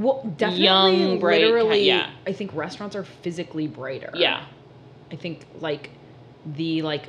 Well, 0.00 0.22
definitely, 0.36 0.64
Young, 0.64 1.20
bright, 1.20 1.42
literally, 1.42 1.86
yeah. 1.86 2.10
I 2.26 2.32
think 2.32 2.54
restaurants 2.54 2.96
are 2.96 3.04
physically 3.04 3.66
brighter. 3.66 4.10
Yeah. 4.14 4.44
I 5.12 5.16
think 5.16 5.44
like 5.60 5.90
the 6.46 6.82
like 6.82 7.08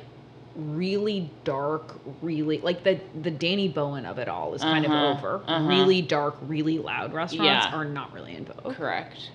really 0.56 1.30
dark, 1.44 1.94
really 2.20 2.58
like 2.58 2.84
the 2.84 3.00
the 3.22 3.30
Danny 3.30 3.68
Bowien 3.68 4.04
of 4.04 4.18
it 4.18 4.28
all 4.28 4.52
is 4.54 4.60
kind 4.62 4.84
Uh-huh, 4.84 4.94
of 4.94 5.18
over. 5.24 5.42
uh-huh. 5.46 5.66
Really 5.68 6.02
dark, 6.02 6.36
really 6.42 6.78
loud 6.78 7.14
restaurants 7.14 7.66
Yeah. 7.66 7.74
are 7.74 7.84
not 7.86 8.12
really 8.12 8.34
in 8.36 8.44
vogue. 8.44 8.74
Correct. 8.76 9.30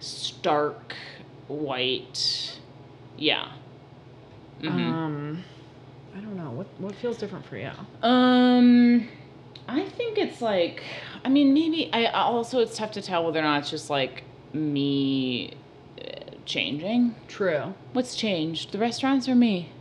Stark 0.00 0.94
white. 1.48 2.58
Yeah. 3.16 3.48
Mhm. 4.60 4.68
Um, 4.68 5.44
I 6.14 6.20
don't 6.20 6.36
know 6.36 6.50
what 6.50 6.66
what 6.78 6.94
feels 6.96 7.16
different 7.16 7.46
for 7.46 7.56
you. 7.56 7.70
Um, 8.02 9.08
I 9.68 9.84
think 9.88 10.18
it's 10.18 10.40
like, 10.42 10.82
I 11.26 11.28
mean, 11.28 11.52
maybe 11.52 11.90
I 11.92 12.06
also 12.06 12.60
it's 12.60 12.76
tough 12.76 12.92
to 12.92 13.02
tell 13.02 13.24
whether 13.24 13.40
or 13.40 13.42
not 13.42 13.62
it's 13.62 13.70
just 13.70 13.90
like 13.90 14.22
me 14.52 15.54
uh, 16.00 16.30
changing. 16.44 17.16
True. 17.26 17.74
What's 17.94 18.14
changed? 18.14 18.70
The 18.70 18.78
restaurants 18.78 19.28
or 19.28 19.34
me? 19.34 19.72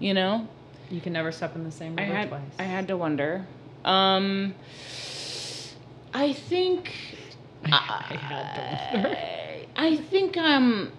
You 0.00 0.14
know? 0.14 0.48
You 0.90 1.00
can 1.00 1.12
never 1.12 1.30
step 1.30 1.54
in 1.54 1.62
the 1.62 1.70
same 1.70 1.94
I 1.96 2.02
river 2.02 2.14
had 2.16 2.28
twice. 2.28 2.42
I 2.58 2.64
had 2.64 2.88
to 2.88 2.96
wonder. 2.96 3.46
Um, 3.84 4.56
I 6.12 6.32
think 6.32 6.92
I, 7.66 7.70
I 8.10 8.14
had 8.16 8.92
to 8.92 8.98
wonder. 8.98 9.16
I, 9.76 9.86
I 9.86 9.96
think 9.96 10.36
um 10.38 10.90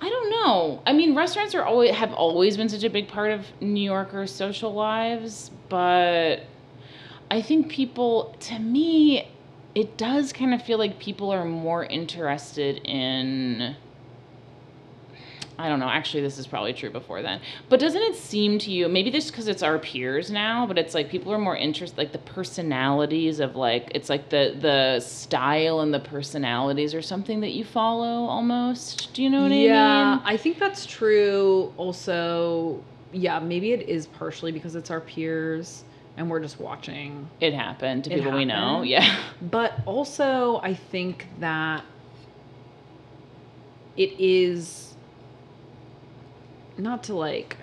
I 0.00 0.08
don't 0.08 0.30
know. 0.30 0.82
I 0.86 0.92
mean, 0.92 1.16
restaurants 1.16 1.52
are 1.56 1.64
always 1.64 1.96
have 1.96 2.12
always 2.12 2.56
been 2.56 2.68
such 2.68 2.84
a 2.84 2.90
big 2.90 3.08
part 3.08 3.32
of 3.32 3.44
New 3.60 3.82
Yorkers' 3.82 4.30
social 4.30 4.72
lives, 4.72 5.50
but 5.68 6.42
I 7.30 7.42
think 7.42 7.68
people 7.68 8.36
to 8.40 8.58
me 8.58 9.28
it 9.74 9.98
does 9.98 10.32
kind 10.32 10.54
of 10.54 10.62
feel 10.62 10.78
like 10.78 10.98
people 10.98 11.30
are 11.30 11.44
more 11.44 11.84
interested 11.84 12.78
in 12.84 13.76
I 15.58 15.68
don't 15.68 15.80
know. 15.80 15.88
Actually, 15.88 16.22
this 16.22 16.38
is 16.38 16.46
probably 16.46 16.74
true 16.74 16.90
before 16.90 17.22
then. 17.22 17.40
But 17.68 17.80
doesn't 17.80 18.02
it 18.02 18.14
seem 18.14 18.58
to 18.60 18.70
you, 18.70 18.88
maybe 18.88 19.10
this 19.10 19.30
because 19.30 19.48
it's 19.48 19.62
our 19.62 19.78
peers 19.78 20.30
now, 20.30 20.66
but 20.66 20.76
it's 20.76 20.94
like 20.94 21.08
people 21.08 21.32
are 21.32 21.38
more 21.38 21.56
interested, 21.56 21.96
like 21.96 22.12
the 22.12 22.18
personalities 22.18 23.40
of 23.40 23.56
like, 23.56 23.90
it's 23.94 24.10
like 24.10 24.28
the 24.28 24.54
the 24.60 25.00
style 25.00 25.80
and 25.80 25.94
the 25.94 26.00
personalities 26.00 26.94
or 26.94 27.00
something 27.00 27.40
that 27.40 27.52
you 27.52 27.64
follow 27.64 28.26
almost. 28.26 29.14
Do 29.14 29.22
you 29.22 29.30
know 29.30 29.42
what 29.42 29.52
yeah, 29.52 29.54
I 29.54 29.54
mean? 29.54 29.64
Yeah, 29.66 30.20
I 30.24 30.36
think 30.36 30.58
that's 30.58 30.84
true. 30.84 31.72
Also, 31.78 32.82
yeah, 33.12 33.38
maybe 33.38 33.72
it 33.72 33.88
is 33.88 34.06
partially 34.06 34.52
because 34.52 34.74
it's 34.74 34.90
our 34.90 35.00
peers 35.00 35.84
and 36.16 36.30
we're 36.30 36.40
just 36.40 36.58
watching. 36.58 37.28
It 37.40 37.52
happened 37.54 38.04
to 38.04 38.12
It 38.12 38.16
people 38.16 38.32
we 38.32 38.44
know. 38.44 38.82
Yeah. 38.82 39.16
But 39.42 39.74
also, 39.84 40.60
I 40.62 40.74
think 40.74 41.26
that 41.40 41.84
it 43.96 44.18
is 44.18 44.94
not 46.78 47.04
to 47.04 47.14
like 47.14 47.56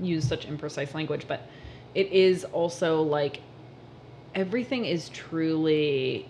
use 0.00 0.26
such 0.26 0.46
imprecise 0.46 0.94
language, 0.94 1.26
but 1.28 1.42
it 1.94 2.10
is 2.12 2.44
also 2.44 3.02
like 3.02 3.40
everything 4.34 4.84
is 4.84 5.08
truly 5.10 6.28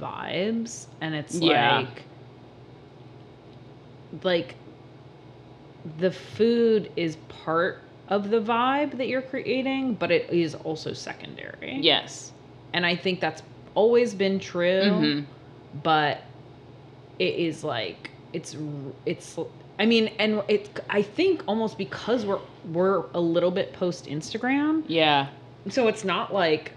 vibes 0.00 0.86
and 1.00 1.14
it's 1.14 1.34
Yeah. 1.34 1.78
like 1.80 2.02
like 4.22 4.54
the 5.98 6.10
food 6.10 6.90
is 6.96 7.16
part 7.28 7.80
of 8.08 8.30
the 8.30 8.40
vibe 8.40 8.96
that 8.98 9.08
you're 9.08 9.22
creating, 9.22 9.94
but 9.94 10.10
it 10.10 10.28
is 10.30 10.54
also 10.54 10.92
secondary. 10.92 11.78
Yes. 11.80 12.32
And 12.72 12.84
I 12.84 12.96
think 12.96 13.20
that's 13.20 13.42
always 13.74 14.14
been 14.14 14.38
true, 14.38 14.82
Mhm. 14.82 15.24
but 15.82 16.22
it 17.18 17.34
is 17.34 17.64
like 17.64 18.10
it's 18.32 18.56
it's 19.06 19.38
I 19.78 19.86
mean, 19.86 20.10
and 20.18 20.42
it 20.48 20.80
I 20.90 21.02
think 21.02 21.42
almost 21.46 21.78
because 21.78 22.26
we're 22.26 22.40
we're 22.72 23.04
a 23.14 23.20
little 23.20 23.50
bit 23.50 23.72
post 23.72 24.06
Instagram, 24.06 24.84
Yeah. 24.86 25.28
so 25.68 25.88
it's 25.88 26.04
not 26.04 26.32
like 26.32 26.72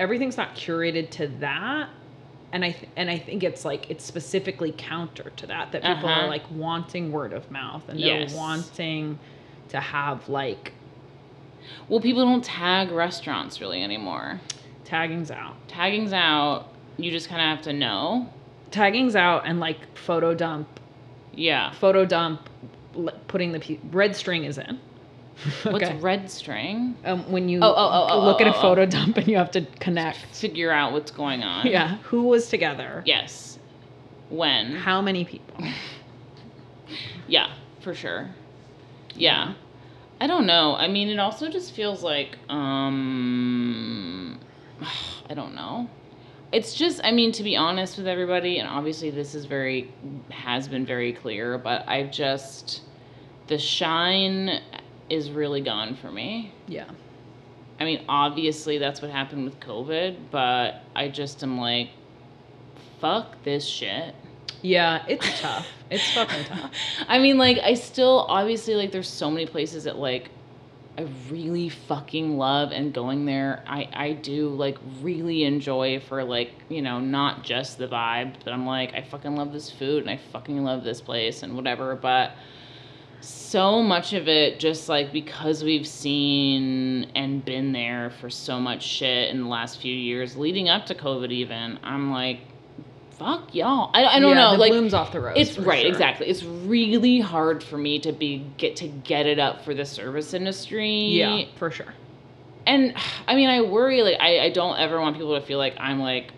everything's 0.00 0.36
not 0.36 0.54
curated 0.54 1.10
to 1.10 1.28
that. 1.40 1.88
And 2.52 2.64
I 2.64 2.70
th- 2.72 2.88
and 2.96 3.10
I 3.10 3.18
think 3.18 3.42
it's 3.42 3.64
like 3.64 3.90
it's 3.90 4.04
specifically 4.04 4.72
counter 4.76 5.30
to 5.36 5.46
that 5.46 5.72
that 5.72 5.82
people 5.82 6.08
Uh-huh. 6.08 6.22
are 6.22 6.28
like 6.28 6.44
wanting 6.50 7.10
word 7.12 7.32
of 7.32 7.50
mouth 7.50 7.88
and 7.88 7.98
Yes. 8.00 8.30
they're 8.32 8.38
wanting 8.38 9.18
to 9.68 9.80
have 9.80 10.28
like 10.28 10.72
Well, 11.88 12.00
people 12.00 12.24
don't 12.24 12.44
tag 12.44 12.90
restaurants 12.90 13.60
really 13.60 13.82
anymore. 13.82 14.40
tagging's 14.84 15.30
out. 15.30 15.56
Tagging's 15.68 16.12
out. 16.12 16.66
You 16.96 17.10
just 17.10 17.28
kind 17.28 17.40
of 17.40 17.56
have 17.56 17.62
to 17.64 17.72
know. 17.72 18.28
Tagging's 18.70 19.14
out 19.16 19.42
and 19.46 19.60
like 19.60 19.96
photo 19.96 20.34
dump 20.34 20.68
Yeah. 21.34 21.72
photo 21.72 22.04
dump 22.04 22.48
putting 23.28 23.52
the 23.52 23.60
pe- 23.60 23.78
red 23.92 24.16
string 24.16 24.44
is 24.44 24.58
in 24.58 24.80
okay. 25.66 25.70
What's 25.70 26.02
red 26.02 26.30
string? 26.30 26.96
um, 27.04 27.30
when 27.30 27.48
you 27.48 27.60
Oh, 27.62 27.68
oh, 27.68 27.74
oh, 27.76 28.06
oh, 28.10 28.24
look 28.24 28.40
at 28.40 28.48
a 28.48 28.50
oh, 28.54 28.58
oh. 28.58 28.60
photo 28.60 28.86
dump 28.86 29.16
and 29.18 29.28
you 29.28 29.36
have 29.36 29.52
to 29.52 29.62
connect 29.78 30.18
Figure 30.34 30.72
out 30.72 30.92
what's 30.92 31.10
going 31.12 31.42
on. 31.44 31.66
yeah 31.66 31.98
who 32.04 32.22
was 32.24 32.48
together 32.48 33.02
Yes. 33.06 33.58
When? 34.30 34.72
how 34.72 35.00
many 35.00 35.24
people 35.24 35.64
Yeah, 37.28 37.52
for 37.80 37.94
sure. 37.94 38.28
Yeah. 39.18 39.54
I 40.20 40.26
don't 40.26 40.46
know. 40.46 40.74
I 40.74 40.88
mean, 40.88 41.08
it 41.08 41.18
also 41.18 41.48
just 41.48 41.72
feels 41.72 42.02
like 42.02 42.36
um 42.48 44.38
I 45.30 45.34
don't 45.34 45.54
know. 45.54 45.88
It's 46.50 46.74
just 46.74 47.00
I 47.04 47.12
mean, 47.12 47.32
to 47.32 47.42
be 47.42 47.56
honest 47.56 47.98
with 47.98 48.08
everybody, 48.08 48.58
and 48.58 48.68
obviously 48.68 49.10
this 49.10 49.34
is 49.34 49.44
very 49.44 49.92
has 50.30 50.68
been 50.68 50.86
very 50.86 51.12
clear, 51.12 51.58
but 51.58 51.86
I've 51.88 52.10
just 52.10 52.82
the 53.48 53.58
shine 53.58 54.60
is 55.08 55.30
really 55.30 55.60
gone 55.60 55.94
for 55.96 56.10
me. 56.10 56.52
yeah 56.66 56.90
I 57.80 57.84
mean, 57.84 58.04
obviously 58.08 58.78
that's 58.78 59.00
what 59.00 59.10
happened 59.10 59.44
with 59.44 59.60
COVID, 59.60 60.16
but 60.30 60.82
I 60.96 61.08
just 61.08 61.42
am 61.42 61.58
like 61.58 61.90
fuck 63.00 63.42
this 63.44 63.64
shit. 63.64 64.14
yeah 64.62 65.04
it's 65.06 65.40
tough 65.40 65.66
it's 65.90 66.12
fucking 66.12 66.44
tough. 66.44 66.70
I 67.08 67.18
mean, 67.18 67.38
like, 67.38 67.58
I 67.58 67.74
still 67.74 68.26
obviously 68.28 68.74
like 68.74 68.92
there's 68.92 69.08
so 69.08 69.30
many 69.30 69.46
places 69.46 69.84
that 69.84 69.96
like 69.96 70.30
I 70.98 71.06
really 71.30 71.68
fucking 71.68 72.38
love 72.38 72.72
and 72.72 72.92
going 72.92 73.24
there 73.24 73.62
I 73.68 73.88
I 73.92 74.12
do 74.14 74.48
like 74.48 74.78
really 75.00 75.44
enjoy 75.44 76.00
for 76.00 76.24
like, 76.24 76.50
you 76.68 76.82
know, 76.82 76.98
not 76.98 77.44
just 77.44 77.78
the 77.78 77.86
vibe, 77.86 78.34
but 78.42 78.52
I'm 78.52 78.66
like 78.66 78.94
I 78.94 79.02
fucking 79.02 79.36
love 79.36 79.52
this 79.52 79.70
food 79.70 80.02
and 80.02 80.10
I 80.10 80.18
fucking 80.32 80.64
love 80.64 80.82
this 80.82 81.00
place 81.00 81.44
and 81.44 81.54
whatever, 81.54 81.94
but 81.94 82.32
so 83.20 83.80
much 83.80 84.12
of 84.12 84.26
it 84.26 84.58
just 84.58 84.88
like 84.88 85.12
because 85.12 85.62
we've 85.62 85.86
seen 85.86 87.04
and 87.14 87.44
been 87.44 87.70
there 87.70 88.10
for 88.20 88.28
so 88.28 88.58
much 88.58 88.82
shit 88.82 89.30
in 89.30 89.42
the 89.42 89.48
last 89.48 89.80
few 89.80 89.94
years 89.94 90.36
leading 90.36 90.68
up 90.68 90.86
to 90.86 90.96
COVID 90.96 91.30
even, 91.30 91.78
I'm 91.84 92.10
like 92.10 92.40
fuck 93.18 93.54
y'all. 93.54 93.90
I, 93.94 94.04
I 94.04 94.20
don't 94.20 94.30
Yeah, 94.30 94.34
know. 94.36 94.52
the 94.52 94.58
like 94.58 94.70
bloom's 94.70 94.94
off 94.94 95.12
the 95.12 95.20
rose 95.20 95.34
it's 95.36 95.58
right, 95.58 95.80
sure. 95.80 95.88
exactly. 95.88 96.28
It's 96.28 96.42
really 96.44 97.20
hard 97.20 97.62
for 97.62 97.76
me 97.78 97.98
to 98.00 98.12
be 98.12 98.46
get 98.56 98.76
to 98.76 98.88
get 98.88 99.26
it 99.26 99.38
up 99.38 99.64
for 99.64 99.74
the 99.74 99.84
service 99.84 100.34
industry. 100.34 100.90
yeah 100.90 101.44
for 101.56 101.70
sure 101.70 101.94
And 102.66 102.94
I 103.26 103.34
mean, 103.34 103.48
I 103.48 103.62
worry 103.62 104.02
like 104.02 104.16
I, 104.20 104.40
I 104.40 104.50
don't 104.50 104.78
ever 104.78 105.00
want 105.00 105.16
people 105.16 105.38
to 105.38 105.44
feel 105.46 105.58
like 105.58 105.74
I'm 105.78 106.00
like 106.00 106.32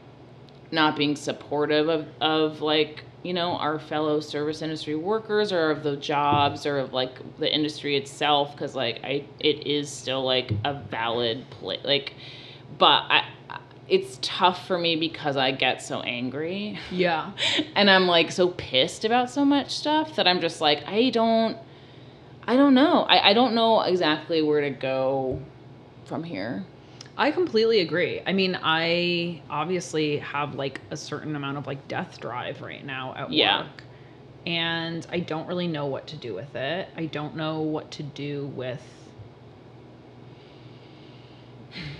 not 0.70 0.96
being 0.96 1.16
supportive 1.16 1.88
of 1.88 2.06
of 2.20 2.60
like 2.62 3.02
you 3.22 3.34
know 3.34 3.56
our 3.56 3.78
fellow 3.78 4.20
service 4.20 4.62
industry 4.62 4.94
workers 4.94 5.52
or 5.52 5.70
of 5.70 5.82
the 5.82 5.96
jobs 5.96 6.64
or 6.64 6.78
of 6.78 6.92
like 6.92 7.18
the 7.38 7.52
industry 7.52 7.96
itself 7.96 8.52
because 8.52 8.74
like 8.74 9.00
I 9.04 9.24
it 9.40 9.66
is 9.66 9.90
still 9.90 10.22
like 10.24 10.52
a 10.64 10.74
valid 10.74 11.50
place 11.50 11.80
like 11.84 12.14
but 12.78 13.02
I 13.10 13.24
it's 13.90 14.18
tough 14.22 14.66
for 14.66 14.78
me 14.78 14.96
because 14.96 15.36
I 15.36 15.50
get 15.50 15.82
so 15.82 16.00
angry 16.00 16.78
yeah 16.90 17.32
and 17.76 17.90
I'm 17.90 18.06
like 18.06 18.30
so 18.30 18.48
pissed 18.48 19.04
about 19.04 19.30
so 19.30 19.44
much 19.44 19.70
stuff 19.70 20.16
that 20.16 20.26
I'm 20.26 20.40
just 20.40 20.60
like 20.60 20.86
I 20.86 21.10
don't 21.10 21.58
I 22.50 22.56
don't 22.56 22.74
know. 22.74 23.02
I, 23.02 23.30
I 23.30 23.32
don't 23.32 23.54
know 23.54 23.82
exactly 23.82 24.42
where 24.42 24.62
to 24.62 24.70
go 24.70 25.40
from 26.06 26.24
here. 26.24 26.64
I 27.16 27.30
completely 27.30 27.80
agree. 27.80 28.22
I 28.26 28.32
mean, 28.32 28.58
I 28.60 29.42
obviously 29.48 30.18
have 30.18 30.54
like 30.54 30.80
a 30.90 30.96
certain 30.96 31.36
amount 31.36 31.58
of 31.58 31.66
like 31.68 31.86
death 31.86 32.18
drive 32.20 32.60
right 32.62 32.84
now 32.84 33.14
at 33.16 33.30
Yeah. 33.30 33.58
work. 33.58 33.84
And 34.46 35.06
I 35.12 35.20
don't 35.20 35.46
really 35.46 35.68
know 35.68 35.86
what 35.86 36.08
to 36.08 36.16
do 36.16 36.34
with 36.34 36.56
it. 36.56 36.88
I 36.96 37.06
don't 37.06 37.36
know 37.36 37.60
what 37.60 37.90
to 37.92 38.02
do 38.02 38.46
with 38.46 38.82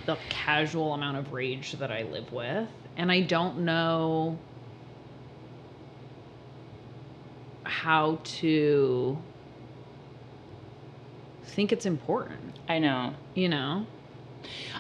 the 0.07 0.17
casual 0.29 0.95
amount 0.95 1.17
of 1.17 1.33
rage 1.33 1.73
that 1.73 1.91
I 1.91 2.03
live 2.03 2.33
with. 2.33 2.69
And 2.97 3.11
I 3.11 3.21
don't 3.21 3.61
know 3.61 4.39
how 7.65 8.19
to 8.25 9.19
think 11.45 11.73
it's 11.73 11.87
important, 11.87 12.59
I 12.69 12.79
know. 12.79 13.15
you 13.35 13.49
know? 13.49 13.87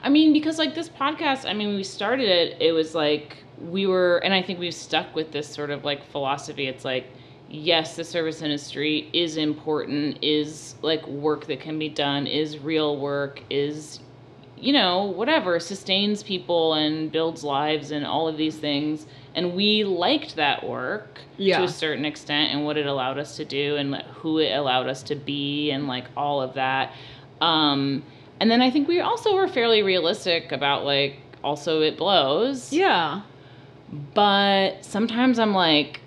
I 0.02 0.08
mean, 0.08 0.32
because 0.32 0.58
like 0.58 0.74
this 0.74 0.88
podcast, 0.88 1.48
I 1.48 1.52
mean, 1.52 1.76
we 1.76 1.84
started 1.84 2.28
it, 2.28 2.56
it 2.60 2.72
was 2.72 2.94
like 2.94 3.38
we 3.60 3.86
were, 3.86 4.18
and 4.18 4.32
I 4.32 4.42
think 4.42 4.58
we've 4.58 4.74
stuck 4.74 5.14
with 5.14 5.32
this 5.32 5.48
sort 5.48 5.70
of 5.70 5.84
like 5.84 6.04
philosophy. 6.10 6.66
It's 6.66 6.84
like, 6.84 7.06
yes, 7.48 7.96
the 7.96 8.04
service 8.04 8.42
industry 8.42 9.10
is 9.12 9.36
important, 9.36 10.22
is 10.22 10.76
like 10.82 11.06
work 11.06 11.46
that 11.46 11.60
can 11.60 11.78
be 11.78 11.88
done, 11.88 12.26
is 12.26 12.58
real 12.58 12.96
work, 12.98 13.42
is, 13.50 14.00
you 14.60 14.72
know, 14.72 15.04
whatever, 15.04 15.58
sustains 15.58 16.22
people 16.22 16.74
and 16.74 17.10
builds 17.10 17.42
lives 17.42 17.90
and 17.90 18.06
all 18.06 18.28
of 18.28 18.36
these 18.36 18.56
things. 18.56 19.06
And 19.34 19.54
we 19.54 19.84
liked 19.84 20.36
that 20.36 20.66
work 20.66 21.20
to 21.58 21.64
a 21.64 21.68
certain 21.68 22.04
extent 22.04 22.52
and 22.52 22.64
what 22.64 22.76
it 22.76 22.86
allowed 22.86 23.18
us 23.18 23.36
to 23.36 23.44
do 23.44 23.76
and 23.76 23.94
who 24.14 24.38
it 24.38 24.52
allowed 24.52 24.88
us 24.88 25.02
to 25.04 25.14
be 25.14 25.70
and 25.70 25.86
like 25.86 26.04
all 26.16 26.42
of 26.42 26.54
that. 26.54 26.92
Um, 27.40 28.02
and 28.40 28.50
then 28.50 28.60
I 28.60 28.70
think 28.70 28.88
we 28.88 29.00
also 29.00 29.34
were 29.34 29.48
fairly 29.48 29.82
realistic 29.82 30.52
about 30.52 30.84
like 30.84 31.16
also 31.44 31.80
it 31.82 31.96
blows. 31.96 32.72
Yeah. 32.72 33.22
But 34.14 34.84
sometimes 34.84 35.38
I'm 35.38 35.54
like, 35.54 36.00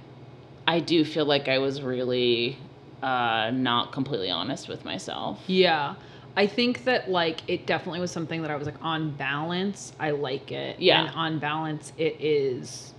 I 0.67 0.79
do 0.79 1.03
feel 1.03 1.25
like 1.25 1.47
I 1.47 1.59
was 1.59 1.81
really 1.81 2.57
uh, 3.01 3.51
not 3.53 3.91
completely 3.91 4.29
honest 4.29 4.69
with 4.69 4.85
myself. 4.85 5.39
Yeah. 5.47 5.95
I 6.35 6.47
think 6.47 6.83
that 6.85 7.09
like 7.09 7.41
it 7.47 7.65
definitely 7.67 7.99
was 7.99 8.11
something 8.11 8.41
that 8.41 8.51
I 8.51 8.55
was 8.55 8.65
like 8.65 8.81
on 8.81 9.11
balance, 9.11 9.93
I 9.99 10.11
like 10.11 10.51
it. 10.51 10.79
Yeah. 10.79 11.05
And 11.05 11.15
on 11.15 11.39
balance 11.39 11.93
it 11.97 12.19
is 12.19 12.93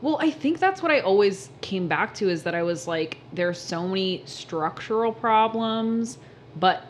well, 0.00 0.18
I 0.20 0.30
think 0.30 0.58
that's 0.58 0.82
what 0.82 0.90
I 0.90 0.98
always 1.00 1.50
came 1.60 1.86
back 1.86 2.12
to 2.14 2.28
is 2.28 2.42
that 2.42 2.54
I 2.54 2.62
was 2.62 2.88
like 2.88 3.18
there's 3.32 3.60
so 3.60 3.86
many 3.86 4.22
structural 4.26 5.12
problems, 5.12 6.18
but 6.56 6.84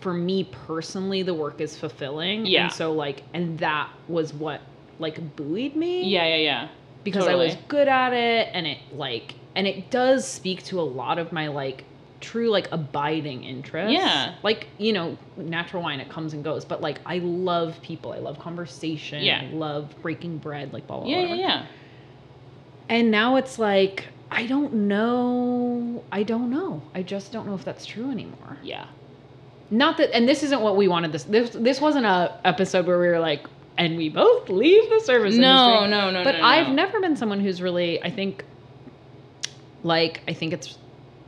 for 0.00 0.12
me 0.12 0.44
personally 0.44 1.22
the 1.22 1.34
work 1.34 1.60
is 1.60 1.76
fulfilling. 1.76 2.46
Yeah. 2.46 2.64
And 2.64 2.72
so 2.72 2.92
like 2.92 3.22
and 3.34 3.58
that 3.58 3.90
was 4.08 4.32
what 4.32 4.60
like 4.98 5.36
buoyed 5.36 5.76
me 5.76 6.04
Yeah, 6.04 6.26
yeah, 6.26 6.36
yeah. 6.36 6.68
because 7.04 7.26
I 7.26 7.34
was 7.34 7.56
good 7.68 7.88
at 7.88 8.12
it 8.14 8.48
and 8.52 8.66
it 8.66 8.78
like 8.92 9.34
and 9.54 9.66
it 9.66 9.90
does 9.90 10.26
speak 10.26 10.62
to 10.64 10.80
a 10.80 10.82
lot 10.82 11.18
of 11.18 11.32
my 11.32 11.48
like 11.48 11.84
true 12.20 12.50
like 12.50 12.68
abiding 12.72 13.44
interest. 13.44 13.92
Yeah. 13.92 14.34
Like, 14.42 14.68
you 14.78 14.92
know, 14.92 15.18
natural 15.36 15.82
wine 15.82 16.00
it 16.00 16.08
comes 16.08 16.32
and 16.32 16.42
goes, 16.42 16.64
but 16.64 16.80
like 16.80 16.98
I 17.06 17.18
love 17.18 17.80
people. 17.82 18.12
I 18.12 18.18
love 18.18 18.38
conversation. 18.38 19.22
Yeah. 19.22 19.42
I 19.42 19.54
love 19.54 19.94
breaking 20.02 20.38
bread 20.38 20.72
like 20.72 20.86
blah 20.86 21.00
blah 21.00 21.08
Yeah, 21.08 21.26
blah. 21.26 21.34
yeah, 21.34 21.40
yeah. 21.40 21.66
And 22.88 23.10
now 23.10 23.36
it's 23.36 23.58
like 23.58 24.06
I 24.30 24.46
don't 24.46 24.72
know. 24.88 26.02
I 26.10 26.22
don't 26.22 26.50
know. 26.50 26.82
I 26.94 27.02
just 27.02 27.32
don't 27.32 27.46
know 27.46 27.54
if 27.54 27.64
that's 27.64 27.86
true 27.86 28.10
anymore. 28.10 28.56
Yeah. 28.62 28.86
Not 29.70 29.96
that 29.98 30.14
and 30.14 30.28
this 30.28 30.42
isn't 30.42 30.60
what 30.60 30.76
we 30.76 30.88
wanted 30.88 31.12
this 31.12 31.24
this 31.24 31.50
this 31.50 31.80
wasn't 31.80 32.06
a 32.06 32.38
episode 32.44 32.86
where 32.86 32.98
we 32.98 33.08
were 33.08 33.18
like 33.20 33.46
and 33.78 33.96
we 33.98 34.08
both 34.08 34.48
leave 34.48 34.88
the 34.88 35.00
service 35.00 35.34
No, 35.36 35.80
industry. 35.84 35.90
no, 35.90 36.10
no, 36.10 36.24
But 36.24 36.36
no, 36.38 36.42
I've 36.44 36.68
no. 36.68 36.74
never 36.74 36.98
been 37.00 37.14
someone 37.14 37.40
who's 37.40 37.60
really, 37.60 38.02
I 38.02 38.08
think, 38.10 38.42
like, 39.82 40.22
I 40.26 40.32
think 40.32 40.54
it's 40.54 40.78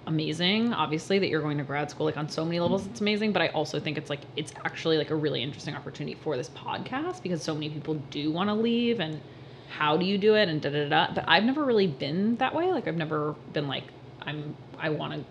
amazing, 0.09 0.73
obviously, 0.73 1.19
that 1.21 1.29
you're 1.29 1.43
going 1.43 1.59
to 1.59 1.65
grad 1.65 1.91
school. 1.91 2.07
Like, 2.07 2.17
on 2.17 2.29
so 2.29 2.45
many 2.45 2.59
levels, 2.59 2.87
it's 2.87 3.01
amazing. 3.01 3.33
But 3.33 3.43
I 3.43 3.49
also 3.49 3.79
think 3.79 3.97
it's 3.97 4.11
like, 4.11 4.21
it's 4.35 4.53
actually 4.65 4.97
like 4.97 5.11
a 5.11 5.15
really 5.15 5.43
interesting 5.43 5.77
opportunity 5.77 6.17
for 6.23 6.37
this 6.37 6.49
podcast 6.49 7.23
because 7.23 7.43
so 7.43 7.55
many 7.55 7.71
people 7.71 7.95
do 8.11 8.33
want 8.33 8.49
to 8.49 8.55
leave 8.55 8.99
and 8.99 9.21
how 9.69 9.97
do 9.97 10.07
you 10.07 10.19
do 10.19 10.35
it 10.35 10.49
and 10.49 10.61
da 10.61 10.71
da 10.71 10.89
da. 10.89 11.15
But 11.15 11.25
I've 11.29 11.45
never 11.45 11.65
really 11.65 11.87
been 11.87 12.37
that 12.37 12.55
way. 12.55 12.73
Like, 12.73 12.89
I've 12.89 12.97
never 12.97 13.37
been 13.53 13.69
like, 13.69 13.85
I'm, 14.23 14.57
I 14.79 14.89
want 14.89 15.13
to 15.13 15.25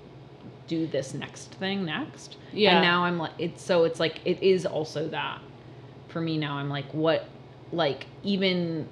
do 0.68 0.86
this 0.86 1.14
next 1.14 1.52
thing 1.56 1.86
next. 1.86 2.38
Yeah. 2.54 2.76
And 2.76 2.82
now 2.86 3.04
I'm 3.04 3.18
like, 3.18 3.34
it's 3.40 3.64
so 3.64 3.84
it's 3.84 4.00
like, 4.00 4.22
it 4.26 4.42
is 4.44 4.66
also 4.66 5.08
that 5.10 5.42
for 6.08 6.22
me 6.22 6.38
now. 6.38 6.58
I'm 6.58 6.70
like, 6.70 6.94
what, 6.94 7.28
like, 7.72 8.06
even 8.24 8.88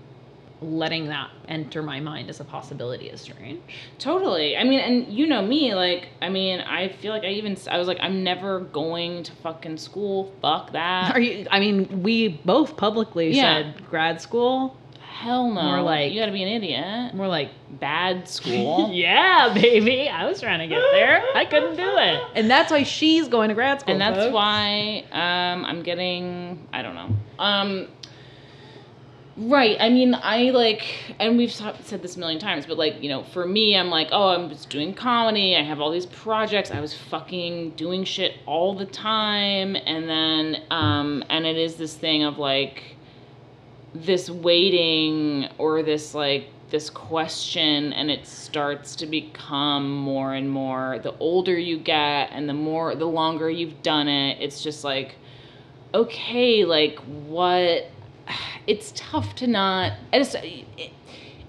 letting 0.61 1.07
that 1.07 1.29
enter 1.47 1.83
my 1.83 1.99
mind 1.99 2.29
as 2.29 2.39
a 2.39 2.43
possibility 2.43 3.09
is 3.09 3.21
strange. 3.21 3.61
Totally. 3.99 4.55
I 4.57 4.63
mean, 4.63 4.79
and 4.79 5.13
you 5.13 5.27
know 5.27 5.41
me, 5.41 5.75
like, 5.75 6.07
I 6.21 6.29
mean, 6.29 6.61
I 6.61 6.89
feel 6.89 7.11
like 7.11 7.23
I 7.23 7.27
even, 7.29 7.57
I 7.69 7.77
was 7.77 7.87
like, 7.87 7.97
I'm 8.01 8.23
never 8.23 8.61
going 8.61 9.23
to 9.23 9.31
fucking 9.43 9.77
school. 9.77 10.31
Fuck 10.41 10.71
that. 10.71 11.13
Are 11.13 11.19
you, 11.19 11.45
I 11.51 11.59
mean, 11.59 12.01
we 12.03 12.29
both 12.29 12.77
publicly 12.77 13.31
Yeah. 13.31 13.41
said 13.73 13.89
grad 13.89 14.21
school. 14.21 14.77
Hell 15.01 15.49
no. 15.51 15.61
More 15.61 15.81
like- 15.81 16.11
you 16.11 16.19
gotta 16.19 16.31
be 16.31 16.43
an 16.43 16.49
idiot. 16.49 17.13
We're 17.15 17.27
like, 17.27 17.49
Bad 17.79 18.27
school. 18.29 18.89
yeah, 18.93 19.53
baby. 19.53 20.07
I 20.07 20.25
was 20.25 20.39
trying 20.39 20.59
to 20.59 20.67
get 20.67 20.81
there. 20.93 21.21
I 21.35 21.43
couldn't 21.45 21.75
do 21.75 21.97
it. 21.97 22.23
And 22.35 22.49
that's 22.49 22.71
why 22.71 22.83
she's 22.83 23.27
going 23.27 23.49
to 23.49 23.55
grad 23.55 23.81
school. 23.81 23.91
and 23.91 23.99
that's 24.01 24.17
folks. 24.17 24.33
why 24.33 25.03
um, 25.11 25.65
I'm 25.65 25.83
getting 25.83 26.65
I 26.71 26.81
don't 26.81 26.95
know. 26.95 27.09
Um, 27.39 27.87
right. 29.37 29.77
I 29.79 29.89
mean, 29.89 30.15
I 30.15 30.51
like, 30.51 31.15
and 31.19 31.37
we've 31.37 31.51
said 31.51 32.01
this 32.01 32.15
a 32.15 32.19
million 32.19 32.39
times, 32.39 32.65
but 32.65 32.77
like, 32.77 33.01
you 33.01 33.09
know, 33.09 33.23
for 33.23 33.45
me, 33.45 33.75
I'm 33.75 33.89
like, 33.89 34.09
oh, 34.11 34.29
I'm 34.29 34.49
just 34.49 34.69
doing 34.69 34.93
comedy. 34.93 35.55
I 35.55 35.63
have 35.63 35.79
all 35.79 35.91
these 35.91 36.05
projects. 36.05 36.71
I 36.71 36.79
was 36.79 36.93
fucking 36.93 37.71
doing 37.71 38.03
shit 38.03 38.35
all 38.45 38.75
the 38.75 38.85
time, 38.85 39.75
and 39.75 40.09
then, 40.09 40.63
um, 40.71 41.23
and 41.29 41.45
it 41.45 41.57
is 41.57 41.75
this 41.75 41.95
thing 41.95 42.23
of 42.23 42.37
like 42.37 42.95
this 43.95 44.29
waiting 44.29 45.47
or 45.57 45.81
this 45.81 46.13
like 46.13 46.49
this 46.69 46.89
question 46.89 47.93
and 47.93 48.09
it 48.11 48.25
starts 48.25 48.95
to 48.97 49.05
become 49.05 49.95
more 49.97 50.33
and 50.33 50.49
more 50.49 50.99
the 50.99 51.15
older 51.19 51.57
you 51.57 51.77
get 51.77 52.29
and 52.31 52.49
the 52.49 52.53
more 52.53 52.95
the 52.95 53.05
longer 53.05 53.49
you've 53.49 53.81
done 53.81 54.07
it 54.07 54.37
it's 54.41 54.61
just 54.61 54.83
like 54.83 55.15
okay 55.93 56.65
like 56.65 56.99
what 57.27 57.89
it's 58.67 58.91
tough 58.95 59.35
to 59.35 59.47
not 59.47 59.93
it's 60.11 60.35
it, 60.35 60.91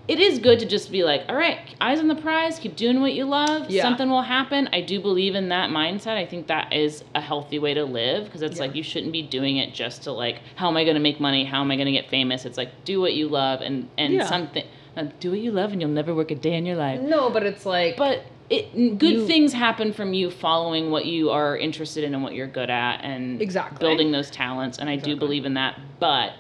it 0.09 0.21
is 0.21 0.39
good 0.39 0.59
to 0.61 0.67
just 0.67 0.93
be 0.93 1.03
like 1.03 1.23
all 1.29 1.35
right 1.35 1.59
eyes 1.81 1.99
on 1.99 2.09
the 2.09 2.15
prize 2.15 2.59
keep 2.59 2.77
doing 2.77 3.01
what 3.01 3.13
you 3.15 3.25
love 3.25 3.71
Yeah. 3.71 3.83
something 3.83 4.09
will 4.11 4.23
happen 4.23 4.69
i 4.73 4.81
do 4.81 5.01
believe 5.01 5.35
in 5.35 5.49
that 5.49 5.71
mindset 5.71 6.17
i 6.17 6.27
think 6.27 6.47
that 6.49 6.73
is 6.73 7.03
a 7.15 7.21
healthy 7.21 7.59
way 7.59 7.75
to 7.75 7.85
live 7.85 8.25
because 8.27 8.43
it's 8.43 8.57
Yeah. 8.57 8.63
like 8.67 8.75
you 8.77 8.83
shouldn't 8.83 9.13
be 9.13 9.23
doing 9.23 9.57
it 9.57 9.73
just 9.75 10.03
to 10.05 10.13
like 10.13 10.41
how 10.57 10.69
am 10.69 10.77
i 10.77 10.85
going 10.85 10.95
to 10.95 11.01
make 11.01 11.19
money 11.21 11.45
how 11.45 11.61
am 11.63 11.71
i 11.71 11.77
going 11.77 11.87
to 11.87 11.93
get 11.93 12.09
famous 12.11 12.45
it's 12.45 12.59
like 12.59 12.85
do 12.85 13.01
what 13.01 13.15
you 13.15 13.29
love 13.29 13.61
and 13.63 13.89
and 13.99 14.13
Yeah. 14.15 14.27
something 14.29 14.65
uh, 14.97 15.05
do 15.21 15.31
what 15.31 15.41
you 15.41 15.51
love 15.53 15.73
and 15.73 15.81
you'll 15.81 15.91
never 15.91 16.15
work 16.15 16.31
a 16.31 16.35
day 16.35 16.55
in 16.55 16.65
your 16.67 16.77
life 16.77 17.01
No, 17.01 17.29
but 17.31 17.43
it's 17.45 17.67
like, 17.67 17.97
but 17.99 18.23
it 18.49 18.99
good 18.99 19.13
You- 19.15 19.27
things 19.27 19.53
happen 19.53 19.93
from 19.93 20.15
you 20.15 20.31
following 20.31 20.91
what 20.91 21.05
you 21.07 21.31
are 21.31 21.57
interested 21.57 22.05
in 22.05 22.15
and 22.15 22.23
what 22.23 22.35
you're 22.35 22.47
good 22.47 22.71
at 22.71 23.01
and 23.03 23.43
Exactly. 23.43 23.79
building 23.79 24.13
those 24.13 24.31
talents 24.31 24.79
and 24.79 24.89
i 24.89 24.97
do 24.97 25.17
believe 25.17 25.45
in 25.45 25.55
that. 25.55 25.79
But 25.99 26.35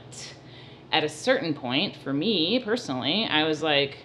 at 0.92 1.02
a 1.02 1.08
certain 1.08 1.52
point 1.52 1.96
for 1.96 2.12
me 2.12 2.60
personally 2.60 3.26
i 3.28 3.42
was 3.42 3.60
like 3.62 3.98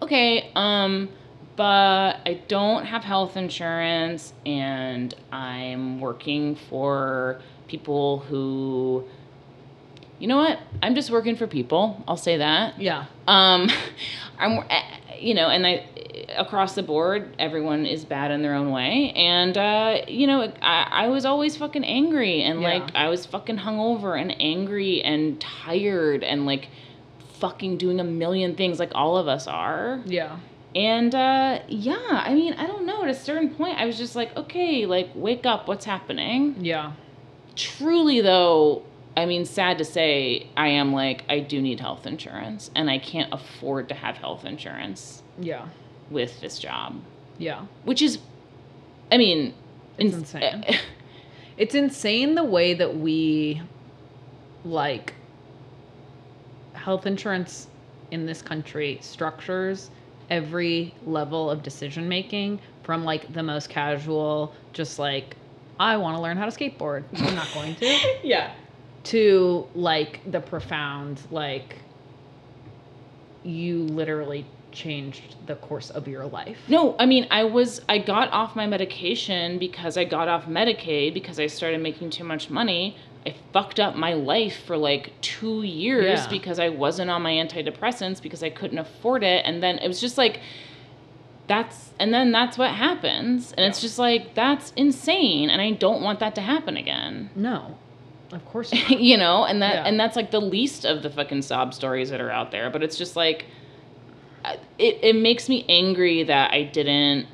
okay 0.00 0.50
um 0.54 1.08
but 1.56 2.20
i 2.24 2.40
don't 2.46 2.84
have 2.84 3.02
health 3.02 3.36
insurance 3.36 4.32
and 4.46 5.14
i'm 5.32 5.98
working 6.00 6.54
for 6.54 7.40
people 7.66 8.20
who 8.20 9.04
you 10.20 10.26
know 10.26 10.36
what? 10.36 10.58
I'm 10.82 10.96
just 10.96 11.12
working 11.12 11.36
for 11.36 11.46
people. 11.46 12.02
I'll 12.08 12.16
say 12.16 12.38
that. 12.38 12.80
Yeah. 12.80 13.04
um, 13.28 13.70
I'm, 14.40 14.64
eh, 14.68 14.82
you 15.20 15.32
know, 15.32 15.48
and 15.48 15.64
I, 15.64 15.86
across 16.36 16.74
the 16.74 16.82
board, 16.82 17.34
everyone 17.38 17.86
is 17.86 18.04
bad 18.04 18.30
in 18.30 18.42
their 18.42 18.54
own 18.54 18.70
way, 18.70 19.12
and 19.16 19.56
uh, 19.56 19.98
you 20.08 20.26
know, 20.26 20.52
I, 20.62 20.86
I 20.90 21.08
was 21.08 21.24
always 21.24 21.56
fucking 21.56 21.84
angry, 21.84 22.42
and 22.42 22.60
Yeah. 22.60 22.68
like 22.74 22.94
I 22.94 23.08
was 23.08 23.26
fucking 23.26 23.58
hungover 23.58 24.20
and 24.20 24.34
angry 24.40 25.02
and 25.02 25.40
tired, 25.40 26.22
and 26.24 26.46
like 26.46 26.68
fucking 27.40 27.76
doing 27.78 28.00
a 28.00 28.04
million 28.04 28.54
things, 28.56 28.78
like 28.78 28.92
all 28.94 29.16
of 29.16 29.28
us 29.28 29.46
are. 29.46 30.00
Yeah. 30.06 30.38
And 30.74 31.14
uh, 31.14 31.60
yeah, 31.68 31.96
I 32.24 32.34
mean, 32.34 32.52
I 32.54 32.66
don't 32.66 32.84
know. 32.84 33.02
At 33.02 33.08
a 33.08 33.14
certain 33.14 33.50
point, 33.54 33.78
I 33.78 33.86
was 33.86 33.96
just 33.96 34.14
like, 34.14 34.36
okay, 34.36 34.84
like 34.86 35.10
wake 35.14 35.46
up, 35.46 35.66
what's 35.68 35.84
happening? 35.86 36.56
Yeah. 36.60 36.92
truly 37.56 38.20
though 38.20 38.82
i 39.16 39.26
mean 39.26 39.44
sad 39.44 39.78
to 39.78 39.84
say 39.84 40.46
i 40.56 40.68
am 40.68 40.92
like 40.92 41.24
i 41.28 41.40
do 41.40 41.60
need 41.60 41.80
health 41.80 42.06
insurance 42.06 42.70
and 42.76 42.88
i 42.88 42.98
can't 42.98 43.32
afford 43.32 43.88
to 43.88 43.94
have 43.96 44.16
health 44.18 44.44
insurance 44.44 45.22
Yeah. 45.40 45.66
With 46.10 46.40
this 46.40 46.58
job 46.58 47.00
Yeah. 47.38 47.66
which 47.84 48.02
is 48.02 48.18
i 49.12 49.16
mean 49.18 49.54
It's 49.98 50.14
ins- 50.14 50.34
insane. 50.34 50.64
It's 51.56 51.74
insane 51.74 52.36
the 52.36 52.44
way 52.44 52.72
that 52.74 52.96
we 52.98 53.60
like 54.64 55.12
health 56.74 57.04
insurance 57.06 57.66
in 58.12 58.24
this 58.26 58.40
country 58.42 58.98
structures 59.02 59.90
every 60.30 60.94
level 61.04 61.50
of 61.50 61.62
decision 61.64 62.08
making 62.08 62.60
from 62.84 63.04
like 63.04 63.32
the 63.32 63.42
most 63.42 63.68
casual 63.70 64.52
just 64.72 64.98
like 65.00 65.36
I 65.80 65.96
want 65.96 66.16
to 66.16 66.22
learn 66.22 66.36
how 66.36 66.44
to 66.48 66.50
skateboard. 66.50 67.04
I'm 67.14 67.34
not 67.34 67.48
going 67.54 67.74
to. 67.76 67.98
yeah 68.22 68.52
to 69.04 69.66
like 69.74 70.20
the 70.30 70.40
profound 70.40 71.20
like 71.30 71.76
you 73.42 73.82
literally 73.84 74.44
changed 74.82 75.34
the 75.46 75.56
course 75.56 75.90
of 75.98 76.06
your 76.14 76.24
life. 76.38 76.58
no 76.68 76.94
i 76.98 77.04
mean 77.12 77.26
i 77.30 77.42
was 77.56 77.70
i 77.88 77.96
got 77.98 78.26
off 78.40 78.50
my 78.62 78.66
medication 78.76 79.58
because 79.58 79.96
i 79.96 80.04
got 80.04 80.26
off 80.34 80.44
medicaid 80.46 81.12
because 81.12 81.38
i 81.40 81.46
started 81.46 81.80
making 81.88 82.08
too 82.18 82.24
much 82.32 82.48
money 82.60 82.96
i 83.26 83.34
fucked 83.52 83.80
up 83.80 83.96
my 83.96 84.12
life 84.14 84.56
for 84.66 84.76
like 84.76 85.04
two 85.20 85.62
years 85.62 86.20
Yeah. 86.20 86.28
because 86.36 86.58
i 86.60 86.68
wasn't 86.68 87.10
on 87.10 87.20
my 87.22 87.32
antidepressants 87.32 88.22
because 88.22 88.42
i 88.42 88.50
couldn't 88.50 88.78
afford 88.86 89.22
it 89.24 89.40
and 89.44 89.60
then 89.62 89.78
it 89.78 89.88
was 89.88 90.00
just 90.00 90.16
like 90.16 90.40
that's 91.46 91.90
and 91.98 92.12
then 92.12 92.30
that's 92.30 92.58
what 92.58 92.70
happens 92.70 93.52
and 93.52 93.64
it's 93.66 93.80
just 93.80 93.98
like 93.98 94.34
that's 94.34 94.72
insane 94.76 95.48
and 95.50 95.60
i 95.62 95.70
don't 95.72 96.02
want 96.02 96.20
that 96.20 96.34
to 96.34 96.40
happen 96.40 96.76
again 96.76 97.30
No. 97.34 97.76
Of 98.30 98.44
course 98.44 98.72
not. 98.74 99.00
you 99.00 99.16
know 99.16 99.44
and 99.44 99.62
that 99.62 99.74
Yeah. 99.76 99.84
and 99.88 99.98
that's 99.98 100.14
like 100.14 100.30
the 100.30 100.40
least 100.40 100.84
of 100.84 101.02
the 101.02 101.10
fucking 101.10 101.42
sob 101.42 101.72
stories 101.72 102.10
that 102.10 102.20
are 102.20 102.30
out 102.30 102.50
there 102.50 102.68
but 102.70 102.82
it's 102.82 102.98
just 102.98 103.16
like 103.16 103.46
it, 104.78 104.98
it 105.02 105.16
makes 105.16 105.48
me 105.48 105.64
angry 105.68 106.22
that 106.22 106.52
i 106.52 106.62
didn't 106.62 107.26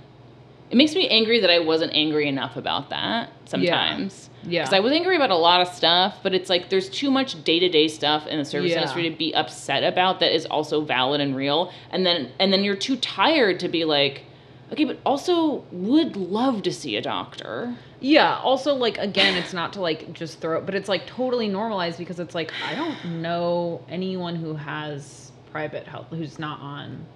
it 0.71 0.77
makes 0.77 0.95
me 0.95 1.09
angry 1.09 1.41
that 1.41 1.51
i 1.51 1.59
wasn't 1.59 1.93
angry 1.95 2.27
enough 2.29 2.57
about 2.57 2.91
that 2.91 3.31
sometimes 3.45 4.31
Yeah. 4.43 4.63
because 4.63 4.75
i 4.75 4.81
was 4.81 4.93
angry 4.93 5.17
about 5.17 5.31
a 5.31 5.37
lot 5.37 5.61
of 5.61 5.69
stuff 5.69 6.19
but 6.23 6.35
it's 6.35 6.49
like 6.51 6.69
there's 6.71 6.89
too 6.89 7.11
much 7.11 7.43
day-to-day 7.45 7.89
stuff 7.89 8.27
in 8.27 8.39
the 8.39 8.45
service 8.45 8.71
Yeah. 8.71 8.79
industry 8.79 9.09
to 9.11 9.17
be 9.17 9.35
upset 9.35 9.85
about 9.85 10.21
that 10.21 10.35
is 10.35 10.47
also 10.47 10.81
valid 10.83 11.21
and 11.21 11.37
real 11.37 11.73
and 11.91 12.05
then 12.07 12.31
and 12.41 12.53
then 12.53 12.65
you're 12.65 12.77
too 12.77 12.97
tired 12.97 13.61
to 13.61 13.69
be 13.69 13.85
like 13.85 14.25
Okay, 14.73 14.85
but 14.87 14.99
also 15.05 15.63
would 15.71 16.17
love 16.17 16.63
to 16.63 16.73
see 16.73 16.97
a 16.97 17.03
doctor. 17.03 17.77
Yeah. 18.01 18.39
Also, 18.39 18.75
like 18.75 18.97
again, 18.97 19.37
it's 19.37 19.53
not 19.53 19.75
to 19.75 19.81
like 19.83 20.15
just 20.15 20.41
throw 20.41 20.57
it, 20.59 20.65
but 20.67 20.75
it's 20.75 20.89
like 20.89 21.07
totally 21.07 21.49
normalized 21.49 21.99
because 21.99 22.19
it's 22.19 22.35
like 22.35 22.51
I 22.67 22.75
don't 22.75 23.21
know 23.21 23.85
anyone 23.91 24.35
who 24.35 24.55
has 24.55 25.24
private 25.55 25.87
health 25.87 26.09
who's 26.11 26.41
not 26.41 26.59
on 26.59 27.07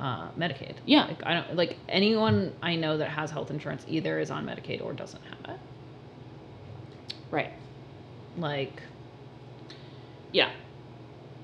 uh, 0.00 0.28
Medicaid. 0.32 0.74
Yeah. 0.84 1.04
Like 1.04 1.24
I 1.24 1.34
don't 1.34 1.54
like 1.54 1.76
anyone 1.88 2.52
I 2.60 2.74
know 2.74 2.98
that 2.98 3.08
has 3.08 3.30
health 3.30 3.52
insurance 3.52 3.84
either 3.86 4.18
is 4.18 4.32
on 4.32 4.44
Medicaid 4.44 4.84
or 4.84 4.92
doesn't 4.92 5.22
have 5.22 5.54
it. 5.54 5.60
Right. 7.30 7.52
Like, 8.36 8.82
Yeah. 10.32 10.50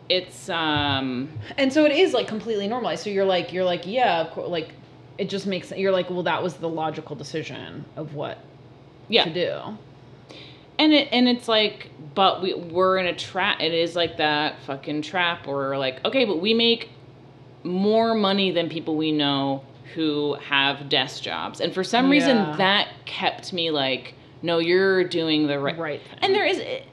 It's 0.08 0.48
um 0.48 1.38
and 1.56 1.72
so 1.72 1.84
it 1.84 1.92
is 1.92 2.12
like 2.12 2.26
completely 2.26 2.66
normalized. 2.66 3.04
So 3.04 3.10
you're 3.10 3.24
like 3.24 3.52
you're 3.52 3.64
like 3.64 3.86
yeah, 3.86 4.22
of 4.22 4.32
course, 4.32 4.48
like 4.48 4.70
it 5.18 5.30
just 5.30 5.46
makes 5.46 5.70
you're 5.70 5.92
like 5.92 6.10
well 6.10 6.24
that 6.24 6.42
was 6.42 6.54
the 6.54 6.68
logical 6.68 7.14
decision 7.14 7.84
of 7.94 8.16
what 8.16 8.38
yeah. 9.06 9.22
to 9.22 9.32
do. 9.32 9.78
And 10.78 10.92
it 10.92 11.08
and 11.12 11.28
it's 11.28 11.48
like, 11.48 11.90
but 12.14 12.42
we 12.42 12.54
we're 12.54 12.98
in 12.98 13.06
a 13.06 13.14
trap. 13.14 13.60
It 13.60 13.72
is 13.72 13.94
like 13.94 14.16
that 14.16 14.60
fucking 14.62 15.02
trap 15.02 15.46
we're 15.46 15.76
like, 15.76 16.04
okay, 16.04 16.24
but 16.24 16.40
we 16.40 16.54
make 16.54 16.90
more 17.62 18.14
money 18.14 18.50
than 18.50 18.68
people 18.68 18.96
we 18.96 19.12
know 19.12 19.62
who 19.94 20.34
have 20.34 20.88
desk 20.88 21.22
jobs, 21.22 21.60
and 21.60 21.72
for 21.74 21.84
some 21.84 22.06
Yeah. 22.06 22.10
reason 22.12 22.56
that 22.56 22.88
kept 23.04 23.52
me 23.52 23.70
like, 23.70 24.14
no, 24.40 24.58
you're 24.58 25.04
doing 25.04 25.46
the 25.46 25.58
right. 25.60 25.78
Right 25.78 26.00
thing. 26.02 26.18
And 26.22 26.34
there 26.34 26.46
is, 26.46 26.58
it, 26.58 26.84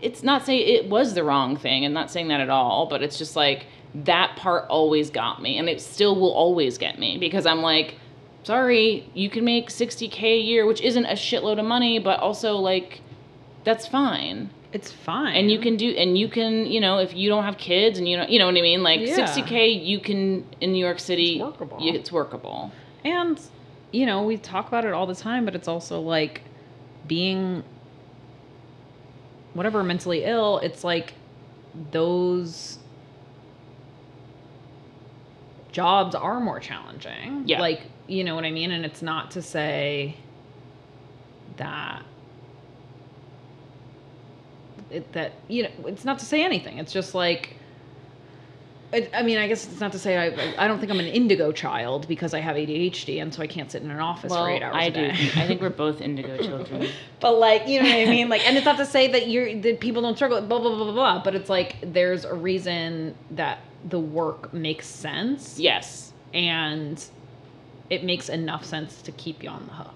it's 0.00 0.22
not 0.22 0.44
saying 0.46 0.66
it 0.66 0.88
was 0.88 1.14
the 1.14 1.22
wrong 1.22 1.56
thing, 1.56 1.84
and 1.84 1.92
not 1.92 2.10
saying 2.10 2.28
that 2.28 2.40
at 2.40 2.48
all, 2.50 2.86
but 2.86 3.02
it's 3.02 3.18
just 3.18 3.36
like 3.36 3.66
that 3.94 4.36
part 4.36 4.66
always 4.68 5.10
got 5.10 5.40
me, 5.42 5.58
and 5.58 5.68
it 5.68 5.80
still 5.80 6.18
will 6.18 6.32
always 6.32 6.78
get 6.78 6.98
me 6.98 7.18
because 7.18 7.46
I'm 7.46 7.60
like. 7.62 7.96
Sorry, 8.42 9.10
you 9.12 9.28
can 9.28 9.44
make 9.44 9.70
60k 9.70 10.22
a 10.22 10.38
year, 10.38 10.66
which 10.66 10.80
isn't 10.80 11.04
a 11.04 11.14
shitload 11.14 11.58
of 11.58 11.64
money, 11.64 11.98
but 11.98 12.20
also 12.20 12.54
like 12.58 13.00
that's 13.66 13.86
fine 13.86 14.48
It's 14.72 14.90
fine. 14.90 15.34
and 15.36 15.50
you 15.50 15.58
can 15.58 15.76
do 15.76 15.88
and 15.90 16.16
you 16.16 16.28
can 16.28 16.64
you 16.66 16.80
know 16.80 16.98
if 16.98 17.14
you 17.14 17.28
don't 17.28 17.44
have 17.44 17.58
kids 17.58 17.98
and 17.98 18.08
you 18.08 18.16
know 18.16 18.26
you 18.26 18.38
know 18.38 18.46
what 18.46 18.56
i 18.56 18.60
mean 18.62 18.82
like 18.82 19.00
Yeah. 19.00 19.18
60k 19.26 19.84
you 19.84 19.98
can 20.00 20.20
in 20.62 20.72
new 20.72 20.84
york 20.88 21.00
city 21.00 21.32
It's 21.34 21.42
workable. 21.42 21.78
you- 21.84 21.92
it's 21.98 22.10
workable 22.12 22.72
And, 23.04 23.38
you 23.92 24.04
know, 24.06 24.22
we 24.24 24.36
talk 24.36 24.66
about 24.68 24.84
it 24.84 24.92
all 24.92 25.06
the 25.06 25.14
time, 25.14 25.44
but 25.44 25.54
it's 25.54 25.68
also 25.68 26.00
like 26.00 26.40
being 27.06 27.62
whatever 29.54 29.84
mentally 29.84 30.24
ill, 30.24 30.58
it's 30.58 30.82
like 30.82 31.14
those 31.92 32.78
jobs 35.72 36.14
are 36.14 36.40
more 36.40 36.58
challenging. 36.60 37.44
Yeah. 37.46 37.60
Like, 37.60 37.82
you 38.08 38.24
know 38.24 38.34
what 38.34 38.44
I 38.44 38.50
mean? 38.50 38.70
And 38.72 38.84
it's 38.84 39.02
not 39.02 39.30
to 39.32 39.42
say 39.42 40.16
that 41.58 42.02
it, 44.90 45.12
that 45.12 45.32
you 45.48 45.64
know 45.64 45.70
it's 45.86 46.04
not 46.04 46.18
to 46.18 46.24
say 46.24 46.44
anything 46.44 46.78
it's 46.78 46.92
just 46.92 47.14
like 47.14 47.56
it, 48.92 49.10
I 49.12 49.24
mean, 49.24 49.36
I 49.38 49.48
guess 49.48 49.66
it's 49.66 49.80
not 49.80 49.90
to 49.92 49.98
say 49.98 50.16
I. 50.16 50.64
I 50.64 50.68
don't 50.68 50.78
think 50.78 50.92
I'm 50.92 51.00
an 51.00 51.06
indigo 51.06 51.50
child 51.50 52.06
because 52.06 52.32
I 52.32 52.38
have 52.38 52.54
ADHD 52.54 53.20
and 53.20 53.34
so 53.34 53.42
I 53.42 53.48
can't 53.48 53.70
sit 53.70 53.82
in 53.82 53.90
an 53.90 53.98
office 53.98 54.30
well 54.30 54.44
for 54.44 54.50
eight 54.50 54.62
hours 54.62 54.76
i 54.76 54.84
a 54.84 54.90
do 54.92 55.00
day. 55.08 55.10
i 55.10 55.46
think 55.46 55.60
we're 55.60 55.70
both 55.86 56.00
indigo 56.00 56.38
children 56.38 56.86
But 57.20 57.32
like, 57.32 57.66
you 57.66 57.82
know 57.82 57.88
what 57.88 57.96
I 57.98 58.10
mean? 58.10 58.28
Like, 58.28 58.46
and 58.46 58.56
it's 58.56 58.64
not 58.64 58.76
to 58.76 58.86
say 58.86 59.10
that 59.10 59.28
you're 59.28 59.60
that 59.60 59.80
people 59.80 60.02
don't 60.02 60.14
struggle. 60.14 60.40
Blah 60.40 60.60
blah 60.60 60.74
blah 60.74 60.84
blah 60.84 60.92
blah. 60.92 61.24
But 61.24 61.34
it's 61.34 61.50
like 61.50 61.76
there's 61.82 62.24
a 62.24 62.34
reason 62.34 63.16
that 63.32 63.58
the 63.88 63.98
work 63.98 64.54
makes 64.54 64.86
sense, 64.86 65.58
yes 65.58 66.12
and 66.32 67.04
it 67.90 68.04
makes 68.04 68.28
enough 68.28 68.64
sense 68.64 69.00
to 69.02 69.12
keep 69.12 69.42
you 69.42 69.48
on 69.48 69.66
the 69.66 69.72
hook. 69.72 69.94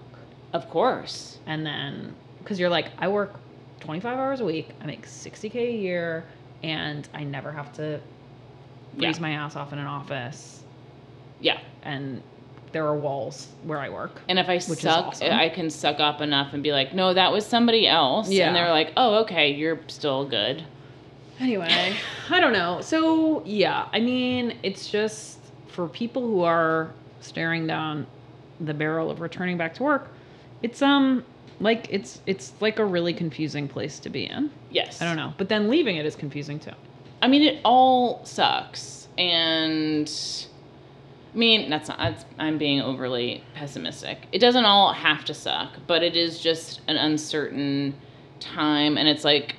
of 0.52 0.68
course 0.70 1.38
And 1.46 1.64
then 1.66 2.14
because 2.38 2.58
you're 2.58 2.70
like, 2.70 2.88
I 2.98 3.08
work 3.08 3.34
25 3.80 4.18
hours 4.18 4.40
a 4.40 4.44
week, 4.44 4.70
I 4.80 4.86
make 4.86 5.06
60k 5.06 5.54
a 5.54 5.72
year, 5.72 6.24
and 6.62 7.08
I 7.14 7.24
never 7.24 7.50
have 7.52 7.72
to 7.74 8.00
freeze 8.96 9.16
Yeah. 9.16 9.22
my 9.22 9.30
ass 9.32 9.56
off 9.56 9.72
in 9.72 9.78
an 9.78 9.86
office. 9.86 10.62
yeah 11.40 11.58
And 11.82 12.22
there 12.72 12.86
are 12.86 12.94
walls 12.96 13.48
where 13.64 13.78
I 13.78 13.88
work. 13.88 14.20
and 14.28 14.38
if 14.38 14.48
i 14.48 14.58
suck 14.58 15.06
awesome. 15.06 15.32
i 15.32 15.48
can 15.48 15.70
suck 15.70 15.98
up 15.98 16.20
enough 16.20 16.52
and 16.52 16.62
be 16.62 16.70
like 16.72 16.94
no 16.94 17.12
that 17.14 17.32
was 17.32 17.44
somebody 17.46 17.86
else 17.88 18.28
Yeah. 18.30 18.46
and 18.46 18.54
they're 18.54 18.70
like 18.70 18.92
oh 18.96 19.22
okay 19.22 19.50
you're 19.52 19.80
still 19.88 20.24
good 20.24 20.64
Anyway, 21.40 21.96
I 22.28 22.38
don't 22.38 22.52
know. 22.52 22.82
So, 22.82 23.42
yeah, 23.46 23.88
I 23.94 23.98
mean, 24.00 24.58
it's 24.62 24.90
just 24.90 25.38
for 25.68 25.88
people 25.88 26.20
who 26.20 26.42
are 26.42 26.90
staring 27.22 27.66
down 27.66 28.06
the 28.60 28.74
barrel 28.74 29.10
of 29.10 29.22
returning 29.22 29.56
back 29.56 29.72
to 29.76 29.82
work, 29.82 30.10
it's 30.62 30.82
um 30.82 31.24
like 31.58 31.86
it's 31.90 32.20
it's 32.26 32.52
like 32.60 32.78
a 32.78 32.84
really 32.84 33.12
confusing 33.12 33.68
place 33.68 33.98
to 34.00 34.10
be 34.10 34.24
in. 34.24 34.50
yes 34.70 35.02
I 35.02 35.06
don't 35.06 35.16
know. 35.16 35.34
But 35.36 35.48
then 35.48 35.68
leaving 35.68 35.96
it 35.96 36.06
is 36.06 36.16
confusing 36.16 36.58
too. 36.58 36.72
I 37.22 37.28
mean, 37.28 37.42
it 37.42 37.60
all 37.64 38.24
sucks, 38.24 39.08
and 39.18 40.10
I 41.34 41.36
mean 41.36 41.68
that's 41.68 41.88
not. 41.88 41.98
That's, 41.98 42.24
I'm 42.38 42.56
being 42.58 42.80
overly 42.80 43.44
pessimistic. 43.54 44.18
It 44.32 44.38
doesn't 44.38 44.64
all 44.64 44.92
have 44.92 45.24
to 45.26 45.34
suck, 45.34 45.74
but 45.86 46.02
it 46.02 46.16
is 46.16 46.40
just 46.40 46.80
an 46.88 46.96
uncertain 46.96 47.94
time, 48.40 48.96
and 48.96 49.06
it's 49.08 49.24
like, 49.24 49.56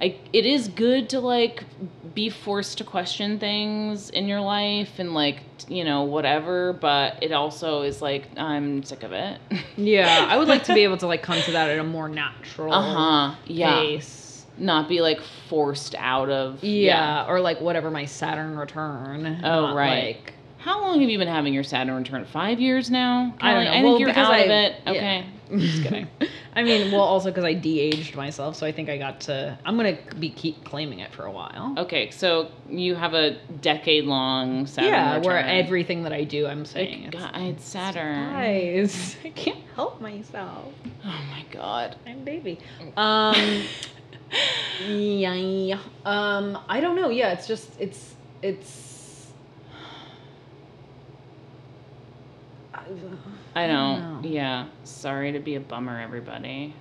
I. 0.00 0.16
It 0.32 0.46
is 0.46 0.68
good 0.68 1.08
to 1.10 1.20
like 1.20 1.64
be 2.14 2.30
forced 2.30 2.78
to 2.78 2.84
question 2.84 3.38
things 3.38 4.10
in 4.10 4.28
your 4.28 4.40
life 4.40 4.98
and 4.98 5.14
like 5.14 5.40
you 5.68 5.84
know 5.84 6.02
whatever, 6.04 6.72
but 6.72 7.22
it 7.22 7.32
also 7.32 7.82
is 7.82 8.00
like 8.02 8.28
I'm 8.36 8.82
sick 8.82 9.02
of 9.02 9.12
it. 9.12 9.40
Yeah, 9.76 10.26
I 10.28 10.36
would 10.36 10.46
like 10.46 10.64
to 10.64 10.74
be 10.74 10.84
able 10.84 10.98
to 10.98 11.08
like 11.08 11.22
come 11.22 11.40
to 11.42 11.50
that 11.52 11.68
at 11.68 11.80
a 11.80 11.84
more 11.84 12.08
natural 12.08 12.72
uh 12.72 12.82
huh. 13.32 13.34
Yeah. 13.46 13.80
pace. 13.80 14.46
Not 14.56 14.88
be 14.88 15.00
like 15.00 15.20
forced 15.48 15.96
out 15.96 16.30
of. 16.30 16.62
Yeah, 16.62 17.26
or 17.28 17.40
like 17.40 17.60
whatever 17.60 17.90
my 17.90 18.04
Saturn 18.04 18.56
return. 18.56 19.40
Oh, 19.42 19.74
right. 19.74 20.16
Like, 20.16 20.34
How 20.64 20.80
long 20.80 21.00
have 21.02 21.10
you 21.10 21.18
been 21.18 21.28
having 21.28 21.52
your 21.52 21.62
Saturn 21.62 21.94
return? 21.94 22.24
Five 22.24 22.58
years 22.58 22.90
now? 22.90 23.34
I 23.38 23.52
don't 23.52 23.64
know. 23.64 23.70
I 23.70 23.74
think 23.74 23.84
Well, 23.84 24.00
you're 24.00 24.08
out 24.10 24.16
of 24.16 24.30
I- 24.30 24.38
it. 24.38 24.76
yeah. 24.86 24.90
Okay. 24.92 25.26
Just 25.58 25.82
kidding. 25.82 26.06
I 26.56 26.62
mean, 26.62 26.90
well, 26.90 27.02
also 27.02 27.28
because 27.30 27.44
I 27.44 27.52
de-aged 27.52 28.16
myself, 28.16 28.56
so 28.56 28.66
I 28.66 28.72
think 28.72 28.88
I 28.88 28.96
got 28.96 29.20
to. 29.22 29.58
I'm 29.66 29.76
gonna 29.76 29.98
be 30.18 30.30
keep 30.30 30.64
claiming 30.64 31.00
it 31.00 31.12
for 31.12 31.26
a 31.26 31.30
while. 31.30 31.74
Okay, 31.76 32.10
so 32.10 32.48
you 32.70 32.94
have 32.94 33.12
a 33.12 33.36
decade 33.60 34.04
long 34.04 34.66
Saturn 34.66 34.88
yeah, 34.90 35.08
return. 35.16 35.24
where 35.24 35.38
everything 35.44 36.02
that 36.04 36.14
I 36.14 36.24
do, 36.24 36.46
I'm 36.46 36.64
saying 36.64 37.04
Like, 37.04 37.14
it's 37.14 37.22
God, 37.22 37.42
it's 37.42 37.64
Saturn. 37.68 38.32
Guys, 38.32 39.16
I 39.24 39.28
can't 39.30 39.58
help 39.74 40.00
myself. 40.00 40.72
Oh 41.04 41.20
my 41.30 41.44
god. 41.52 41.96
I'm 42.06 42.24
baby. 42.24 42.58
Um, 42.96 43.64
yeah. 44.88 45.78
Um, 46.06 46.58
I 46.68 46.80
don't 46.80 46.96
know. 46.96 47.10
Yeah, 47.10 47.32
it's 47.32 47.46
just 47.46 47.68
it's 47.78 48.14
it's. 48.40 48.93
I 53.54 53.66
know. 53.66 53.98
know. 53.98 54.28
Yeah. 54.28 54.66
Sorry 54.84 55.32
to 55.32 55.38
be 55.38 55.54
a 55.54 55.60
bummer, 55.60 56.00
everybody. 56.00 56.74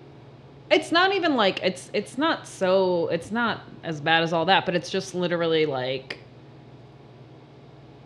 It's 0.72 0.92
not 0.92 1.14
even 1.14 1.36
like 1.36 1.62
it's 1.62 1.92
it's 1.94 2.18
not 2.18 2.48
so 2.48 3.08
it's 3.10 3.32
not 3.32 3.62
as 3.84 4.02
bad 4.02 4.24
as 4.24 4.34
all 4.34 4.46
that, 4.46 4.66
but 4.66 4.76
it's 4.76 4.90
just 4.90 5.14
literally 5.14 5.66
like 5.66 6.20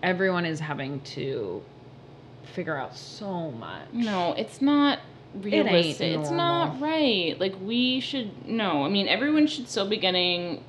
everyone 0.04 0.46
is 0.46 0.60
having 0.60 1.00
to 1.02 1.64
figure 2.54 2.76
out 2.76 2.96
so 2.96 3.52
much. 3.52 3.88
No, 3.94 4.34
it's 4.34 4.62
not 4.62 5.00
realistic. 5.36 6.20
It's 6.20 6.32
not 6.32 6.82
right. 6.82 7.40
Like 7.40 7.56
we 7.62 8.00
should 8.00 8.48
no. 8.48 8.84
I 8.84 8.90
mean, 8.90 9.08
everyone 9.08 9.48
should 9.48 9.70
still 9.70 9.88
be 9.88 9.98
getting 9.98 10.64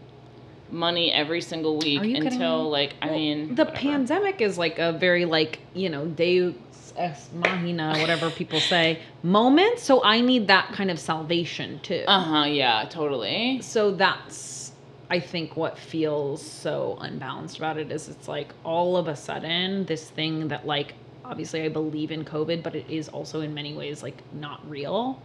money 0.70 1.12
every 1.12 1.40
single 1.40 1.78
week 1.78 2.02
until 2.02 2.70
like 2.70 2.94
I 3.00 3.10
mean 3.10 3.54
the 3.54 3.64
whatever. 3.64 3.76
pandemic 3.76 4.40
is 4.40 4.58
like 4.58 4.78
a 4.78 4.92
very 4.92 5.24
like 5.24 5.60
you 5.74 5.88
know 5.88 6.06
deus 6.06 6.54
ex 6.96 7.28
machina 7.32 7.98
whatever 8.00 8.30
people 8.30 8.60
say 8.60 9.00
moment. 9.22 9.78
So 9.78 10.02
I 10.04 10.20
need 10.20 10.48
that 10.48 10.72
kind 10.72 10.90
of 10.90 10.98
salvation 10.98 11.80
too. 11.80 12.04
Uh-huh, 12.06 12.44
yeah, 12.44 12.86
totally. 12.90 13.60
so 13.62 13.92
that's 13.92 14.72
I 15.10 15.20
think 15.20 15.56
what 15.56 15.78
feels 15.78 16.42
so 16.42 16.98
unbalanced 17.00 17.56
about 17.56 17.78
it 17.78 17.90
is 17.90 18.08
it's 18.08 18.28
like 18.28 18.52
all 18.62 18.96
of 18.96 19.08
a 19.08 19.16
sudden 19.16 19.86
this 19.86 20.10
thing 20.10 20.48
that 20.48 20.66
like 20.66 20.94
obviously 21.24 21.62
I 21.62 21.68
believe 21.68 22.10
in 22.10 22.24
COVID, 22.24 22.62
but 22.62 22.74
it 22.74 22.86
is 22.88 23.08
also 23.08 23.40
in 23.40 23.54
many 23.54 23.74
ways 23.74 24.02
like 24.02 24.22
not 24.34 24.68
real 24.68 25.20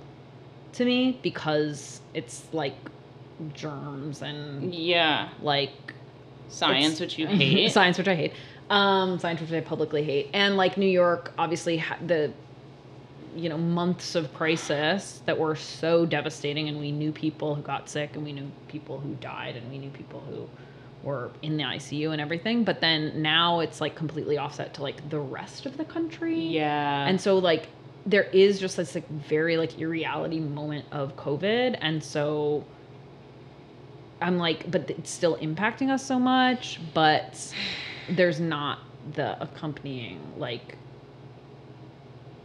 to 0.73 0.85
me 0.85 1.19
because 1.21 2.01
it's 2.13 2.45
like 2.51 2.75
germs 3.53 4.21
and 4.21 4.73
Yeah. 4.73 5.29
like 5.41 5.71
Science, 6.49 6.99
which 6.99 7.17
you 7.17 7.27
hate. 7.41 7.71
science 7.71 7.97
which 7.97 8.07
I 8.07 8.15
hate, 8.15 8.33
um, 8.69 9.17
science 9.17 9.41
which 9.41 9.51
I 9.51 9.61
publicly 9.61 10.03
hate, 10.03 10.29
and 10.33 10.55
like 10.55 10.77
New 10.77 10.85
York, 10.87 11.31
obviously 11.37 11.77
ha- 11.77 11.97
the 12.05 12.31
you 13.35 13.49
know 13.49 13.57
months 13.57 14.13
of 14.13 14.31
crisis 14.35 15.21
that 15.25 15.37
were 15.39 15.55
so 15.55 16.05
devastating, 16.05 16.67
and 16.69 16.79
we 16.79 16.91
knew 16.91 17.11
people 17.11 17.55
who 17.55 17.61
got 17.63 17.89
sick, 17.89 18.11
and 18.15 18.23
we 18.23 18.31
knew 18.33 18.51
people 18.67 18.99
who 18.99 19.15
died, 19.15 19.55
and 19.55 19.67
we 19.71 19.79
knew 19.79 19.89
people 19.89 20.21
who 20.29 20.47
were 21.01 21.31
in 21.41 21.57
the 21.57 21.63
ICU 21.63 22.11
and 22.11 22.21
everything. 22.21 22.63
But 22.63 22.79
then 22.81 23.19
now 23.21 23.59
it's 23.61 23.81
like 23.81 23.95
completely 23.95 24.37
offset 24.37 24.73
to 24.75 24.83
like 24.83 25.09
the 25.09 25.19
rest 25.19 25.65
of 25.65 25.75
the 25.77 25.85
country. 25.85 26.39
Yeah. 26.39 27.07
And 27.07 27.19
so 27.19 27.39
like 27.39 27.67
there 28.05 28.23
is 28.25 28.59
just 28.59 28.77
this 28.77 28.93
like 28.95 29.09
very 29.09 29.57
like 29.57 29.79
irreality 29.79 30.39
moment 30.39 30.85
of 30.91 31.15
COVID. 31.17 31.77
And 31.81 32.03
so 32.03 32.63
I'm 34.23 34.37
like, 34.37 34.71
but 34.71 34.89
it's 34.89 35.11
still 35.11 35.37
impacting 35.37 35.89
us 35.89 36.05
so 36.05 36.17
much, 36.17 36.79
but 36.93 37.53
there's 38.09 38.39
not 38.39 38.79
the 39.15 39.41
accompanying 39.41 40.19
like 40.37 40.77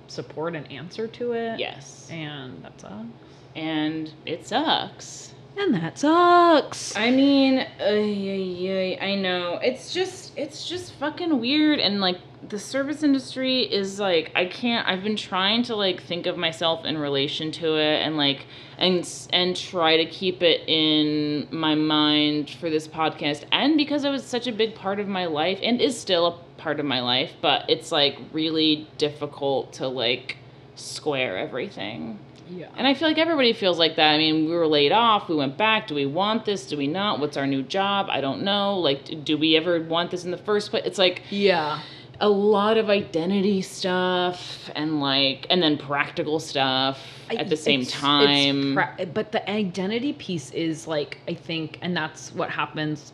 support 0.08 0.56
and 0.56 0.70
answer 0.72 1.06
to 1.06 1.32
it. 1.32 1.60
yes. 1.60 2.08
And 2.10 2.64
that 2.64 2.80
sucks. 2.80 3.06
And 3.54 4.12
it 4.26 4.46
sucks. 4.46 5.34
And 5.56 5.74
that 5.74 5.98
sucks. 5.98 6.96
I 6.96 7.10
mean, 7.10 7.66
uh, 7.80 7.90
yeah, 7.90 8.34
yeah, 8.34 9.04
I 9.04 9.14
know. 9.16 9.58
It's 9.62 9.92
just, 9.92 10.36
it's 10.36 10.68
just 10.68 10.92
fucking 10.94 11.40
weird. 11.40 11.80
And 11.80 12.00
like, 12.00 12.18
the 12.46 12.58
service 12.58 13.02
industry 13.02 13.62
is 13.62 13.98
like, 13.98 14.30
I 14.34 14.46
can't. 14.46 14.86
I've 14.86 15.02
been 15.02 15.16
trying 15.16 15.62
to 15.64 15.76
like 15.76 16.02
think 16.02 16.26
of 16.26 16.36
myself 16.36 16.84
in 16.84 16.98
relation 16.98 17.50
to 17.52 17.76
it, 17.76 18.02
and 18.02 18.16
like, 18.16 18.46
and 18.78 19.08
and 19.32 19.56
try 19.56 19.96
to 19.96 20.06
keep 20.06 20.42
it 20.42 20.62
in 20.68 21.48
my 21.50 21.74
mind 21.74 22.50
for 22.50 22.70
this 22.70 22.86
podcast, 22.86 23.44
and 23.50 23.76
because 23.76 24.04
it 24.04 24.10
was 24.10 24.24
such 24.24 24.46
a 24.46 24.52
big 24.52 24.74
part 24.74 25.00
of 25.00 25.08
my 25.08 25.26
life, 25.26 25.58
and 25.62 25.80
is 25.80 25.98
still 25.98 26.26
a 26.26 26.60
part 26.60 26.78
of 26.80 26.86
my 26.86 27.00
life, 27.00 27.32
but 27.40 27.68
it's 27.68 27.90
like 27.90 28.18
really 28.32 28.88
difficult 28.98 29.72
to 29.74 29.88
like 29.88 30.36
square 30.76 31.36
everything. 31.38 32.18
yeah. 32.48 32.68
And 32.76 32.86
I 32.86 32.94
feel 32.94 33.08
like 33.08 33.18
everybody 33.18 33.52
feels 33.52 33.78
like 33.78 33.96
that. 33.96 34.10
I 34.10 34.16
mean, 34.18 34.46
we 34.46 34.52
were 34.54 34.66
laid 34.66 34.92
off. 34.92 35.28
We 35.28 35.34
went 35.34 35.58
back. 35.58 35.88
Do 35.88 35.94
we 35.96 36.06
want 36.06 36.44
this? 36.44 36.66
Do 36.66 36.76
we 36.76 36.86
not? 36.86 37.18
What's 37.20 37.36
our 37.36 37.46
new 37.46 37.62
job? 37.62 38.06
I 38.10 38.20
don't 38.20 38.42
know. 38.42 38.78
Like, 38.78 39.24
do 39.24 39.36
we 39.36 39.56
ever 39.56 39.82
want 39.82 40.10
this 40.12 40.24
in 40.24 40.30
the 40.30 40.38
first 40.38 40.70
place? 40.70 40.84
It's 40.86 40.98
like 40.98 41.22
Yeah. 41.30 41.80
A 42.20 42.28
lot 42.28 42.76
of 42.78 42.90
identity 42.90 43.62
stuff 43.62 44.70
and 44.74 45.00
like, 45.00 45.46
and 45.50 45.62
then 45.62 45.78
practical 45.78 46.40
stuff 46.40 46.98
at 47.30 47.48
the 47.48 47.56
same 47.56 47.80
It's- 47.82 47.92
it's 47.92 48.00
time. 48.00 48.74
pra- 48.74 49.06
but 49.14 49.30
the 49.32 49.48
identity 49.48 50.12
piece 50.12 50.50
is 50.50 50.86
like 50.88 51.18
I 51.28 51.34
think, 51.34 51.78
and 51.80 51.96
that's 51.96 52.32
what 52.34 52.50
happens 52.50 53.12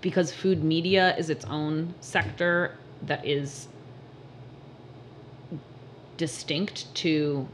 because 0.00 0.32
food 0.32 0.62
media 0.64 1.16
is 1.16 1.30
its 1.30 1.44
own 1.44 1.94
sector 2.00 2.76
that 3.02 3.24
is 3.26 3.68
distinct 6.16 6.92
to 6.96 7.46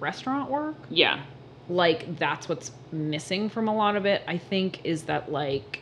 restaurant 0.00 0.50
work. 0.50 0.76
yeah. 0.90 1.20
Like 1.70 2.18
that's 2.18 2.48
what's 2.48 2.70
missing 2.92 3.50
from 3.50 3.68
a 3.68 3.74
lot 3.74 3.94
of 3.96 4.06
it. 4.06 4.22
I 4.26 4.38
think 4.38 4.80
is 4.84 5.02
that 5.04 5.30
like 5.30 5.80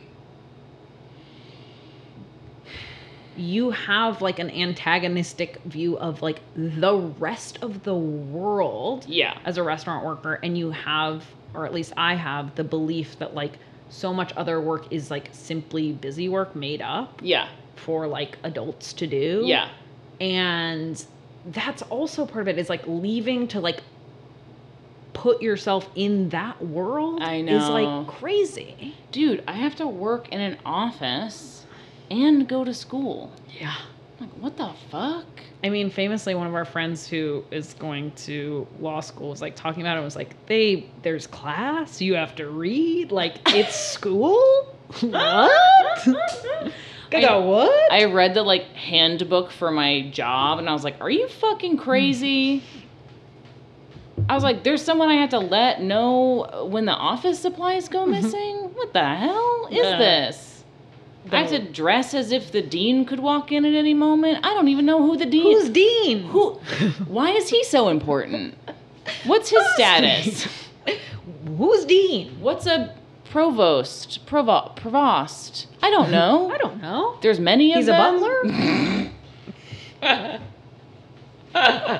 you 3.37 3.71
have 3.71 4.21
like 4.21 4.39
an 4.39 4.49
antagonistic 4.49 5.61
view 5.63 5.97
of 5.97 6.21
like 6.21 6.39
the 6.55 6.95
rest 6.95 7.59
of 7.61 7.83
the 7.83 7.95
world 7.95 9.05
Yeah. 9.07 9.37
as 9.45 9.57
a 9.57 9.63
restaurant 9.63 10.05
worker 10.05 10.39
and 10.43 10.57
you 10.57 10.71
have 10.71 11.23
or 11.53 11.65
at 11.65 11.73
least 11.73 11.93
I 11.97 12.15
have 12.15 12.55
the 12.55 12.63
belief 12.63 13.17
that 13.19 13.33
like 13.35 13.53
so 13.89 14.13
much 14.13 14.33
other 14.35 14.59
work 14.59 14.91
is 14.91 15.09
like 15.09 15.29
simply 15.31 15.93
busy 15.93 16.27
work 16.29 16.55
made 16.55 16.81
up 16.81 17.21
Yeah. 17.23 17.47
for 17.75 18.05
like 18.07 18.37
adults 18.43 18.93
to 18.93 19.07
do. 19.07 19.43
Yeah. 19.45 19.69
And 20.19 21.03
that's 21.45 21.81
also 21.83 22.25
part 22.25 22.47
of 22.47 22.47
it 22.49 22.59
is 22.59 22.69
like 22.69 22.85
leaving 22.85 23.47
to 23.49 23.59
like 23.61 23.81
put 25.13 25.41
yourself 25.41 25.89
in 25.95 26.29
that 26.29 26.63
world 26.63 27.21
I 27.23 27.41
know. 27.41 27.55
is 27.57 27.69
like 27.69 28.07
crazy. 28.07 28.95
Dude, 29.11 29.43
I 29.47 29.53
have 29.53 29.75
to 29.77 29.87
work 29.87 30.29
in 30.29 30.39
an 30.41 30.57
office 30.65 31.56
and 32.09 32.47
go 32.47 32.63
to 32.63 32.73
school. 32.73 33.31
Yeah. 33.59 33.75
Like, 34.19 34.29
what 34.39 34.57
the 34.57 34.71
fuck? 34.89 35.25
I 35.63 35.69
mean, 35.69 35.89
famously, 35.89 36.33
one 36.33 36.47
of 36.47 36.55
our 36.55 36.65
friends 36.65 37.07
who 37.07 37.43
is 37.51 37.73
going 37.75 38.11
to 38.11 38.67
law 38.79 38.99
school 38.99 39.29
was 39.29 39.41
like 39.41 39.55
talking 39.55 39.81
about 39.81 39.97
it. 39.97 40.01
Was 40.01 40.15
like, 40.15 40.45
they 40.47 40.89
there's 41.03 41.27
class, 41.27 42.01
you 42.01 42.15
have 42.15 42.35
to 42.35 42.49
read, 42.49 43.11
like 43.11 43.35
it's 43.47 43.75
school. 43.93 44.75
what? 45.01 45.51
I 47.11 47.21
got 47.21 47.43
what? 47.43 47.91
I 47.91 48.05
read 48.05 48.33
the 48.33 48.43
like 48.43 48.65
handbook 48.73 49.51
for 49.51 49.71
my 49.71 50.09
job 50.09 50.59
and 50.59 50.69
I 50.69 50.73
was 50.73 50.83
like, 50.83 50.99
"Are 50.99 51.09
you 51.09 51.27
fucking 51.27 51.77
hmm. 51.77 51.83
crazy?" 51.83 52.63
I 54.29 54.33
was 54.33 54.43
like, 54.43 54.63
"There's 54.63 54.83
someone 54.83 55.09
I 55.09 55.15
have 55.15 55.29
to 55.29 55.39
let 55.39 55.81
know 55.81 56.67
when 56.69 56.85
the 56.85 56.93
office 56.93 57.39
supplies 57.39 57.87
go 57.87 58.01
mm-hmm. 58.01 58.11
missing. 58.11 58.55
what 58.73 58.93
the 58.93 59.15
hell 59.15 59.67
is 59.71 59.81
this? 59.81 60.46
I 61.31 61.41
have 61.41 61.49
to 61.49 61.59
dress 61.59 62.13
as 62.13 62.31
if 62.31 62.51
the 62.51 62.61
dean 62.61 63.05
could 63.05 63.19
walk 63.19 63.51
in 63.51 63.65
at 63.65 63.73
any 63.73 63.93
moment. 63.93 64.45
I 64.45 64.53
don't 64.53 64.67
even 64.67 64.85
know 64.85 65.05
who 65.05 65.17
the 65.17 65.25
dean. 65.25 65.43
Who's 65.43 65.69
Dean? 65.69 66.23
Who? 66.23 66.51
Why 67.07 67.31
is 67.31 67.49
he 67.49 67.63
so 67.63 67.89
important? 67.89 68.55
What's 69.25 69.49
his 69.49 69.63
status? 69.75 70.47
Who's 71.57 71.85
Dean? 71.85 72.39
What's 72.39 72.65
a 72.65 72.93
provost? 73.29 74.25
Provo- 74.25 74.71
provost? 74.75 75.67
I 75.81 75.89
don't 75.89 76.11
know. 76.11 76.51
I 76.51 76.57
don't 76.57 76.81
know. 76.81 77.17
There's 77.21 77.39
many 77.39 77.73
of 77.73 77.77
He's 77.77 77.87
a 77.87 77.91
butler. 77.91 79.11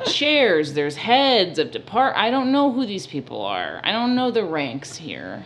chairs, 0.06 0.74
there's 0.74 0.98
heads 0.98 1.60
of 1.60 1.72
depart. 1.72 2.16
I 2.16 2.30
don't 2.30 2.52
know 2.52 2.72
who 2.72 2.86
these 2.86 3.08
people 3.08 3.42
are. 3.42 3.82
I 3.84 3.92
don't 3.92 4.16
know 4.16 4.32
the 4.32 4.44
ranks 4.44 4.98
here. 4.98 5.46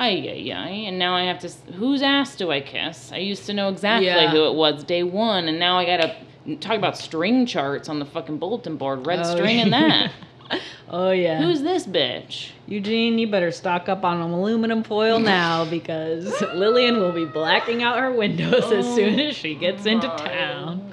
Ay, 0.00 0.28
ay, 0.30 0.52
ay. 0.54 0.68
And 0.86 0.96
now 0.96 1.14
I 1.16 1.24
have 1.24 1.40
to. 1.40 1.48
Whose 1.72 2.02
ass 2.02 2.36
do 2.36 2.52
I 2.52 2.60
kiss? 2.60 3.10
I 3.12 3.16
used 3.16 3.46
to 3.46 3.52
know 3.52 3.68
exactly 3.68 4.06
Yeah. 4.06 4.30
who 4.30 4.46
it 4.46 4.54
was 4.54 4.84
day 4.84 5.02
one, 5.02 5.48
and 5.48 5.58
now 5.58 5.76
I 5.76 5.84
gotta 5.84 6.14
talk 6.60 6.76
about 6.78 6.96
string 6.96 7.46
charts 7.46 7.88
on 7.88 7.98
the 7.98 8.04
fucking 8.04 8.38
bulletin 8.38 8.76
board. 8.76 9.06
Red 9.06 9.20
Oh, 9.20 9.34
string 9.34 9.58
and 9.60 9.72
that. 9.72 10.12
oh 10.88 11.10
yeah. 11.10 11.42
Who's 11.42 11.62
this 11.62 11.84
bitch? 11.84 12.50
Eugene? 12.68 13.18
You 13.18 13.26
better 13.26 13.50
stock 13.50 13.88
up 13.88 14.04
on 14.04 14.20
aluminum 14.20 14.84
foil 14.84 15.18
now 15.18 15.64
because 15.70 16.30
Lillian 16.54 17.00
will 17.00 17.12
be 17.12 17.24
blacking 17.24 17.82
out 17.82 17.98
her 17.98 18.12
windows 18.12 18.70
as 18.70 18.86
soon 18.94 19.18
as 19.18 19.34
she 19.36 19.56
gets 19.56 19.84
into 19.84 20.06
town. 20.06 20.90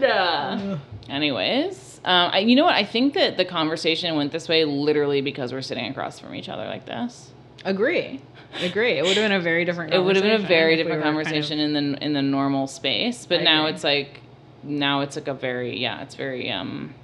God. 0.00 0.80
Anyways, 1.08 2.00
um, 2.04 2.30
I, 2.32 2.38
you 2.40 2.54
know 2.56 2.64
what? 2.64 2.74
I 2.74 2.84
think 2.84 3.14
that 3.14 3.36
the 3.36 3.44
conversation 3.44 4.14
went 4.16 4.30
this 4.32 4.48
way 4.48 4.64
literally 4.64 5.20
because 5.20 5.52
we're 5.52 5.62
sitting 5.62 5.86
across 5.86 6.18
from 6.18 6.34
each 6.34 6.48
other 6.48 6.64
like 6.66 6.86
this. 6.86 7.30
Agree. 7.64 8.20
Agree. 8.60 8.98
It 8.98 9.02
would 9.02 9.16
have 9.16 9.24
been 9.24 9.32
a 9.32 9.40
very 9.40 9.64
different. 9.64 9.92
It 9.94 9.98
would 9.98 10.16
have 10.16 10.22
been 10.24 10.44
a 10.44 10.46
very 10.46 10.74
if 10.74 10.78
we 10.78 10.82
different 10.84 11.02
kind 11.02 11.16
of- 11.18 11.24
conversation 11.24 11.58
in 11.58 11.72
the 11.72 12.04
in 12.04 12.12
the 12.12 12.22
normal 12.22 12.66
space, 12.66 13.26
but 13.26 13.40
I 13.40 13.44
now 13.44 13.62
agree. 13.62 13.74
it's 13.74 13.84
like 13.84 14.20
now 14.62 15.00
it's 15.00 15.16
like 15.16 15.28
a 15.28 15.34
very 15.34 15.78
yeah, 15.78 16.02
it's 16.02 16.14
very 16.14 16.50
um 16.50 16.94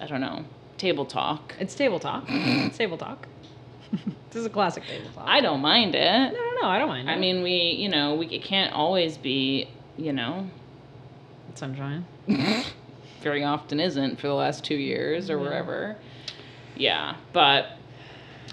I 0.00 0.06
don't 0.06 0.20
know, 0.20 0.44
table 0.78 1.04
talk. 1.04 1.54
it's 1.58 1.74
table 1.74 1.98
talk. 1.98 2.24
it's 2.28 2.78
table 2.78 2.96
talk. 2.96 3.26
this 3.92 4.36
is 4.36 4.46
a 4.46 4.50
classic 4.50 4.84
table 4.86 5.10
talk. 5.14 5.24
I 5.26 5.40
don't 5.40 5.60
mind 5.60 5.94
it. 5.96 6.32
no, 6.32 6.38
no, 6.38 6.60
no. 6.62 6.68
I 6.68 6.78
don't 6.78 6.88
mind. 6.88 7.10
I 7.10 7.14
it. 7.14 7.18
mean, 7.18 7.42
we, 7.42 7.54
you 7.76 7.88
know, 7.88 8.14
we 8.14 8.26
it 8.26 8.44
can't 8.44 8.72
always 8.72 9.18
be, 9.18 9.68
you 9.96 10.12
know, 10.12 10.46
sunshine. 11.56 12.06
very 13.20 13.42
often 13.44 13.80
isn't 13.80 14.20
for 14.20 14.28
the 14.28 14.34
last 14.34 14.64
2 14.64 14.74
years 14.76 15.28
or 15.28 15.36
Yeah. 15.38 15.42
wherever. 15.42 15.96
Yeah, 16.76 17.16
but 17.32 17.66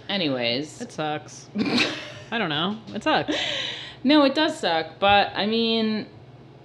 anyways, 0.10 0.82
It 0.82 0.92
sucks. 0.92 1.50
I 2.32 2.38
don't 2.38 2.50
know. 2.50 2.78
It 2.94 3.04
sucks. 3.04 3.36
No, 4.04 4.24
it 4.26 4.36
does 4.36 4.60
suck, 4.60 5.00
but 5.00 5.32
I 5.36 5.46
mean, 5.46 6.08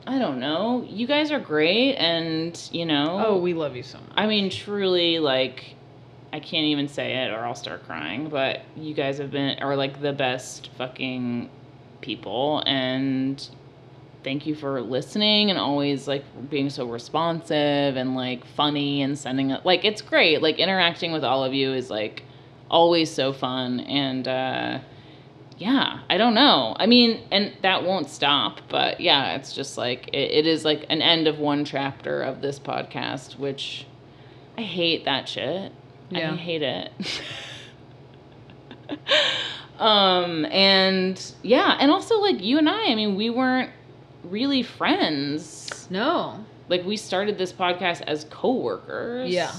I 0.06 0.18
don't 0.18 0.40
know. 0.40 0.84
You 0.88 1.06
guys 1.06 1.30
are 1.30 1.40
great, 1.40 1.94
and 1.94 2.60
you 2.72 2.84
know. 2.84 3.22
Oh, 3.26 3.38
we 3.38 3.54
love 3.54 3.76
you 3.76 3.82
so 3.82 3.98
much. 3.98 4.12
I 4.16 4.26
mean, 4.26 4.50
truly, 4.50 5.18
like, 5.18 5.76
I 6.32 6.40
can't 6.40 6.66
even 6.66 6.88
say 6.88 7.24
it, 7.24 7.30
or 7.30 7.38
I'll 7.38 7.54
start 7.54 7.84
crying. 7.86 8.28
But 8.28 8.62
you 8.76 8.94
guys 8.94 9.18
have 9.18 9.30
been 9.30 9.58
are 9.60 9.76
like 9.76 10.00
the 10.00 10.12
best 10.12 10.70
fucking 10.76 11.50
people, 12.00 12.62
and 12.66 13.48
thank 14.24 14.46
you 14.46 14.54
for 14.54 14.80
listening 14.80 15.50
and 15.50 15.58
always 15.58 16.06
like 16.06 16.24
being 16.48 16.70
so 16.70 16.86
responsive 16.86 17.96
and 17.96 18.14
like 18.14 18.44
funny 18.44 19.02
and 19.02 19.18
sending 19.18 19.50
it. 19.50 19.64
Like, 19.64 19.84
it's 19.84 20.02
great. 20.02 20.42
Like 20.42 20.58
interacting 20.58 21.12
with 21.12 21.24
all 21.24 21.44
of 21.44 21.54
you 21.54 21.72
is 21.72 21.90
like 21.90 22.22
always 22.72 23.12
so 23.12 23.32
fun, 23.32 23.78
and. 23.80 24.26
uh 24.26 24.78
yeah 25.58 26.00
i 26.10 26.16
don't 26.16 26.34
know 26.34 26.74
i 26.80 26.86
mean 26.86 27.20
and 27.30 27.52
that 27.62 27.84
won't 27.84 28.08
stop 28.08 28.60
but 28.68 29.00
yeah 29.00 29.34
it's 29.36 29.52
just 29.52 29.78
like 29.78 30.08
it, 30.08 30.30
it 30.32 30.46
is 30.46 30.64
like 30.64 30.84
an 30.88 31.00
end 31.00 31.28
of 31.28 31.38
one 31.38 31.64
chapter 31.64 32.20
of 32.22 32.40
this 32.40 32.58
podcast 32.58 33.38
which 33.38 33.86
i 34.58 34.62
hate 34.62 35.04
that 35.04 35.28
shit 35.28 35.70
Yeah. 36.10 36.32
i 36.32 36.36
hate 36.36 36.62
it 36.62 36.90
um 39.78 40.44
and 40.46 41.32
yeah 41.42 41.76
and 41.78 41.90
also 41.92 42.18
like 42.18 42.42
you 42.42 42.58
and 42.58 42.68
i 42.68 42.86
i 42.90 42.94
mean 42.96 43.14
we 43.14 43.30
weren't 43.30 43.70
really 44.24 44.62
friends 44.64 45.86
No. 45.90 46.44
like 46.68 46.84
we 46.84 46.96
started 46.96 47.38
this 47.38 47.52
podcast 47.52 48.00
as 48.06 48.24
co-workers 48.30 49.30
Yeah. 49.30 49.52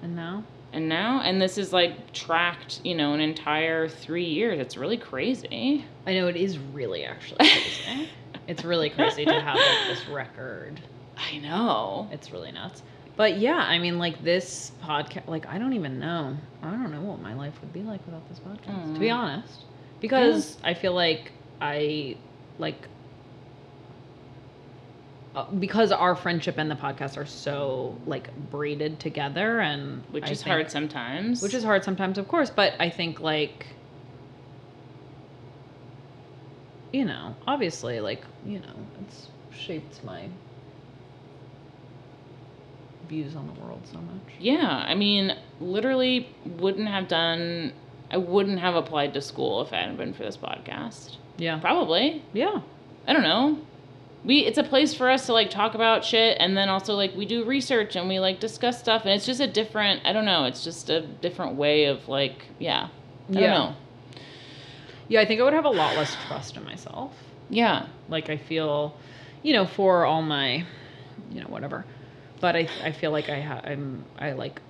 And 0.00 0.14
now? 0.16 0.44
And 0.72 0.88
now, 0.88 1.22
and 1.22 1.40
this 1.40 1.56
is 1.56 1.72
like 1.72 2.12
tracked, 2.12 2.80
you 2.84 2.94
know, 2.94 3.14
an 3.14 3.20
entire 3.20 3.88
three 3.88 4.26
years. 4.26 4.58
It's 4.60 4.76
really 4.76 4.98
crazy. 4.98 5.84
I 6.06 6.12
know 6.14 6.28
it 6.28 6.36
is 6.36 6.58
really 6.58 7.04
actually 7.04 7.38
crazy. 7.38 8.08
it's 8.48 8.64
really 8.64 8.90
crazy 8.90 9.24
to 9.24 9.40
have 9.40 9.56
like 9.56 9.88
this 9.96 10.06
record. 10.08 10.80
I 11.16 11.38
know. 11.38 12.08
It's 12.12 12.30
really 12.32 12.52
nuts. 12.52 12.82
But 13.16 13.38
yeah, 13.38 13.56
I 13.56 13.78
mean, 13.78 13.98
like 13.98 14.22
this 14.22 14.72
podcast, 14.82 15.26
like 15.26 15.46
I 15.46 15.58
don't 15.58 15.72
even 15.72 15.98
know. 15.98 16.36
I 16.62 16.70
don't 16.70 16.92
know 16.92 17.00
what 17.02 17.20
my 17.20 17.34
life 17.34 17.54
would 17.60 17.72
be 17.72 17.82
like 17.82 18.04
without 18.06 18.28
this 18.28 18.38
podcast, 18.38 18.94
to 18.94 19.00
be 19.00 19.06
Mm. 19.06 19.14
honest. 19.16 19.64
Because 20.00 20.58
I 20.62 20.74
feel 20.74 20.92
like 20.94 21.32
I, 21.60 22.16
like, 22.58 22.86
Uh, 25.38 25.44
because 25.52 25.92
our 25.92 26.16
friendship 26.16 26.58
and 26.58 26.68
the 26.68 26.74
podcast 26.74 27.16
are 27.16 27.24
so 27.26 27.96
like 28.06 28.28
braided 28.50 28.98
together, 28.98 29.60
and 29.60 30.02
Which 30.10 30.24
I 30.24 30.30
is 30.30 30.42
think- 30.42 30.50
hard 30.52 30.70
sometimes. 30.70 31.40
which 31.42 31.54
is 31.54 31.62
hard 31.62 31.84
sometimes, 31.84 32.18
of 32.18 32.26
course. 32.26 32.50
But 32.50 32.72
I 32.80 32.90
think 32.90 33.20
like, 33.20 33.66
you 36.92 37.04
know, 37.04 37.36
obviously, 37.46 38.00
like 38.00 38.22
you 38.44 38.58
know, 38.58 38.74
it's 39.02 39.28
shaped 39.56 40.02
my 40.04 40.28
views 43.08 43.36
on 43.36 43.46
the 43.54 43.60
world 43.60 43.82
so 43.90 43.98
much. 43.98 44.34
Yeah, 44.40 44.66
I 44.86 44.94
mean, 44.96 45.36
literally 45.60 46.28
wouldn't 46.44 46.88
have 46.88 47.06
done. 47.06 47.72
I 48.10 48.16
wouldn't 48.16 48.58
have 48.58 48.74
applied 48.74 49.14
to 49.14 49.20
school 49.20 49.60
if 49.62 49.68
it 49.72 49.76
hadn't 49.76 49.98
been 49.98 50.14
for 50.14 50.24
this 50.24 50.36
podcast. 50.36 51.16
Yeah. 51.36 51.60
Probably. 51.60 52.22
Yeah. 52.32 52.62
I 53.06 53.12
don't 53.12 53.22
know. 53.22 53.58
We 54.24 54.40
it's 54.40 54.58
a 54.58 54.62
place 54.64 54.94
for 54.94 55.08
us 55.08 55.26
to 55.26 55.32
like 55.32 55.48
talk 55.48 55.74
about 55.74 56.04
shit 56.04 56.36
and 56.40 56.56
then 56.56 56.68
also 56.68 56.94
like 56.94 57.14
we 57.14 57.24
do 57.24 57.44
research 57.44 57.96
and 57.96 58.08
we 58.08 58.18
like 58.18 58.40
discuss 58.40 58.78
stuff 58.78 59.02
and 59.02 59.12
it's 59.12 59.24
just 59.24 59.40
a 59.40 59.46
different 59.46 60.04
I 60.04 60.12
don't 60.12 60.24
know, 60.24 60.44
it's 60.44 60.64
just 60.64 60.90
a 60.90 61.00
different 61.02 61.54
way 61.56 61.84
of 61.86 62.08
like 62.08 62.46
yeah. 62.58 62.88
I 63.30 63.32
Yeah. 63.32 63.40
don't 63.40 63.50
know. 63.70 63.76
Yeah, 65.08 65.20
I 65.20 65.24
think 65.24 65.40
I 65.40 65.44
would 65.44 65.52
have 65.54 65.64
a 65.64 65.70
lot 65.70 65.96
less 65.96 66.14
trust 66.26 66.56
in 66.56 66.64
myself. 66.64 67.14
Yeah. 67.48 67.86
Like 68.08 68.28
I 68.28 68.36
feel, 68.36 68.94
you 69.42 69.54
know, 69.54 69.64
for 69.66 70.04
all 70.04 70.20
my, 70.20 70.64
you 71.30 71.40
know, 71.40 71.46
whatever. 71.46 71.84
But 72.40 72.56
I 72.56 72.68
I 72.82 72.92
feel 72.92 73.10
like 73.12 73.28
I 73.30 73.40
ha- 73.40 73.62
I'm 73.64 74.04
I 74.18 74.32
like 74.32 74.60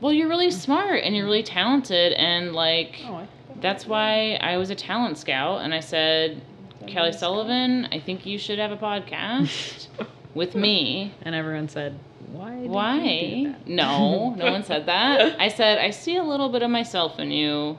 Well, 0.00 0.12
you're 0.12 0.28
really 0.28 0.50
smart 0.50 1.02
and 1.02 1.14
you're 1.16 1.24
really 1.26 1.42
talented 1.42 2.12
and 2.14 2.52
like 2.52 3.00
oh 3.04 3.26
that's 3.60 3.86
why 3.86 4.34
I 4.40 4.56
was 4.58 4.70
a 4.70 4.74
talent 4.74 5.18
scout 5.18 5.60
and 5.62 5.72
I 5.74 5.80
said 5.80 6.40
Kelly 6.86 7.12
Sullivan, 7.12 7.88
I 7.92 7.98
think 8.00 8.24
you 8.26 8.38
should 8.38 8.58
have 8.58 8.70
a 8.72 8.76
podcast 8.76 9.86
with 10.34 10.54
me. 10.54 11.12
and 11.22 11.34
everyone 11.34 11.68
said 11.68 11.98
why 12.32 12.50
did 12.50 12.60
you 12.62 12.66
do 12.68 12.72
Why? 12.72 13.44
that?" 13.46 13.68
No, 13.68 14.34
no 14.34 14.50
one 14.50 14.64
said 14.64 14.86
that. 14.86 15.40
I 15.40 15.48
said 15.48 15.78
I 15.78 15.90
see 15.90 16.16
a 16.16 16.22
little 16.24 16.48
bit 16.48 16.62
of 16.62 16.70
myself 16.70 17.18
in 17.18 17.30
you, 17.30 17.78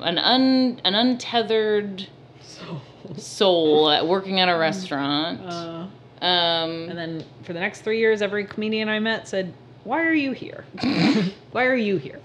an 0.00 0.18
un 0.18 0.80
an 0.84 0.94
untethered 0.94 2.06
so 2.40 2.80
soul 3.16 3.90
at 3.96 4.06
working 4.06 4.40
at 4.40 4.48
a 4.48 4.56
restaurant. 4.58 5.40
uh, 5.46 5.86
Um, 6.24 6.88
and 6.90 6.96
then 6.98 7.24
for 7.42 7.52
the 7.52 7.60
next 7.60 7.82
three 7.82 7.98
years, 7.98 8.22
every 8.22 8.44
comedian 8.44 8.88
I 8.88 8.98
met 9.00 9.28
said, 9.28 9.52
"Why 9.84 10.02
are 10.04 10.14
you 10.14 10.32
here? 10.32 10.64
Why 11.52 11.64
are 11.66 11.76
you 11.76 11.96
here?" 11.98 12.20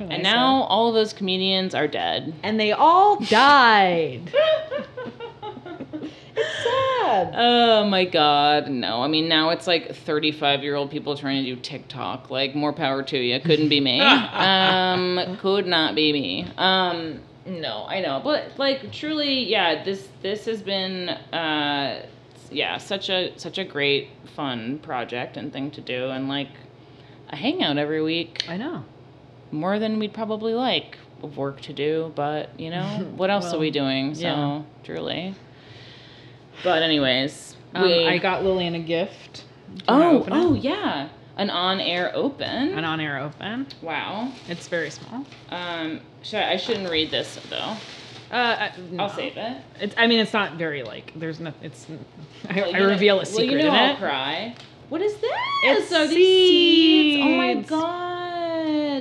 and 0.00 0.12
I 0.12 0.16
now 0.18 0.62
all 0.62 0.88
of 0.88 0.94
those 0.94 1.12
comedians 1.12 1.74
are 1.74 1.88
dead. 1.88 2.32
and 2.44 2.58
they 2.58 2.70
all 2.72 3.16
died. 3.16 4.32
Oh 7.40 7.84
my 7.84 8.04
god, 8.04 8.68
no. 8.68 9.00
I 9.00 9.06
mean, 9.06 9.28
now 9.28 9.50
it's 9.50 9.68
like 9.68 9.94
35 9.94 10.64
year 10.64 10.74
old 10.74 10.90
people 10.90 11.16
trying 11.16 11.44
to 11.44 11.54
do 11.54 11.60
TikTok. 11.60 12.30
Like, 12.30 12.56
more 12.56 12.72
power 12.72 13.04
to 13.04 13.16
you. 13.16 13.38
Couldn't 13.38 13.68
be 13.68 13.80
me. 13.80 14.00
um, 14.00 15.36
could 15.38 15.64
not 15.64 15.94
be 15.94 16.12
me. 16.12 16.48
Um, 16.58 17.20
no, 17.46 17.86
I 17.86 18.00
know. 18.00 18.20
But, 18.24 18.58
like, 18.58 18.90
truly, 18.90 19.44
yeah, 19.44 19.84
this 19.84 20.08
this 20.20 20.46
has 20.46 20.62
been, 20.62 21.10
uh, 21.10 22.04
yeah, 22.50 22.76
such 22.78 23.08
a 23.08 23.32
such 23.36 23.58
a 23.58 23.64
great, 23.64 24.08
fun 24.34 24.80
project 24.80 25.36
and 25.36 25.52
thing 25.52 25.70
to 25.70 25.80
do. 25.80 26.08
And, 26.08 26.28
like, 26.28 26.50
a 27.28 27.36
hangout 27.36 27.78
every 27.78 28.02
week. 28.02 28.46
I 28.48 28.56
know. 28.56 28.84
More 29.52 29.78
than 29.78 30.00
we'd 30.00 30.12
probably 30.12 30.54
like 30.54 30.98
of 31.22 31.36
work 31.36 31.60
to 31.62 31.72
do. 31.72 32.12
But, 32.16 32.58
you 32.58 32.70
know, 32.70 32.82
what 33.16 33.30
else 33.30 33.54
are 33.54 33.58
we 33.60 33.70
doing? 33.70 34.16
So, 34.16 34.22
yeah. 34.22 34.62
truly. 34.82 35.36
But, 36.64 36.82
anyways. 36.82 37.56
Um, 37.74 37.82
we- 37.82 38.06
I 38.06 38.18
got 38.18 38.44
Lillian 38.44 38.74
a 38.74 38.78
gift. 38.80 39.44
Wanna 39.88 40.04
Oh, 40.10 40.16
it? 40.22 40.28
oh 40.32 40.54
yeah, 40.54 41.08
an 41.36 41.50
on-air 41.50 42.10
open. 42.14 42.72
An 42.78 42.84
on-air 42.84 43.18
open. 43.20 43.66
wow. 43.82 44.32
It's 44.48 44.66
very 44.68 44.90
small. 44.90 45.24
Um, 45.50 46.00
should 46.22 46.40
I, 46.40 46.52
I 46.52 46.56
shouldn't 46.56 46.90
read 46.90 47.10
this 47.10 47.38
though. 47.50 47.56
Uh, 48.30 48.34
I, 48.34 48.72
I'll 48.98 49.08
no. 49.08 49.14
save 49.14 49.36
it. 49.36 49.56
It's. 49.80 49.94
I 49.98 50.06
mean, 50.06 50.20
it's 50.20 50.32
not 50.32 50.54
very 50.54 50.82
like. 50.82 51.12
There's 51.16 51.38
no. 51.40 51.52
It's. 51.62 51.86
I, 52.48 52.54
Well, 52.56 52.64
I 52.64 52.68
you 52.68 52.72
know- 52.78 52.88
reveal 52.88 53.14
a 53.16 53.18
well, 53.18 53.24
secret 53.26 53.50
you 53.52 53.58
know 53.58 53.68
in 53.68 53.74
I'll 53.74 53.94
it. 53.94 53.98
cry. 53.98 54.54
What 54.88 55.02
is 55.02 55.14
this? 55.18 55.30
It's 55.64 55.92
Are 55.92 56.06
these 56.06 56.16
seeds? 56.16 57.22
Oh 57.26 57.36
my 57.36 57.54
seeds. 57.54 57.68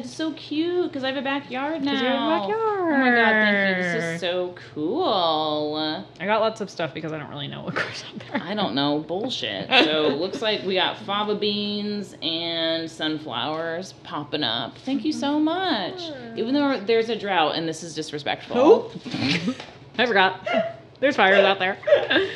So 0.04 0.32
cute! 0.34 0.88
Because 0.90 1.04
I 1.04 1.08
have 1.08 1.18
a 1.18 1.22
backyard 1.22 1.84
now. 1.84 1.92
you 1.92 1.98
have 2.08 2.50
a 2.50 2.54
Oh 2.54 2.90
my 2.90 3.10
god, 3.12 3.32
thank 3.32 3.78
you. 3.78 3.84
This 3.84 4.04
is 4.16 4.22
so 4.22 4.56
cool. 4.74 6.04
I 6.20 6.26
got 6.26 6.42
lots 6.42 6.62
of 6.62 6.70
stuff 6.70 6.94
because 6.94 7.12
I 7.12 7.20
don't 7.20 7.30
really 7.30 7.48
know 7.48 7.64
what 7.64 7.76
grows 7.76 8.04
up 8.14 8.32
there. 8.32 8.42
I 8.42 8.54
don't 8.54 8.76
know, 8.76 9.00
bullshit. 9.00 9.70
So 9.88 10.08
it 10.08 10.18
looks 10.18 10.42
like 10.42 10.64
we 10.64 10.74
got 10.76 10.98
fava 10.98 11.36
beans 11.36 12.16
and 12.22 12.90
sunflowers 12.90 13.94
popping 14.04 14.44
up. 14.44 14.78
Thank 14.80 15.06
you 15.06 15.14
so 15.14 15.40
much. 15.40 16.02
Even 16.36 16.54
though 16.54 16.80
there's 16.80 17.10
a 17.10 17.16
drought 17.18 17.56
and 17.56 17.68
this 17.68 17.84
is 17.84 17.96
disrespectful. 17.96 18.58
Oh. 18.58 19.56
I 19.98 20.06
forgot. 20.06 20.77
There's 21.00 21.16
fires 21.16 21.44
out 21.46 21.60
there. 21.60 21.78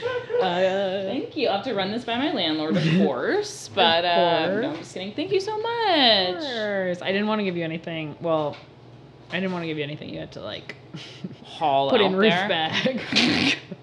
Uh, 0.41 1.03
Thank 1.03 1.37
you. 1.37 1.49
I'll 1.49 1.57
have 1.57 1.65
to 1.65 1.75
run 1.75 1.91
this 1.91 2.03
by 2.03 2.17
my 2.17 2.31
landlord, 2.33 2.75
of 2.75 2.83
course. 3.05 3.69
But 3.75 4.03
uh, 4.03 4.59
no, 4.61 4.69
I'm 4.71 4.77
just 4.77 4.91
kidding. 4.91 5.13
Thank 5.13 5.31
you 5.31 5.39
so 5.39 5.55
much. 5.55 6.39
Course. 6.41 6.99
I 7.03 7.11
didn't 7.11 7.27
want 7.27 7.37
to 7.41 7.45
give 7.45 7.55
you 7.55 7.63
anything. 7.63 8.15
Well, 8.19 8.57
I 9.31 9.35
didn't 9.39 9.51
want 9.51 9.61
to 9.61 9.67
give 9.67 9.77
you 9.77 9.83
anything 9.83 10.09
you 10.09 10.19
had 10.19 10.31
to 10.31 10.41
like 10.41 10.75
Haul 11.43 11.91
put 11.91 12.01
out 12.01 12.07
in 12.07 12.15
roof 12.15 12.31
there. 12.31 12.47
bag. 12.47 13.01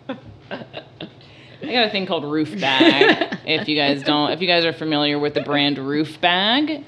I 0.08 1.72
got 1.72 1.86
a 1.86 1.90
thing 1.90 2.06
called 2.06 2.24
Roof 2.24 2.58
Bag. 2.60 3.38
if 3.46 3.68
you 3.68 3.76
guys 3.76 4.02
don't, 4.02 4.32
if 4.32 4.40
you 4.40 4.48
guys 4.48 4.64
are 4.64 4.72
familiar 4.72 5.16
with 5.18 5.34
the 5.34 5.42
brand 5.42 5.78
Roof 5.78 6.20
Bag, 6.20 6.84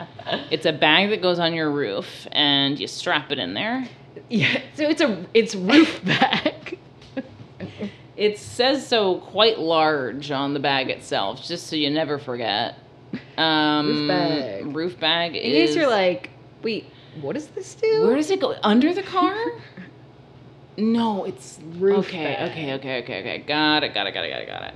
it's 0.51 0.67
a 0.67 0.73
bag 0.73 1.11
that 1.11 1.23
goes 1.23 1.39
on 1.39 1.55
your 1.55 1.71
roof 1.71 2.27
and 2.33 2.79
you 2.79 2.89
strap 2.89 3.31
it 3.31 3.39
in 3.39 3.55
there. 3.55 3.87
yeah, 4.29 4.63
so 4.75 4.83
it's 4.89 5.01
a 5.01 5.25
it's 5.33 5.55
roof 5.55 6.05
bag. 6.05 6.50
It 8.21 8.39
says 8.39 8.87
so 8.87 9.17
quite 9.17 9.59
large 9.59 10.31
on 10.31 10.53
the 10.55 10.61
bag 10.61 10.91
itself, 10.91 11.43
just 11.43 11.67
so 11.69 11.75
you 11.75 11.89
never 11.91 12.19
forget. 12.19 12.75
Um, 13.39 13.87
Roof 13.89 14.09
bag. 14.09 14.77
Roof 14.77 15.01
bag 15.01 15.37
In 15.37 15.53
is. 15.53 15.71
case 15.71 15.77
you're 15.77 15.89
like, 15.91 16.29
wait, 16.63 16.85
what 17.23 17.33
does 17.33 17.47
this 17.49 17.75
do? 17.75 18.03
where 18.07 18.15
does 18.17 18.31
it 18.31 18.39
go? 18.41 18.55
Under 18.63 18.93
the 18.93 19.03
car? 19.03 19.35
no, 20.77 21.25
it's 21.25 21.59
Roof 21.77 22.07
Okay, 22.09 22.25
bag. 22.25 22.51
okay, 22.51 22.73
okay, 22.75 23.03
okay, 23.03 23.21
okay. 23.21 23.39
Got 23.39 23.85
it, 23.85 23.95
got 23.95 24.07
it, 24.07 24.13
got 24.13 24.25
it, 24.25 24.31
got 24.31 24.43
it, 24.43 24.49
got 24.49 24.63
it. 24.69 24.75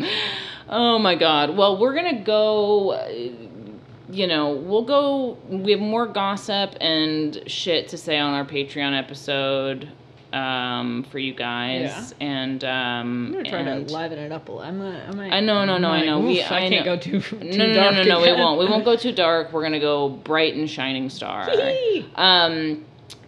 Um. 0.00 0.08
oh 0.68 0.98
my 0.98 1.14
God. 1.16 1.56
Well, 1.56 1.76
we're 1.78 1.94
gonna 1.94 2.22
go. 2.22 2.90
uh, 2.92 3.08
You 4.10 4.26
know, 4.26 4.52
we'll 4.52 4.84
go. 4.84 5.36
We 5.50 5.72
have 5.72 5.80
more 5.80 6.06
gossip 6.06 6.74
and 6.80 7.42
shit 7.46 7.88
to 7.88 7.98
say 7.98 8.16
on 8.18 8.32
our 8.32 8.44
Patreon 8.44 8.96
episode 8.98 9.88
um 10.32 11.04
for 11.10 11.18
you 11.18 11.32
guys 11.32 12.14
and 12.20 12.62
um 12.62 12.70
I'm 13.28 13.32
gonna 13.32 13.48
try 13.48 13.58
and- 13.60 13.88
to 13.88 13.94
liven 13.94 14.18
it 14.18 14.30
up 14.32 14.48
a 14.48 14.52
little. 14.52 14.66
I'm 14.66 14.78
gonna. 14.78 15.06
I 15.08 15.14
might. 15.14 15.32
I 15.32 15.40
know, 15.40 15.64
no, 15.64 15.78
no, 15.78 15.88
I 15.88 15.98
I'm 16.00 16.06
know. 16.06 16.20
We- 16.20 16.42
I 16.42 16.56
I 16.56 16.68
can't 16.68 16.84
know. 16.86 16.96
go 16.96 17.00
too. 17.00 17.20
too 17.20 17.36
no, 17.38 17.66
no, 17.66 17.74
dark 17.74 17.94
no, 17.94 18.02
no, 18.02 18.08
no, 18.08 18.20
we 18.20 18.28
again. 18.28 18.38
won't. 18.38 18.58
We 18.58 18.66
won't 18.66 18.84
go 18.84 18.94
too 18.96 19.12
dark. 19.12 19.52
We're 19.52 19.62
gonna 19.62 19.80
go 19.80 20.08
bright 20.10 20.54
and 20.54 20.68
shining 20.68 21.08
star. 21.08 21.48
um, 22.16 22.84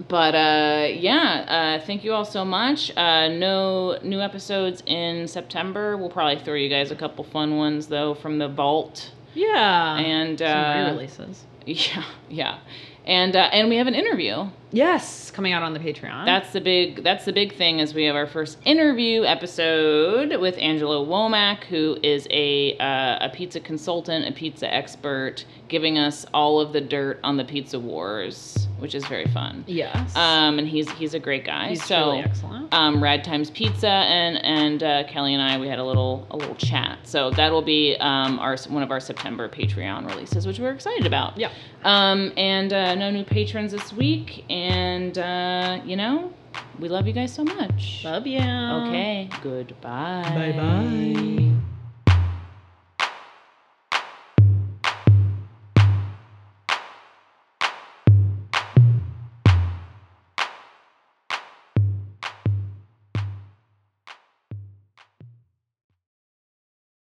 but 0.09 0.35
uh, 0.35 0.89
yeah, 0.93 1.79
uh, 1.81 1.87
thank 1.87 2.05
you 2.05 2.13
all 2.13 2.25
so 2.25 2.45
much. 2.45 2.95
Uh, 2.97 3.29
no 3.29 3.99
new 4.03 4.21
episodes 4.21 4.83
in 4.87 5.27
September. 5.27 5.97
We'll 5.97 6.11
probably 6.11 6.43
throw 6.45 6.55
you 6.55 6.69
guys 6.69 6.91
a 6.91 6.97
couple 6.97 7.25
fun 7.25 7.57
ones 7.57 7.87
though 7.87 8.15
from 8.15 8.39
the 8.39 8.49
vault. 8.49 9.13
Yeah. 9.35 9.97
And 9.99 10.39
Some 10.39 10.49
uh, 10.49 10.85
re-releases. 10.91 11.45
yeah, 11.67 12.05
yeah, 12.29 12.59
and 13.07 13.37
uh, 13.37 13.49
and 13.53 13.69
we 13.69 13.77
have 13.77 13.87
an 13.87 13.95
interview. 13.95 14.49
Yes, 14.73 15.31
coming 15.31 15.53
out 15.53 15.63
on 15.63 15.73
the 15.73 15.81
Patreon. 15.81 16.25
That's 16.27 16.53
the 16.53 16.61
big 16.61 17.03
that's 17.03 17.25
the 17.25 17.33
big 17.33 17.55
thing 17.57 17.81
is 17.81 17.95
we 17.95 18.05
have 18.05 18.17
our 18.17 18.27
first 18.27 18.59
interview 18.65 19.25
episode 19.25 20.37
with 20.41 20.57
Angela 20.59 21.05
Womack, 21.05 21.65
who 21.65 21.99
is 22.03 22.27
a 22.31 22.77
uh, 22.79 23.27
a 23.27 23.31
pizza 23.35 23.61
consultant, 23.61 24.27
a 24.29 24.33
pizza 24.33 24.73
expert, 24.73 25.45
giving 25.69 25.99
us 25.99 26.25
all 26.33 26.61
of 26.61 26.73
the 26.73 26.81
dirt 26.81 27.19
on 27.25 27.37
the 27.37 27.45
pizza 27.45 27.79
wars. 27.81 28.69
which 28.79 28.95
is 28.95 29.05
very 29.07 29.27
fun. 29.27 29.63
Yes. 29.67 30.17
Um, 30.17 30.59
and 30.59 30.67
he's 30.67 30.89
he's 30.93 31.13
a 31.15 31.19
great 31.19 31.45
guy. 31.45 31.69
He's 31.69 31.85
so 31.85 32.13
really 32.13 32.21
excellent. 32.21 32.73
um, 32.73 33.03
Rad 33.03 33.23
Times 33.25 33.51
Pizza 33.51 33.89
and 33.89 34.43
and 34.45 34.83
uh, 34.83 35.05
Kelly 35.09 35.35
and 35.35 35.43
I 35.43 35.59
we 35.59 35.69
had 35.69 35.79
a 35.79 35.85
little 35.85 36.27
a 36.31 36.37
little 36.37 36.55
chat. 36.55 36.99
So 37.03 37.31
that 37.33 37.51
will 37.53 37.61
be 37.63 37.97
um, 38.01 38.39
our 38.39 38.57
one 38.69 38.83
of 38.83 38.91
our 38.91 39.01
September 39.01 39.49
Patreon 39.49 40.09
releases, 40.09 40.47
which 40.47 40.59
we're 40.59 40.73
excited 40.73 41.07
about. 41.07 41.37
Yeah. 41.37 41.51
Um, 41.85 42.33
and 42.37 42.73
uh, 42.73 42.95
no 42.95 43.11
new 43.11 43.25
patrons 43.25 43.73
this 43.73 43.93
week, 43.93 44.45
and 44.61 45.17
uh, 45.19 45.81
you 45.85 45.97
know 45.97 46.33
we 46.79 46.89
love 46.89 47.07
you 47.07 47.13
guys 47.13 47.33
so 47.33 47.45
much. 47.45 48.03
Love 48.05 48.27
you. 48.27 48.41
Okay. 48.41 49.29
Goodbye. 49.43 50.23
Bye 50.35 50.53
bye. 50.57 51.71